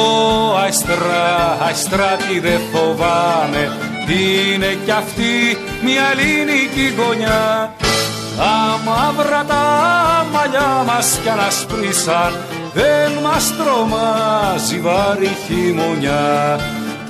αϊστρά, 0.63 1.59
αϊστρά 1.67 2.17
τι 2.17 2.39
δεν 2.41 2.61
φοβάμαι 2.73 3.63
Είναι 4.09 4.71
κι 4.85 4.91
αυτή 4.91 5.33
μια 5.85 6.05
ελληνική 6.13 6.87
γωνιά 6.99 7.75
Τα 8.37 8.81
μαύρα 8.85 9.45
τα 9.45 9.65
μαλλιά 10.33 10.85
μας 10.87 11.19
κι 11.23 11.29
ανασπρίσαν 11.29 12.33
Δεν 12.75 13.13
μας 13.23 13.53
τρομάζει 13.57 14.81
βάρη 14.81 15.31
χειμωνιά. 15.47 16.59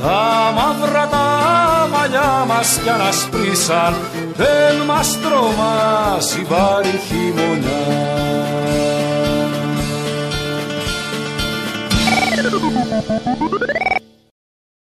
Τα 0.02 0.52
μαύρα 0.56 1.06
τα 1.08 1.88
μαλλιά 1.92 2.44
μας 2.48 2.78
κι 2.82 2.90
ανασπρίσαν 2.90 3.94
Δεν 4.36 4.76
μας 4.86 5.18
τρομάζει 5.20 6.46
βάρη 6.48 7.00
χειμωνιά 7.06 8.25